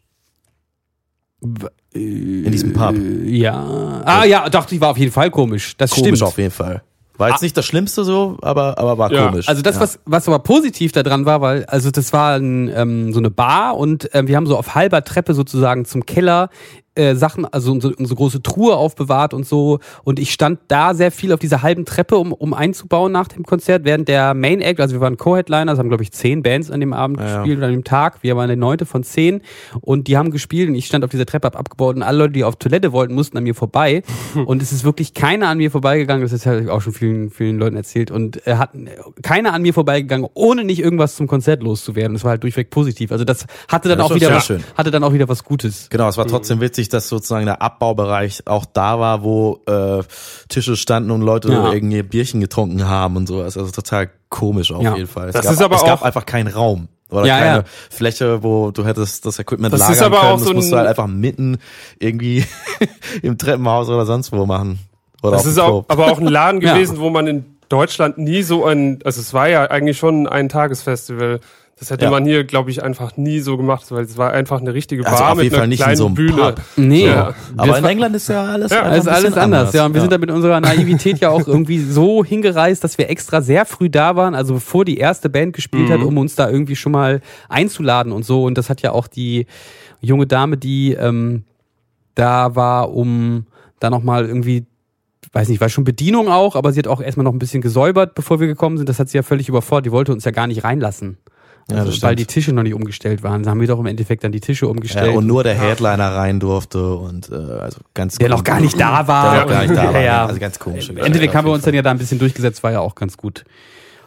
[1.92, 2.94] In diesem Pub.
[3.24, 4.02] ja.
[4.04, 5.74] Ah ja, doch, die war auf jeden Fall komisch.
[5.78, 6.22] Das Komisch stimmt.
[6.22, 6.82] auf jeden Fall.
[7.20, 9.48] War jetzt nicht das Schlimmste so, aber, aber war Ja, komisch.
[9.48, 9.82] Also das, ja.
[9.82, 13.76] was, was aber positiv daran war, weil, also das war ein, ähm, so eine Bar
[13.76, 16.48] und ähm, wir haben so auf halber Treppe sozusagen zum Keller
[17.00, 19.78] äh, Sachen, also unsere, unsere große Truhe aufbewahrt und so.
[20.04, 23.44] Und ich stand da sehr viel auf dieser halben Treppe, um, um einzubauen nach dem
[23.44, 26.70] Konzert, während der Main Act, also wir waren Co-Headliner, es haben glaube ich zehn Bands
[26.70, 27.36] an dem Abend Ja, ja.
[27.38, 28.22] gespielt oder an dem Tag.
[28.22, 29.40] Wir waren der neunte von zehn
[29.80, 32.32] und die haben gespielt und ich stand auf dieser Treppe, hab abgebaut und alle Leute,
[32.32, 34.02] die auf Toilette wollten, mussten an mir vorbei.
[34.46, 37.58] und es ist wirklich keiner an mir vorbeigegangen, das ist halt auch schon vielen, vielen
[37.58, 38.70] Leuten erzählt und äh, hat
[39.22, 42.12] keiner an mir vorbeigegangen, ohne nicht irgendwas zum Konzert loszuwerden.
[42.14, 43.12] Das war halt durchweg positiv.
[43.12, 44.62] Also das hatte dann Ja, das auch wieder was, schön.
[44.76, 45.88] hatte dann auch wieder was Gutes.
[45.90, 50.02] Genau, es war trotzdem witzig, dass sozusagen der Abbaubereich auch da war, wo äh,
[50.48, 51.72] Tische standen und Leute Ja.
[51.72, 53.56] irgendwie Bierchen getrunken haben und sowas.
[53.56, 54.94] Also total komisch auf Ja.
[54.94, 55.28] jeden Fall.
[55.28, 56.88] Es Das gab, ist aber es gab einfach keinen Raum.
[57.10, 57.64] Oder Ja, keine ja.
[57.90, 60.32] Fläche, wo du hättest das Equipment Das lagern ist aber können.
[60.32, 61.58] auch das so musst du ein- halt einfach mitten
[61.98, 62.44] irgendwie
[63.22, 64.78] im Treppenhaus oder sonst wo machen.
[65.22, 66.74] Oder Das ist auch, aber auch ein Laden Ja.
[66.74, 70.48] gewesen, wo man in Deutschland nie so ein, also es war ja eigentlich schon ein
[70.48, 71.40] Tagesfestival.
[71.80, 72.10] Das hätte Ja.
[72.10, 75.16] man hier, glaube ich, einfach nie so gemacht, weil es war einfach eine richtige Also
[75.18, 76.36] Bar auf mit jeden einer Fall nicht in kleinen so einem Bühne.
[76.36, 76.60] Pub.
[76.76, 77.06] Nee.
[77.06, 77.34] Ja.
[77.56, 79.86] Aber in England ist ja alles, Ja, ist alles bisschen anders, ja.
[79.86, 83.40] Und wir sind da mit unserer Naivität ja auch irgendwie so hingereist, dass wir extra
[83.40, 85.92] sehr früh da waren, also bevor die erste Band gespielt Mhm.
[85.94, 88.44] hat, um uns da irgendwie schon mal einzuladen und so.
[88.44, 89.46] Und das hat ja auch die
[90.02, 91.44] junge Dame, die ähm,
[92.14, 93.46] da war, um
[93.78, 94.66] da nochmal irgendwie,
[95.32, 98.14] weiß nicht, war schon Bedienung auch, aber sie hat auch erstmal noch ein bisschen gesäubert,
[98.14, 98.88] bevor wir gekommen sind.
[98.90, 99.86] Das hat sie ja völlig überfordert.
[99.86, 101.16] Die wollte uns ja gar nicht reinlassen.
[101.70, 102.18] Ja, Also, weil stimmt.
[102.20, 103.42] die Tische noch nicht umgestellt waren.
[103.42, 105.12] Da haben wir doch im Endeffekt dann die Tische umgestellt.
[105.12, 108.78] Ja, und nur der Headliner rein durfte und äh, also ganz der noch gar nicht
[108.80, 109.32] da war.
[109.34, 110.00] Der noch gar nicht da war.
[110.02, 110.26] ja.
[110.26, 110.88] Also ganz komisch.
[110.90, 113.16] Im Endeffekt haben wir uns dann ja da ein bisschen durchgesetzt, war ja auch ganz
[113.16, 113.44] gut.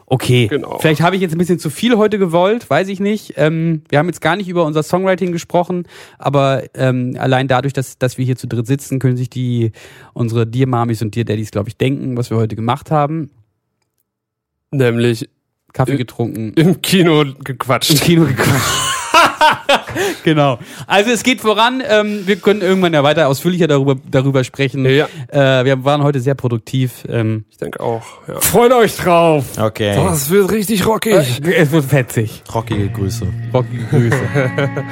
[0.05, 0.77] Okay, Genau.
[0.79, 3.33] vielleicht habe ich jetzt ein bisschen zu viel heute gewollt, weiß ich nicht.
[3.37, 5.87] Ähm, wir haben jetzt gar nicht über unser Songwriting gesprochen,
[6.19, 9.71] aber ähm, allein dadurch, dass, dass wir hier zu dritt sitzen, können sich die
[10.13, 13.31] unsere Dear Mamis und Dear Daddies, glaube ich, denken, was wir heute gemacht haben.
[14.71, 15.29] Nämlich
[15.73, 17.99] Kaffee Äh, getrunken, im Kino im gequatscht.
[18.01, 18.93] Kino gequatscht.
[20.23, 20.59] genau.
[20.87, 21.81] Also es geht voran.
[21.87, 24.85] Ähm, wir können irgendwann ja weiter ausführlicher darüber, darüber sprechen.
[24.85, 25.07] Ja.
[25.29, 27.03] Äh, wir waren heute sehr produktiv.
[27.09, 28.39] Ähm, Ich denke auch, ja.
[28.39, 29.45] freut euch drauf.
[29.59, 29.95] Okay.
[29.95, 31.41] Das wird richtig rockig.
[31.43, 32.43] Es wird fetzig.
[32.53, 33.27] Rockige Grüße.
[33.53, 34.21] Rockige Grüße.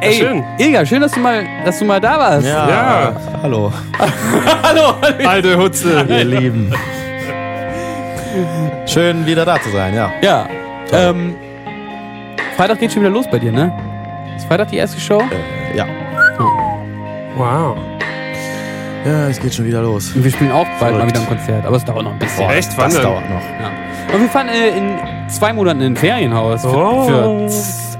[0.00, 0.42] Ey, schön.
[0.58, 2.46] Ilga, schön, dass du mal, dass du mal da warst.
[2.46, 3.14] Ja.
[3.42, 3.72] Hallo,
[4.62, 4.94] Hallo.
[5.24, 6.04] Alte Hutze.
[6.08, 6.74] ihr Lieben.
[8.86, 10.10] Schön wieder da zu sein, ja.
[10.22, 10.46] Ja.
[10.92, 11.34] Ähm,
[12.56, 13.72] Freitag geht schon wieder los bei dir, ne?
[14.36, 15.20] Ist Freitag die erste Show?
[15.72, 15.86] Äh, ja.
[17.36, 17.76] Wow.
[19.04, 20.12] Ja, es geht schon wieder los.
[20.14, 22.48] Und wir spielen auch bald mal wieder ein Konzert, aber es dauert noch ein bisschen.
[22.50, 22.70] Echt?
[22.76, 23.02] Wann das denn?
[23.02, 23.40] dauert noch.
[23.40, 23.70] Ja.
[24.14, 24.98] Und wir fahren äh, in
[25.28, 27.48] zwei Monaten in ein Ferienhaus für, Oh.
[27.48, 27.48] für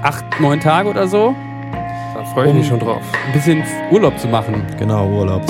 [0.03, 1.35] acht, neun Tage oder so.
[2.33, 3.01] Freue ich mich schon drauf.
[3.27, 4.63] Ein bisschen Urlaub zu machen.
[4.79, 5.41] Genau, Urlaub.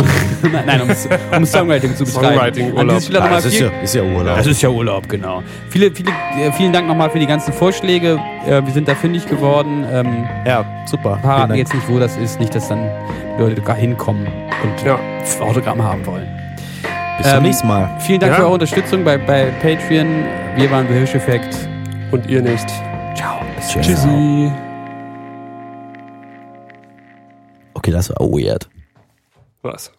[0.42, 0.90] nein, nein, um,
[1.38, 2.28] um Songwriting zu betreiben.
[2.36, 3.02] Songwriting, Urlaub.
[3.22, 4.38] Ah, das ist viel- ja, ist ja Urlaub.
[4.38, 5.42] Das ist ja Urlaub, genau.
[5.70, 8.20] Viele, viele, äh, vielen Dank nochmal für die ganzen Vorschläge.
[8.46, 9.86] Äh, wir sind da fündig geworden.
[9.92, 11.18] Ähm, ja, super.
[11.22, 12.90] verraten jetzt nicht, wo das ist, nicht, dass dann
[13.40, 14.28] Leute gar hinkommen
[14.64, 15.00] und Ja.
[15.42, 16.28] Autogramme haben wollen.
[17.18, 17.90] Bis zum ähm, nächsten Mal.
[18.00, 18.38] Vielen Dank Ja.
[18.38, 20.26] für eure Unterstützung bei, bei Patreon.
[20.58, 21.56] Wir waren The Hirsch-Effekt.
[22.12, 22.68] Und ihr nicht.
[23.16, 23.38] Ciao.
[23.56, 23.86] Bis Tschüss.
[23.88, 24.73] Tschüssi.
[27.84, 28.70] Okay, das war weird.
[29.62, 29.92] Was?